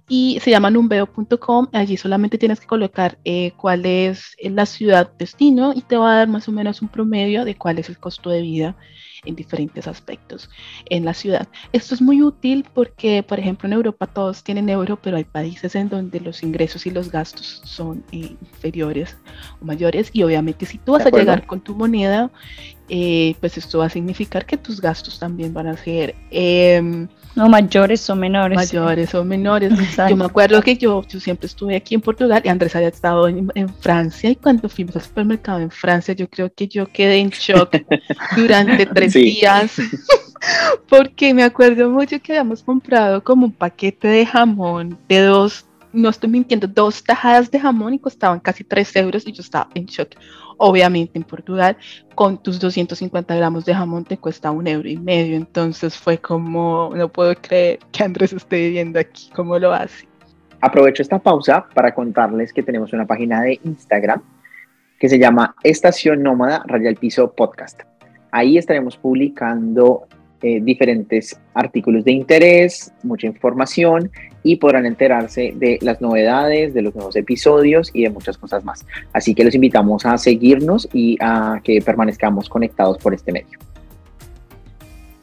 Y 0.08 0.38
se 0.40 0.50
llama 0.50 0.70
numbeo.com. 0.70 1.68
Allí 1.72 1.96
solamente 1.96 2.38
tienes 2.38 2.60
que 2.60 2.66
colocar 2.66 3.18
eh, 3.24 3.52
cuál 3.56 3.86
es 3.86 4.36
la 4.42 4.66
ciudad 4.66 5.12
destino 5.18 5.72
y 5.74 5.82
te 5.82 5.96
va 5.96 6.12
a 6.12 6.16
dar 6.16 6.28
más 6.28 6.48
o 6.48 6.52
menos 6.52 6.82
un 6.82 6.88
promedio 6.88 7.44
de 7.44 7.54
cuál 7.54 7.78
es 7.78 7.88
el 7.88 7.98
costo 7.98 8.30
de 8.30 8.42
vida 8.42 8.76
en 9.24 9.36
diferentes 9.36 9.86
aspectos 9.86 10.50
en 10.88 11.04
la 11.04 11.14
ciudad. 11.14 11.48
Esto 11.72 11.94
es 11.94 12.00
muy 12.00 12.22
útil 12.22 12.66
porque, 12.74 13.22
por 13.22 13.38
ejemplo, 13.38 13.66
en 13.66 13.74
Europa 13.74 14.06
todos 14.06 14.42
tienen 14.42 14.68
euro, 14.68 14.96
pero 15.00 15.16
hay 15.16 15.24
países 15.24 15.74
en 15.74 15.88
donde 15.88 16.20
los 16.20 16.42
ingresos 16.42 16.86
y 16.86 16.90
los 16.90 17.10
gastos 17.10 17.62
son 17.64 18.04
eh, 18.12 18.36
inferiores 18.40 19.16
o 19.60 19.64
mayores 19.64 20.10
y 20.12 20.22
obviamente 20.22 20.66
si 20.66 20.78
tú 20.78 20.92
vas 20.92 21.06
a 21.06 21.10
llegar 21.10 21.46
con 21.46 21.60
tu 21.60 21.74
moneda, 21.74 22.30
eh, 22.92 23.36
pues 23.38 23.56
esto 23.56 23.78
va 23.78 23.86
a 23.86 23.90
significar 23.90 24.44
que 24.44 24.56
tus 24.56 24.80
gastos 24.80 25.18
también 25.18 25.54
van 25.54 25.68
a 25.68 25.76
ser... 25.76 26.16
Em, 26.30 27.06
no, 27.36 27.48
mayores 27.48 28.10
o 28.10 28.16
menores. 28.16 28.56
Mayores 28.56 29.14
o 29.14 29.24
menores. 29.24 29.72
Yo 30.08 30.16
me 30.16 30.24
acuerdo 30.24 30.60
que 30.60 30.76
yo, 30.76 31.02
yo 31.06 31.20
siempre 31.20 31.46
estuve 31.46 31.76
aquí 31.76 31.94
en 31.94 32.00
Portugal 32.00 32.42
y 32.44 32.48
Andrés 32.48 32.74
había 32.74 32.88
estado 32.88 33.28
en, 33.28 33.68
Francia 33.80 34.30
y 34.30 34.34
cuando 34.34 34.68
fuimos 34.68 34.96
al 34.96 35.02
supermercado 35.02 35.60
en 35.60 35.70
Francia 35.70 36.12
yo 36.14 36.28
creo 36.28 36.52
que 36.52 36.66
yo 36.66 36.86
quedé 36.86 37.18
en 37.18 37.30
shock 37.30 37.76
durante 38.36 38.84
tres 38.86 39.12
días 39.12 39.76
porque 40.88 41.32
me 41.32 41.44
acuerdo 41.44 41.88
mucho 41.88 42.20
que 42.20 42.32
habíamos 42.32 42.64
comprado 42.64 43.22
como 43.22 43.46
un 43.46 43.52
paquete 43.52 44.08
de 44.08 44.26
jamón 44.26 44.98
de 45.08 45.20
dos, 45.20 45.66
no 45.92 46.08
estoy 46.08 46.30
mintiendo, 46.30 46.66
dos 46.66 47.02
tajadas 47.02 47.50
de 47.50 47.58
jamón 47.58 47.94
y 47.94 47.98
costaban 47.98 48.40
casi 48.40 48.64
tres 48.64 48.94
euros 48.96 49.26
y 49.26 49.32
yo 49.32 49.42
estaba 49.42 49.68
en 49.74 49.86
shock. 49.86 50.10
Obviamente 50.56 51.18
en 51.18 51.24
Portugal 51.24 51.76
con 52.14 52.42
tus 52.42 52.60
250 52.60 53.34
gramos 53.34 53.64
de 53.64 53.74
jamón 53.74 54.04
te 54.04 54.18
cuesta 54.18 54.50
un 54.50 54.66
euro 54.66 54.88
y 54.88 54.96
medio. 54.96 55.36
Entonces 55.36 55.96
fue 55.96 56.18
como, 56.18 56.92
no 56.94 57.08
puedo 57.08 57.34
creer 57.34 57.78
que 57.92 58.04
Andrés 58.04 58.32
esté 58.32 58.56
viviendo 58.56 58.98
aquí, 59.00 59.30
¿cómo 59.34 59.58
lo 59.58 59.72
hace? 59.72 60.06
Aprovecho 60.60 61.02
esta 61.02 61.18
pausa 61.18 61.66
para 61.74 61.94
contarles 61.94 62.52
que 62.52 62.62
tenemos 62.62 62.92
una 62.92 63.06
página 63.06 63.40
de 63.40 63.58
Instagram 63.64 64.22
que 64.98 65.08
se 65.08 65.18
llama 65.18 65.54
Estación 65.62 66.22
Nómada 66.22 66.62
Raya 66.66 66.92
Piso 66.92 67.32
Podcast. 67.32 67.80
Ahí 68.30 68.58
estaremos 68.58 68.98
publicando 68.98 70.06
eh, 70.42 70.60
diferentes 70.62 71.38
artículos 71.54 72.04
de 72.04 72.12
interés, 72.12 72.92
mucha 73.02 73.26
información 73.26 74.10
y 74.42 74.56
podrán 74.56 74.86
enterarse 74.86 75.52
de 75.56 75.78
las 75.82 76.00
novedades, 76.00 76.72
de 76.72 76.82
los 76.82 76.94
nuevos 76.94 77.14
episodios 77.16 77.90
y 77.92 78.04
de 78.04 78.10
muchas 78.10 78.38
cosas 78.38 78.64
más. 78.64 78.86
Así 79.12 79.34
que 79.34 79.44
los 79.44 79.54
invitamos 79.54 80.06
a 80.06 80.16
seguirnos 80.16 80.88
y 80.92 81.18
a 81.20 81.60
que 81.62 81.82
permanezcamos 81.82 82.48
conectados 82.48 82.98
por 82.98 83.12
este 83.12 83.32
medio. 83.32 83.58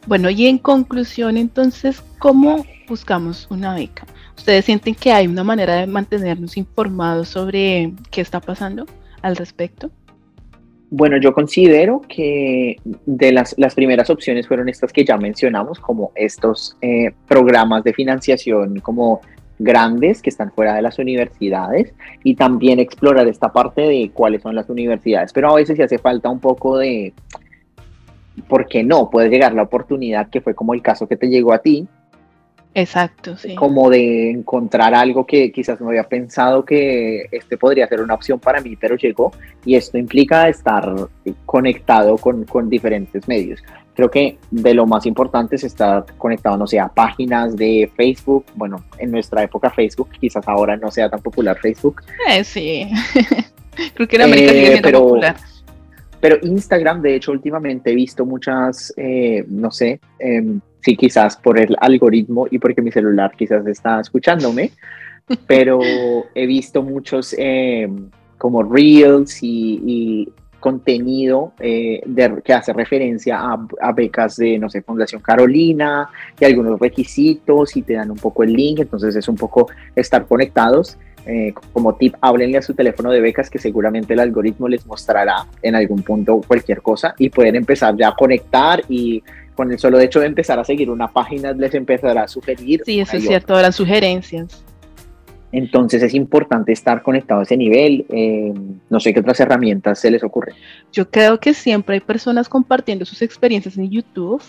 Bueno, 0.05 0.29
y 0.29 0.47
en 0.47 0.57
conclusión, 0.57 1.35
entonces, 1.35 2.01
¿cómo 2.19 2.65
buscamos 2.87 3.47
una 3.49 3.75
beca? 3.75 4.05
¿Ustedes 4.37 4.65
sienten 4.65 4.95
que 4.95 5.11
hay 5.11 5.27
una 5.27 5.43
manera 5.43 5.75
de 5.75 5.87
mantenernos 5.87 6.55
informados 6.57 7.27
sobre 7.27 7.91
qué 8.11 8.21
está 8.21 8.39
pasando 8.39 8.85
al 9.21 9.35
respecto? 9.35 9.91
Bueno, 10.89 11.17
yo 11.17 11.33
considero 11.33 12.01
que 12.07 12.77
de 12.85 13.31
las, 13.33 13.55
las 13.57 13.75
primeras 13.75 14.09
opciones 14.09 14.47
fueron 14.47 14.69
estas 14.69 14.93
que 14.93 15.03
ya 15.03 15.17
mencionamos, 15.17 15.79
como 15.79 16.11
estos 16.15 16.77
eh, 16.81 17.11
programas 17.27 17.83
de 17.83 17.93
financiación 17.93 18.79
como 18.79 19.19
grandes 19.59 20.21
que 20.21 20.29
están 20.29 20.51
fuera 20.51 20.75
de 20.75 20.81
las 20.81 20.99
universidades 20.99 21.93
y 22.23 22.35
también 22.35 22.79
explorar 22.79 23.27
esta 23.27 23.51
parte 23.51 23.81
de 23.81 24.11
cuáles 24.13 24.43
son 24.43 24.55
las 24.55 24.69
universidades. 24.69 25.33
Pero 25.33 25.51
a 25.51 25.55
veces 25.55 25.75
sí 25.75 25.81
hace 25.81 25.97
falta 25.97 26.29
un 26.29 26.39
poco 26.39 26.77
de, 26.77 27.13
¿por 28.47 28.67
qué 28.67 28.83
no? 28.83 29.09
Puede 29.09 29.29
llegar 29.29 29.53
la 29.53 29.63
oportunidad 29.63 30.29
que 30.29 30.41
fue 30.41 30.55
como 30.55 30.73
el 30.73 30.81
caso 30.81 31.07
que 31.07 31.17
te 31.17 31.27
llegó 31.27 31.51
a 31.51 31.59
ti, 31.59 31.87
Exacto, 32.73 33.35
sí. 33.37 33.55
Como 33.55 33.89
de 33.89 34.29
encontrar 34.29 34.93
algo 34.93 35.25
que 35.25 35.51
quizás 35.51 35.81
no 35.81 35.89
había 35.89 36.03
pensado 36.03 36.63
que 36.63 37.27
este 37.31 37.57
podría 37.57 37.87
ser 37.87 38.01
una 38.01 38.13
opción 38.13 38.39
para 38.39 38.61
mí, 38.61 38.75
pero 38.75 38.95
llegó 38.95 39.31
y 39.65 39.75
esto 39.75 39.97
implica 39.97 40.47
estar 40.47 40.93
conectado 41.45 42.17
con, 42.17 42.45
con 42.45 42.69
diferentes 42.69 43.27
medios. 43.27 43.63
Creo 43.95 44.11
que 44.11 44.37
de 44.51 44.75
lo 44.75 44.85
más 44.85 45.07
importante 45.07 45.55
es 45.55 45.63
estar 45.63 46.05
conectado, 46.19 46.55
no 46.55 46.67
sé, 46.67 46.79
a 46.79 46.87
páginas 46.87 47.55
de 47.57 47.91
Facebook. 47.95 48.45
Bueno, 48.53 48.83
en 48.99 49.09
nuestra 49.09 49.41
época 49.41 49.71
Facebook, 49.71 50.09
quizás 50.19 50.47
ahora 50.47 50.77
no 50.77 50.91
sea 50.91 51.09
tan 51.09 51.19
popular 51.19 51.57
Facebook. 51.59 52.03
Eh, 52.29 52.43
sí, 52.43 52.87
creo 53.95 54.07
que 54.07 54.15
en 54.17 54.21
América 54.21 54.51
eh, 54.51 54.79
pero, 54.83 55.01
popular. 55.01 55.35
Pero 56.19 56.37
Instagram, 56.43 57.01
de 57.01 57.15
hecho, 57.15 57.31
últimamente 57.31 57.91
he 57.91 57.95
visto 57.95 58.25
muchas, 58.25 58.93
eh, 58.97 59.43
no 59.47 59.71
sé, 59.71 59.99
eh, 60.19 60.59
sí, 60.81 60.95
quizás 60.95 61.37
por 61.37 61.59
el 61.59 61.75
algoritmo 61.79 62.47
y 62.49 62.59
porque 62.59 62.81
mi 62.81 62.91
celular 62.91 63.31
quizás 63.37 63.65
está 63.67 63.99
escuchándome, 63.99 64.71
pero 65.47 65.79
he 66.33 66.45
visto 66.45 66.81
muchos 66.83 67.35
eh, 67.37 67.89
como 68.37 68.63
reels 68.63 69.39
y, 69.41 70.29
contenido 70.59 71.53
eh, 71.59 72.01
que 72.43 72.51
hace 72.51 72.73
referencia 72.73 73.39
a, 73.39 73.91
becas 73.93 74.37
de, 74.37 74.57
no 74.57 74.69
sé, 74.69 74.81
Fundación 74.81 75.21
Carolina 75.21 76.09
y 76.37 76.45
algunos 76.45 76.79
requisitos 76.79 77.77
y 77.77 77.83
te 77.83 77.93
dan 77.93 78.09
un 78.09 78.17
poco 78.17 78.43
el 78.43 78.53
link, 78.53 78.79
entonces 78.79 79.15
es 79.15 79.27
un 79.27 79.35
poco 79.35 79.69
estar 79.95 80.25
conectados. 80.25 80.97
Eh, 81.27 81.53
como 81.73 81.95
tip, 81.95 82.15
háblenle 82.21 82.57
a 82.57 82.61
su 82.61 82.73
teléfono 82.73 83.11
de 83.11 83.21
becas 83.21 83.49
que 83.49 83.59
seguramente 83.59 84.13
el 84.13 84.19
algoritmo 84.19 84.67
les 84.67 84.85
mostrará 84.85 85.45
en 85.61 85.75
algún 85.75 86.01
punto 86.01 86.41
cualquier 86.45 86.81
cosa 86.81 87.13
y 87.17 87.29
pueden 87.29 87.55
empezar 87.55 87.95
ya 87.95 88.09
a 88.09 88.15
conectar 88.15 88.81
y 88.89 89.21
con 89.57 89.71
el 89.71 89.79
solo 89.79 89.99
hecho 89.99 90.19
de 90.19 90.27
empezar 90.27 90.59
a 90.59 90.63
seguir 90.63 90.89
una 90.89 91.07
página 91.07 91.51
les 91.51 91.73
empezará 91.73 92.23
a 92.23 92.27
sugerir. 92.27 92.81
Sí, 92.85 92.99
eso 92.99 93.17
es 93.17 93.23
cierto, 93.23 93.59
las 93.59 93.75
sugerencias. 93.75 94.63
Entonces 95.51 96.03
es 96.03 96.13
importante 96.13 96.71
estar 96.71 97.01
conectado 97.01 97.39
a 97.39 97.43
ese 97.43 97.57
nivel. 97.57 98.05
Eh, 98.09 98.53
no 98.89 98.99
sé 98.99 99.13
qué 99.13 99.21
otras 99.21 99.39
herramientas 99.39 99.99
se 99.99 100.11
les 100.11 100.23
ocurren. 100.23 100.55
Yo 100.93 101.09
creo 101.09 101.39
que 101.39 101.53
siempre 101.53 101.95
hay 101.95 102.01
personas 102.01 102.47
compartiendo 102.47 103.05
sus 103.05 103.21
experiencias 103.23 103.77
en 103.77 103.89
YouTube, 103.89 104.43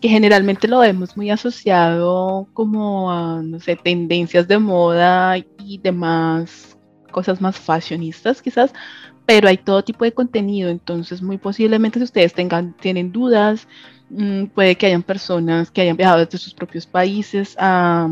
que 0.00 0.08
generalmente 0.08 0.68
lo 0.68 0.80
vemos 0.80 1.16
muy 1.16 1.30
asociado 1.30 2.46
como 2.52 3.10
a, 3.10 3.42
no 3.42 3.60
sé, 3.60 3.76
tendencias 3.76 4.46
de 4.46 4.58
moda 4.58 5.38
y 5.38 5.78
demás 5.78 6.76
cosas 7.10 7.40
más 7.40 7.58
fashionistas 7.58 8.40
quizás, 8.42 8.72
pero 9.26 9.48
hay 9.48 9.56
todo 9.56 9.82
tipo 9.82 10.04
de 10.04 10.12
contenido, 10.12 10.70
entonces 10.70 11.22
muy 11.22 11.38
posiblemente 11.38 11.98
si 11.98 12.04
ustedes 12.04 12.32
tengan, 12.34 12.76
tienen 12.76 13.12
dudas, 13.12 13.68
puede 14.54 14.76
que 14.76 14.86
hayan 14.86 15.02
personas 15.02 15.70
que 15.70 15.82
hayan 15.82 15.96
viajado 15.96 16.24
desde 16.24 16.38
sus 16.38 16.54
propios 16.54 16.86
países 16.86 17.54
a, 17.58 18.08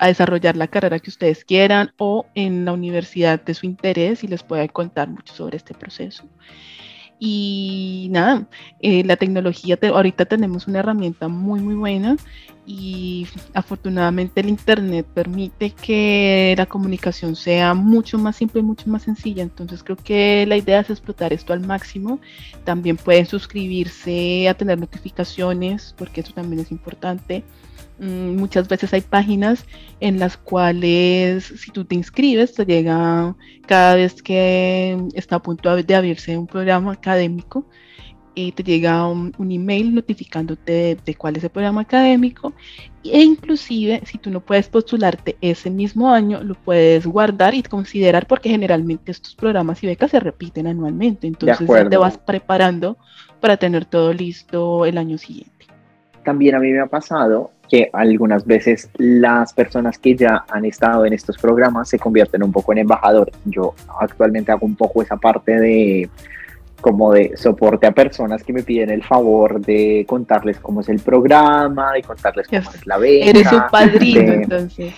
desarrollar 0.00 0.56
la 0.56 0.68
carrera 0.68 0.98
que 0.98 1.10
ustedes 1.10 1.44
quieran 1.44 1.92
o 1.98 2.24
en 2.34 2.64
la 2.64 2.72
universidad 2.72 3.42
de 3.42 3.52
su 3.52 3.66
interés 3.66 4.24
y 4.24 4.28
les 4.28 4.42
pueda 4.42 4.66
contar 4.68 5.08
mucho 5.08 5.34
sobre 5.34 5.58
este 5.58 5.74
proceso. 5.74 6.24
Y 7.18 8.08
nada, 8.10 8.48
eh, 8.80 9.04
la 9.04 9.16
tecnología, 9.16 9.78
ahorita 9.82 10.24
tenemos 10.24 10.66
una 10.66 10.78
herramienta 10.78 11.28
muy, 11.28 11.60
muy 11.60 11.74
buena 11.74 12.16
y 12.66 13.26
afortunadamente 13.54 14.40
el 14.40 14.48
Internet 14.48 15.06
permite 15.14 15.70
que 15.70 16.54
la 16.56 16.66
comunicación 16.66 17.34
sea 17.34 17.74
mucho 17.74 18.18
más 18.18 18.36
simple 18.36 18.60
y 18.60 18.64
mucho 18.64 18.88
más 18.88 19.02
sencilla. 19.02 19.42
Entonces 19.42 19.82
creo 19.82 19.96
que 19.96 20.44
la 20.46 20.56
idea 20.56 20.80
es 20.80 20.90
explotar 20.90 21.32
esto 21.32 21.52
al 21.52 21.60
máximo. 21.60 22.20
También 22.64 22.96
pueden 22.96 23.26
suscribirse 23.26 24.48
a 24.48 24.54
tener 24.54 24.78
notificaciones, 24.78 25.94
porque 25.98 26.20
eso 26.20 26.32
también 26.32 26.60
es 26.60 26.70
importante. 26.70 27.44
Mm, 27.98 28.36
muchas 28.36 28.68
veces 28.68 28.94
hay 28.94 29.02
páginas 29.02 29.66
en 30.00 30.18
las 30.18 30.36
cuales 30.36 31.44
si 31.44 31.70
tú 31.70 31.84
te 31.84 31.94
inscribes 31.94 32.54
te 32.54 32.64
llega 32.64 33.36
cada 33.66 33.94
vez 33.94 34.22
que 34.22 34.98
está 35.14 35.36
a 35.36 35.42
punto 35.42 35.76
de 35.76 35.94
abrirse 35.94 36.36
un 36.38 36.46
programa 36.46 36.92
académico 36.92 37.66
y 38.34 38.52
te 38.52 38.62
llega 38.62 39.06
un, 39.06 39.32
email 39.38 39.94
notificándote 39.94 40.96
de, 41.04 41.14
cuál 41.14 41.36
es 41.36 41.44
el 41.44 41.50
programa 41.50 41.82
académico 41.82 42.52
e 43.02 43.22
inclusive 43.22 44.02
si 44.04 44.18
tú 44.18 44.30
no 44.30 44.40
puedes 44.40 44.68
postularte 44.68 45.36
ese 45.40 45.70
mismo 45.70 46.12
año 46.12 46.42
lo 46.42 46.54
puedes 46.54 47.06
guardar 47.06 47.54
y 47.54 47.62
considerar 47.62 48.26
porque 48.26 48.50
generalmente 48.50 49.10
estos 49.10 49.34
programas 49.34 49.82
y 49.82 49.86
becas 49.86 50.10
se 50.10 50.20
repiten 50.20 50.66
anualmente. 50.66 51.26
Entonces 51.26 51.66
te 51.88 51.96
vas 51.96 52.18
preparando 52.18 52.98
para 53.40 53.56
tener 53.56 53.84
todo 53.84 54.12
listo 54.12 54.84
el 54.84 54.98
año 54.98 55.18
siguiente. 55.18 55.66
También 56.24 56.54
a 56.54 56.58
mí 56.58 56.70
me 56.70 56.80
ha 56.80 56.86
pasado 56.86 57.50
que 57.70 57.88
algunas 57.92 58.44
veces 58.44 58.90
las 58.96 59.54
personas 59.54 59.96
que 59.96 60.14
ya 60.16 60.44
han 60.50 60.64
estado 60.64 61.06
en 61.06 61.12
estos 61.12 61.38
programas 61.38 61.88
se 61.88 61.98
convierten 61.98 62.42
un 62.42 62.52
poco 62.52 62.72
en 62.72 62.78
embajadores. 62.78 63.34
Yo 63.44 63.74
actualmente 64.00 64.52
hago 64.52 64.66
un 64.66 64.74
poco 64.76 65.02
esa 65.02 65.16
parte 65.16 65.58
de 65.58 66.10
como 66.80 67.12
de 67.12 67.36
soporte 67.36 67.86
a 67.86 67.92
personas 67.92 68.42
que 68.42 68.52
me 68.52 68.62
piden 68.62 68.90
el 68.90 69.02
favor 69.02 69.60
de 69.60 70.04
contarles 70.08 70.58
cómo 70.58 70.80
es 70.80 70.88
el 70.88 71.00
programa, 71.00 71.92
de 71.92 72.02
contarles 72.02 72.48
cómo 72.48 72.70
es 72.70 72.86
la 72.86 72.98
beca. 72.98 73.30
Eres 73.30 73.52
un 73.52 73.62
padrino, 73.70 74.32
entonces. 74.32 74.94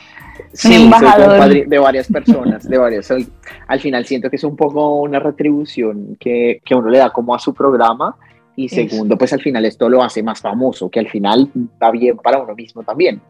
Sí, 0.53 0.85
embajador. 0.85 1.43
soy 1.43 1.64
de 1.64 1.78
varias 1.78 2.09
personas, 2.09 2.68
de 2.68 2.78
varias. 2.78 3.07
Soy, 3.07 3.28
al 3.68 3.80
final 3.80 4.05
siento 4.07 4.30
que 4.30 4.37
es 4.37 4.45
un 4.45 4.57
poco 4.57 5.01
una 5.01 5.18
retribución 5.18 6.16
que, 6.18 6.61
que 6.64 6.74
uno 6.74 6.89
le 6.89 6.99
da 6.99 7.11
como 7.11 7.35
a 7.35 7.39
su 7.39 7.53
programa 7.53 8.16
y 8.55 8.68
segundo, 8.68 9.16
pues 9.16 9.33
al 9.33 9.41
final 9.41 9.64
esto 9.64 9.89
lo 9.89 10.03
hace 10.03 10.22
más 10.22 10.41
famoso, 10.41 10.91
que 10.91 11.01
al 11.01 11.09
final 11.09 11.51
va 11.83 11.91
bien 11.91 12.16
para 12.18 12.39
uno 12.39 12.55
mismo 12.55 12.83
también. 12.83 13.20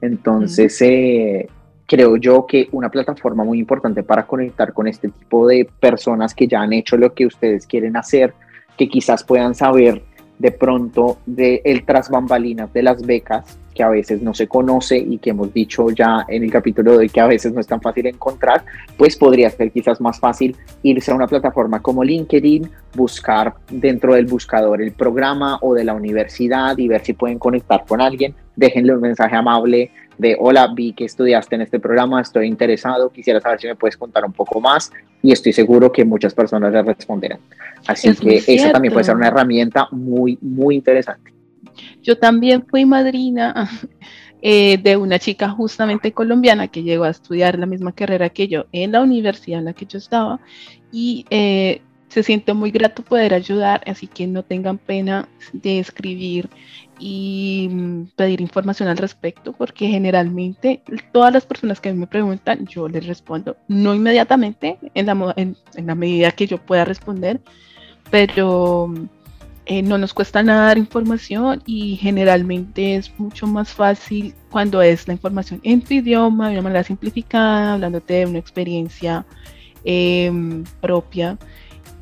Entonces, 0.00 0.80
eh, 0.80 1.48
creo 1.90 2.16
yo 2.18 2.46
que 2.46 2.68
una 2.70 2.88
plataforma 2.88 3.42
muy 3.42 3.58
importante 3.58 4.04
para 4.04 4.24
conectar 4.24 4.72
con 4.72 4.86
este 4.86 5.08
tipo 5.08 5.48
de 5.48 5.68
personas 5.80 6.36
que 6.36 6.46
ya 6.46 6.60
han 6.60 6.72
hecho 6.72 6.96
lo 6.96 7.12
que 7.12 7.26
ustedes 7.26 7.66
quieren 7.66 7.96
hacer, 7.96 8.32
que 8.78 8.88
quizás 8.88 9.24
puedan 9.24 9.56
saber 9.56 10.00
de 10.38 10.52
pronto 10.52 11.18
de 11.26 11.60
el 11.64 11.84
tras 11.84 12.08
bambalinas 12.08 12.72
de 12.72 12.84
las 12.84 13.04
becas 13.04 13.58
que 13.74 13.82
a 13.82 13.88
veces 13.88 14.22
no 14.22 14.34
se 14.34 14.46
conoce 14.46 14.98
y 14.98 15.18
que 15.18 15.30
hemos 15.30 15.52
dicho 15.52 15.90
ya 15.90 16.24
en 16.28 16.44
el 16.44 16.50
capítulo 16.52 16.96
de 16.96 17.08
que 17.08 17.20
a 17.20 17.26
veces 17.26 17.52
no 17.52 17.60
es 17.60 17.66
tan 17.66 17.80
fácil 17.80 18.06
encontrar, 18.06 18.64
pues 18.96 19.16
podría 19.16 19.50
ser 19.50 19.72
quizás 19.72 20.00
más 20.00 20.20
fácil 20.20 20.56
irse 20.84 21.10
a 21.10 21.16
una 21.16 21.26
plataforma 21.26 21.82
como 21.82 22.04
LinkedIn, 22.04 22.70
buscar 22.94 23.54
dentro 23.68 24.14
del 24.14 24.26
buscador 24.26 24.80
el 24.80 24.92
programa 24.92 25.58
o 25.60 25.74
de 25.74 25.82
la 25.82 25.94
universidad 25.94 26.78
y 26.78 26.86
ver 26.86 27.04
si 27.04 27.14
pueden 27.14 27.40
conectar 27.40 27.84
con 27.84 28.00
alguien, 28.00 28.34
déjenle 28.56 28.94
un 28.94 29.00
mensaje 29.00 29.36
amable 29.36 29.90
de 30.18 30.36
hola, 30.38 30.68
vi 30.74 30.92
que 30.92 31.06
estudiaste 31.06 31.54
en 31.54 31.62
este 31.62 31.80
programa, 31.80 32.20
estoy 32.20 32.46
interesado, 32.46 33.10
quisiera 33.10 33.40
saber 33.40 33.60
si 33.60 33.66
me 33.66 33.74
puedes 33.74 33.96
contar 33.96 34.24
un 34.24 34.32
poco 34.32 34.60
más 34.60 34.92
y 35.22 35.32
estoy 35.32 35.52
seguro 35.52 35.90
que 35.90 36.04
muchas 36.04 36.34
personas 36.34 36.72
le 36.72 36.82
responderán. 36.82 37.40
Así 37.86 38.14
que 38.14 38.42
eso 38.46 38.70
también 38.70 38.92
puede 38.92 39.04
ser 39.04 39.16
una 39.16 39.28
herramienta 39.28 39.88
muy, 39.90 40.38
muy 40.42 40.74
interesante. 40.74 41.32
Yo 42.02 42.18
también 42.18 42.66
fui 42.66 42.84
madrina 42.84 43.68
eh, 44.42 44.78
de 44.78 44.96
una 44.96 45.18
chica 45.18 45.48
justamente 45.48 46.12
colombiana 46.12 46.68
que 46.68 46.82
llegó 46.82 47.04
a 47.04 47.10
estudiar 47.10 47.58
la 47.58 47.66
misma 47.66 47.92
carrera 47.92 48.28
que 48.28 48.48
yo 48.48 48.66
en 48.72 48.92
la 48.92 49.00
universidad 49.02 49.60
en 49.60 49.66
la 49.66 49.72
que 49.72 49.86
yo 49.86 49.98
estaba 49.98 50.40
y 50.92 51.24
eh, 51.30 51.80
se 52.10 52.24
siente 52.24 52.52
muy 52.54 52.72
grato 52.72 53.02
poder 53.02 53.32
ayudar, 53.32 53.82
así 53.86 54.08
que 54.08 54.26
no 54.26 54.42
tengan 54.42 54.78
pena 54.78 55.28
de 55.52 55.78
escribir 55.78 56.50
y 56.98 57.68
mm, 57.70 58.06
pedir 58.16 58.40
información 58.40 58.88
al 58.88 58.98
respecto, 58.98 59.52
porque 59.52 59.86
generalmente 59.86 60.82
todas 61.12 61.32
las 61.32 61.46
personas 61.46 61.80
que 61.80 61.92
me 61.92 62.08
preguntan, 62.08 62.66
yo 62.66 62.88
les 62.88 63.06
respondo, 63.06 63.56
no 63.68 63.94
inmediatamente, 63.94 64.78
en 64.94 65.06
la, 65.06 65.94
medida 65.94 66.32
que 66.32 66.48
yo 66.48 66.58
pueda 66.58 66.84
responder, 66.84 67.40
pero 68.10 68.92
eh, 69.66 69.82
no 69.82 69.96
nos 69.96 70.12
cuesta 70.12 70.42
nada 70.42 70.66
dar 70.66 70.78
información 70.78 71.62
y 71.64 71.94
generalmente 71.94 72.96
es 72.96 73.16
mucho 73.20 73.46
más 73.46 73.70
fácil 73.70 74.34
cuando 74.50 74.82
es 74.82 75.06
la 75.06 75.14
información 75.14 75.60
en 75.62 75.80
tu 75.80 75.94
idioma, 75.94 76.48
de 76.48 76.54
una 76.54 76.62
manera 76.62 76.82
simplificada, 76.82 77.74
hablándote 77.74 78.14
de 78.14 78.26
una 78.26 78.38
experiencia 78.38 79.24
em, 79.84 80.64
propia 80.80 81.38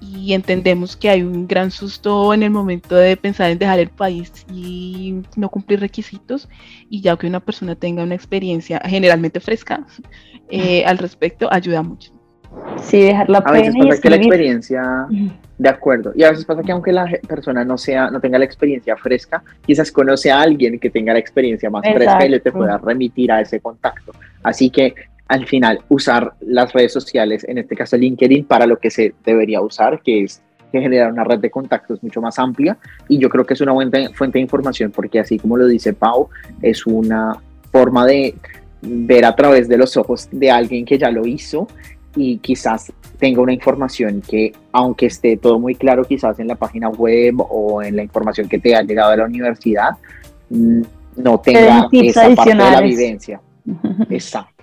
y 0.01 0.33
entendemos 0.33 0.97
que 0.97 1.11
hay 1.11 1.23
un 1.23 1.47
gran 1.47 1.71
susto 1.71 2.33
en 2.33 2.43
el 2.43 2.51
momento 2.51 2.95
de 2.95 3.17
pensar 3.17 3.51
en 3.51 3.59
dejar 3.59 3.79
el 3.79 3.89
país 3.89 4.33
y 4.53 5.23
no 5.37 5.49
cumplir 5.49 5.81
requisitos 5.81 6.49
y 6.89 7.01
ya 7.01 7.17
que 7.17 7.27
una 7.27 7.41
persona 7.41 7.75
tenga 7.75 8.03
una 8.03 8.15
experiencia 8.15 8.81
generalmente 8.85 9.41
fresca 9.41 9.85
eh, 10.51 10.85
al 10.85 10.99
respecto 10.99 11.53
ayuda 11.53 11.83
mucho. 11.83 12.13
Sí, 12.81 13.03
dejar 13.03 13.29
la 13.29 13.39
A 13.39 13.53
veces 13.53 13.75
pasa 13.77 14.01
que 14.01 14.11
la 14.11 14.17
experiencia, 14.17 15.07
de 15.59 15.69
acuerdo, 15.69 16.13
y 16.15 16.23
a 16.23 16.31
veces 16.31 16.45
pasa 16.45 16.63
que 16.63 16.73
aunque 16.73 16.93
la 16.93 17.07
persona 17.27 17.65
no 17.65 17.77
sea, 17.77 18.11
no 18.11 18.21
tenga 18.21 18.39
la 18.39 18.45
experiencia 18.45 18.97
fresca, 18.97 19.43
quizás 19.67 19.93
conoce 19.93 20.31
a 20.31 20.41
alguien 20.41 20.79
que 20.79 20.89
tenga 20.89 21.13
la 21.13 21.19
experiencia 21.19 21.69
más 21.69 21.83
fresca 21.85 22.25
y 22.25 22.31
le 22.31 22.41
te 22.41 22.51
pueda 22.51 22.79
remitir 22.79 23.31
a 23.33 23.41
ese 23.41 23.61
contacto. 23.61 24.13
Así 24.43 24.71
que 24.71 24.95
al 25.29 25.47
final 25.47 25.81
usar 25.89 26.33
las 26.41 26.73
redes 26.73 26.93
sociales, 26.93 27.45
en 27.47 27.59
este 27.59 27.77
caso 27.77 27.97
LinkedIn, 27.97 28.45
para 28.45 28.67
lo 28.67 28.79
que 28.79 28.91
se 28.91 29.15
debería 29.25 29.61
usar, 29.61 30.01
que 30.03 30.25
es 30.25 30.43
generar 30.73 31.13
una 31.13 31.25
red 31.25 31.39
de 31.39 31.51
contactos 31.51 32.03
mucho 32.03 32.21
más 32.21 32.39
amplia. 32.39 32.77
Y 33.09 33.19
yo 33.19 33.29
creo 33.29 33.45
que 33.45 33.55
es 33.55 33.61
una 33.61 33.73
buena 33.73 34.11
fuente 34.15 34.39
de 34.39 34.43
información 34.43 34.91
porque 34.91 35.21
así 35.21 35.39
como 35.39 35.57
lo 35.57 35.67
dice 35.67 35.93
Pau, 35.93 36.29
es 36.63 36.87
una 36.87 37.37
forma 37.71 38.07
de 38.07 38.35
ver 38.81 39.25
a 39.25 39.35
través 39.35 39.69
de 39.69 39.77
los 39.77 39.97
ojos 39.97 40.29
de 40.31 40.51
alguien 40.51 40.85
que 40.85 40.99
ya 40.99 41.11
lo 41.11 41.27
hizo 41.27 41.69
y 42.17 42.39
quizás 42.39 42.93
tenga 43.19 43.43
una 43.43 43.53
información 43.53 44.23
que, 44.27 44.53
aunque 44.73 45.07
esté 45.07 45.37
todo 45.37 45.59
muy 45.59 45.75
claro 45.75 46.05
quizás 46.05 46.39
en 46.39 46.49
la 46.49 46.55
página 46.55 46.89
web 46.89 47.35
o 47.39 47.83
en 47.83 47.97
la 47.97 48.03
información 48.03 48.49
que 48.49 48.59
te 48.59 48.75
ha 48.75 48.83
llegado 48.83 49.11
de 49.11 49.17
la 49.19 49.25
universidad, 49.25 49.91
mm, 50.49 50.83
no 51.17 51.39
tenga 51.41 51.89
esa 51.93 52.35
parte 52.35 52.51
de 52.51 52.57
la 52.57 52.81
vivencia. 52.81 53.41
Exacto. 54.11 54.58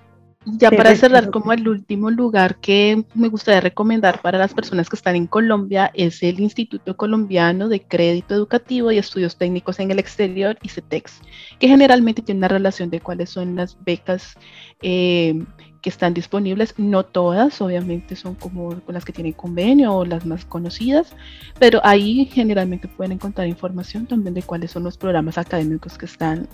Ya 0.45 0.69
para 0.69 0.95
cerrar, 0.95 1.31
como 1.31 1.53
el 1.53 1.67
último 1.67 2.11
lugar 2.11 2.57
que 2.57 3.03
me 3.15 3.29
gustaría 3.29 3.61
recomendar 3.61 4.21
para 4.21 4.37
las 4.37 4.53
personas 4.53 4.89
que 4.89 4.95
están 4.95 5.15
en 5.15 5.25
Colombia 5.25 5.91
es 5.95 6.21
el 6.21 6.39
Instituto 6.39 6.95
Colombiano 6.95 7.67
de 7.67 7.81
Crédito 7.81 8.35
Educativo 8.35 8.91
y 8.91 8.99
Estudios 8.99 9.37
Técnicos 9.37 9.79
en 9.79 9.89
el 9.89 9.97
Exterior, 9.97 10.57
ICETEX, 10.61 11.19
que 11.59 11.67
generalmente 11.67 12.21
tiene 12.21 12.39
una 12.39 12.47
relación 12.47 12.91
de 12.91 12.99
cuáles 12.99 13.31
son 13.31 13.55
las 13.55 13.75
becas 13.83 14.35
eh, 14.83 15.43
que 15.85 15.89
están 15.91 16.15
disponibles. 16.15 16.73
No 16.79 17.03
todas, 17.03 17.61
obviamente, 17.61 18.15
son 18.15 18.33
como 18.33 18.81
con 18.81 18.95
las 18.95 19.05
que 19.05 19.13
tienen 19.13 19.33
convenio 19.33 19.93
o 19.93 20.03
las 20.03 20.25
más 20.25 20.43
conocidas, 20.43 21.13
pero 21.59 21.79
ahí 21.83 22.25
generalmente 22.25 22.87
pueden 22.87 23.11
encontrar 23.11 23.47
información 23.47 24.07
también 24.07 24.33
de 24.33 24.41
cuáles 24.41 24.71
son 24.71 24.83
los 24.83 24.97
programas 24.97 25.37
académicos 25.37 25.95
que 25.99 26.07
están 26.07 26.47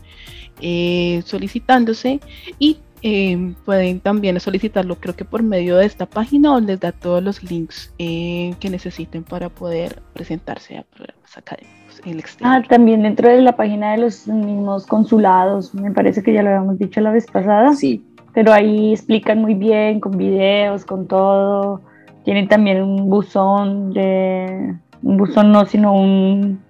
eh, 0.59 1.21
solicitándose 1.25 2.19
y 2.59 2.79
eh, 3.03 3.55
pueden 3.63 4.01
también 4.01 4.37
solicitarlo 4.39 4.95
creo 4.97 5.15
que 5.15 5.25
por 5.25 5.41
medio 5.41 5.77
de 5.77 5.85
esta 5.85 6.05
página 6.05 6.53
o 6.53 6.59
les 6.59 6.79
da 6.79 6.91
todos 6.91 7.23
los 7.23 7.41
links 7.41 7.91
eh, 7.97 8.53
que 8.59 8.69
necesiten 8.69 9.23
para 9.23 9.49
poder 9.49 10.03
presentarse 10.13 10.77
a 10.77 10.83
programas 10.83 11.37
académicos 11.37 12.01
en 12.03 12.11
el 12.11 12.19
exterior. 12.19 12.53
Ah, 12.53 12.67
también 12.67 13.01
dentro 13.01 13.29
de 13.29 13.41
la 13.41 13.55
página 13.55 13.93
de 13.93 13.99
los 13.99 14.27
mismos 14.27 14.85
consulados, 14.85 15.73
me 15.73 15.91
parece 15.91 16.21
que 16.21 16.33
ya 16.33 16.43
lo 16.43 16.49
habíamos 16.49 16.77
dicho 16.77 16.99
la 16.99 17.11
vez 17.11 17.25
pasada. 17.27 17.73
Sí. 17.73 18.03
Pero 18.33 18.53
ahí 18.53 18.93
explican 18.93 19.39
muy 19.39 19.53
bien, 19.53 19.99
con 19.99 20.17
videos, 20.17 20.85
con 20.85 21.07
todo. 21.07 21.81
Tienen 22.23 22.47
también 22.47 22.81
un 22.81 23.09
buzón 23.09 23.93
de... 23.93 24.75
Un 25.03 25.17
buzón 25.17 25.51
no, 25.51 25.65
sino 25.65 25.93
un 25.93 26.61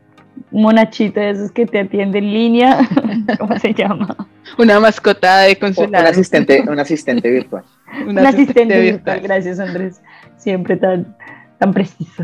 monachito 0.51 1.19
de 1.19 1.31
esos 1.31 1.51
que 1.51 1.65
te 1.65 1.81
atiende 1.81 2.19
en 2.19 2.33
línea. 2.33 2.79
¿Cómo 3.39 3.57
se 3.59 3.73
llama? 3.73 4.15
Una 4.57 4.79
mascota 4.79 5.39
de 5.39 5.57
consulado. 5.57 6.05
Un 6.05 6.11
asistente, 6.11 6.63
un 6.67 6.79
asistente 6.79 7.29
virtual. 7.29 7.63
un 8.07 8.17
asistente, 8.19 8.79
virtual. 8.79 9.19
Gracias, 9.21 9.59
Andrés. 9.59 10.01
Siempre 10.37 10.77
tan, 10.77 11.15
tan 11.61 11.73
preciso. 11.73 12.23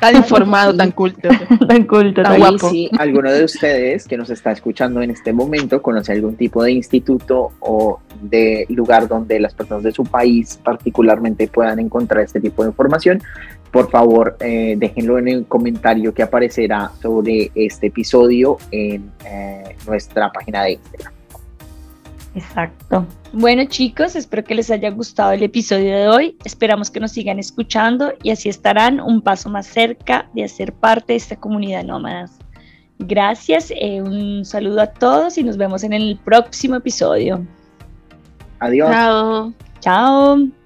Tan 0.00 0.16
informado, 0.22 0.76
tan 0.82 0.90
culto. 0.90 1.28
tan 1.68 1.84
culto, 1.84 2.24
tan, 2.24 2.38
guapo. 2.40 2.68
Si 2.68 2.90
alguno 2.98 3.30
de 3.30 3.44
ustedes 3.44 4.08
que 4.08 4.16
nos 4.16 4.30
está 4.30 4.50
escuchando 4.50 5.00
en 5.00 5.12
este 5.12 5.32
momento 5.32 5.80
conoce 5.80 6.10
algún 6.10 6.34
tipo 6.34 6.64
de 6.64 6.72
instituto 6.72 7.52
o 7.60 8.00
de 8.20 8.66
lugar 8.70 9.06
donde 9.06 9.38
las 9.38 9.54
personas 9.54 9.84
de 9.84 9.92
su 9.92 10.02
país 10.02 10.58
particularmente 10.64 11.46
puedan 11.46 11.78
encontrar 11.78 12.24
este 12.24 12.40
tipo 12.40 12.64
de 12.64 12.70
información, 12.70 13.22
por 13.70 13.88
favor 13.88 14.36
eh, 14.40 14.74
déjenlo 14.76 15.16
en 15.20 15.28
el 15.28 15.46
comentario 15.46 16.12
que 16.12 16.24
aparecerá 16.24 16.90
sobre 17.00 17.52
este 17.54 17.86
episodio 17.86 18.56
en 18.72 19.12
eh, 19.24 19.76
nuestra 19.86 20.32
página 20.32 20.64
de 20.64 20.72
Instagram. 20.72 21.13
Exacto. 22.34 23.06
Bueno 23.32 23.64
chicos, 23.66 24.16
espero 24.16 24.44
que 24.44 24.54
les 24.54 24.70
haya 24.70 24.90
gustado 24.90 25.32
el 25.32 25.42
episodio 25.42 25.96
de 25.96 26.08
hoy. 26.08 26.36
Esperamos 26.44 26.90
que 26.90 27.00
nos 27.00 27.12
sigan 27.12 27.38
escuchando 27.38 28.12
y 28.22 28.30
así 28.30 28.48
estarán 28.48 29.00
un 29.00 29.22
paso 29.22 29.48
más 29.50 29.66
cerca 29.66 30.28
de 30.34 30.44
hacer 30.44 30.72
parte 30.72 31.12
de 31.12 31.16
esta 31.16 31.36
comunidad 31.36 31.84
nómadas. 31.84 32.38
Gracias, 32.98 33.72
eh, 33.76 34.02
un 34.02 34.44
saludo 34.44 34.82
a 34.82 34.86
todos 34.86 35.38
y 35.38 35.44
nos 35.44 35.56
vemos 35.56 35.84
en 35.84 35.92
el 35.92 36.18
próximo 36.24 36.76
episodio. 36.76 37.46
Adiós. 38.60 38.90
Chao. 38.90 39.52
Chao. 39.80 40.63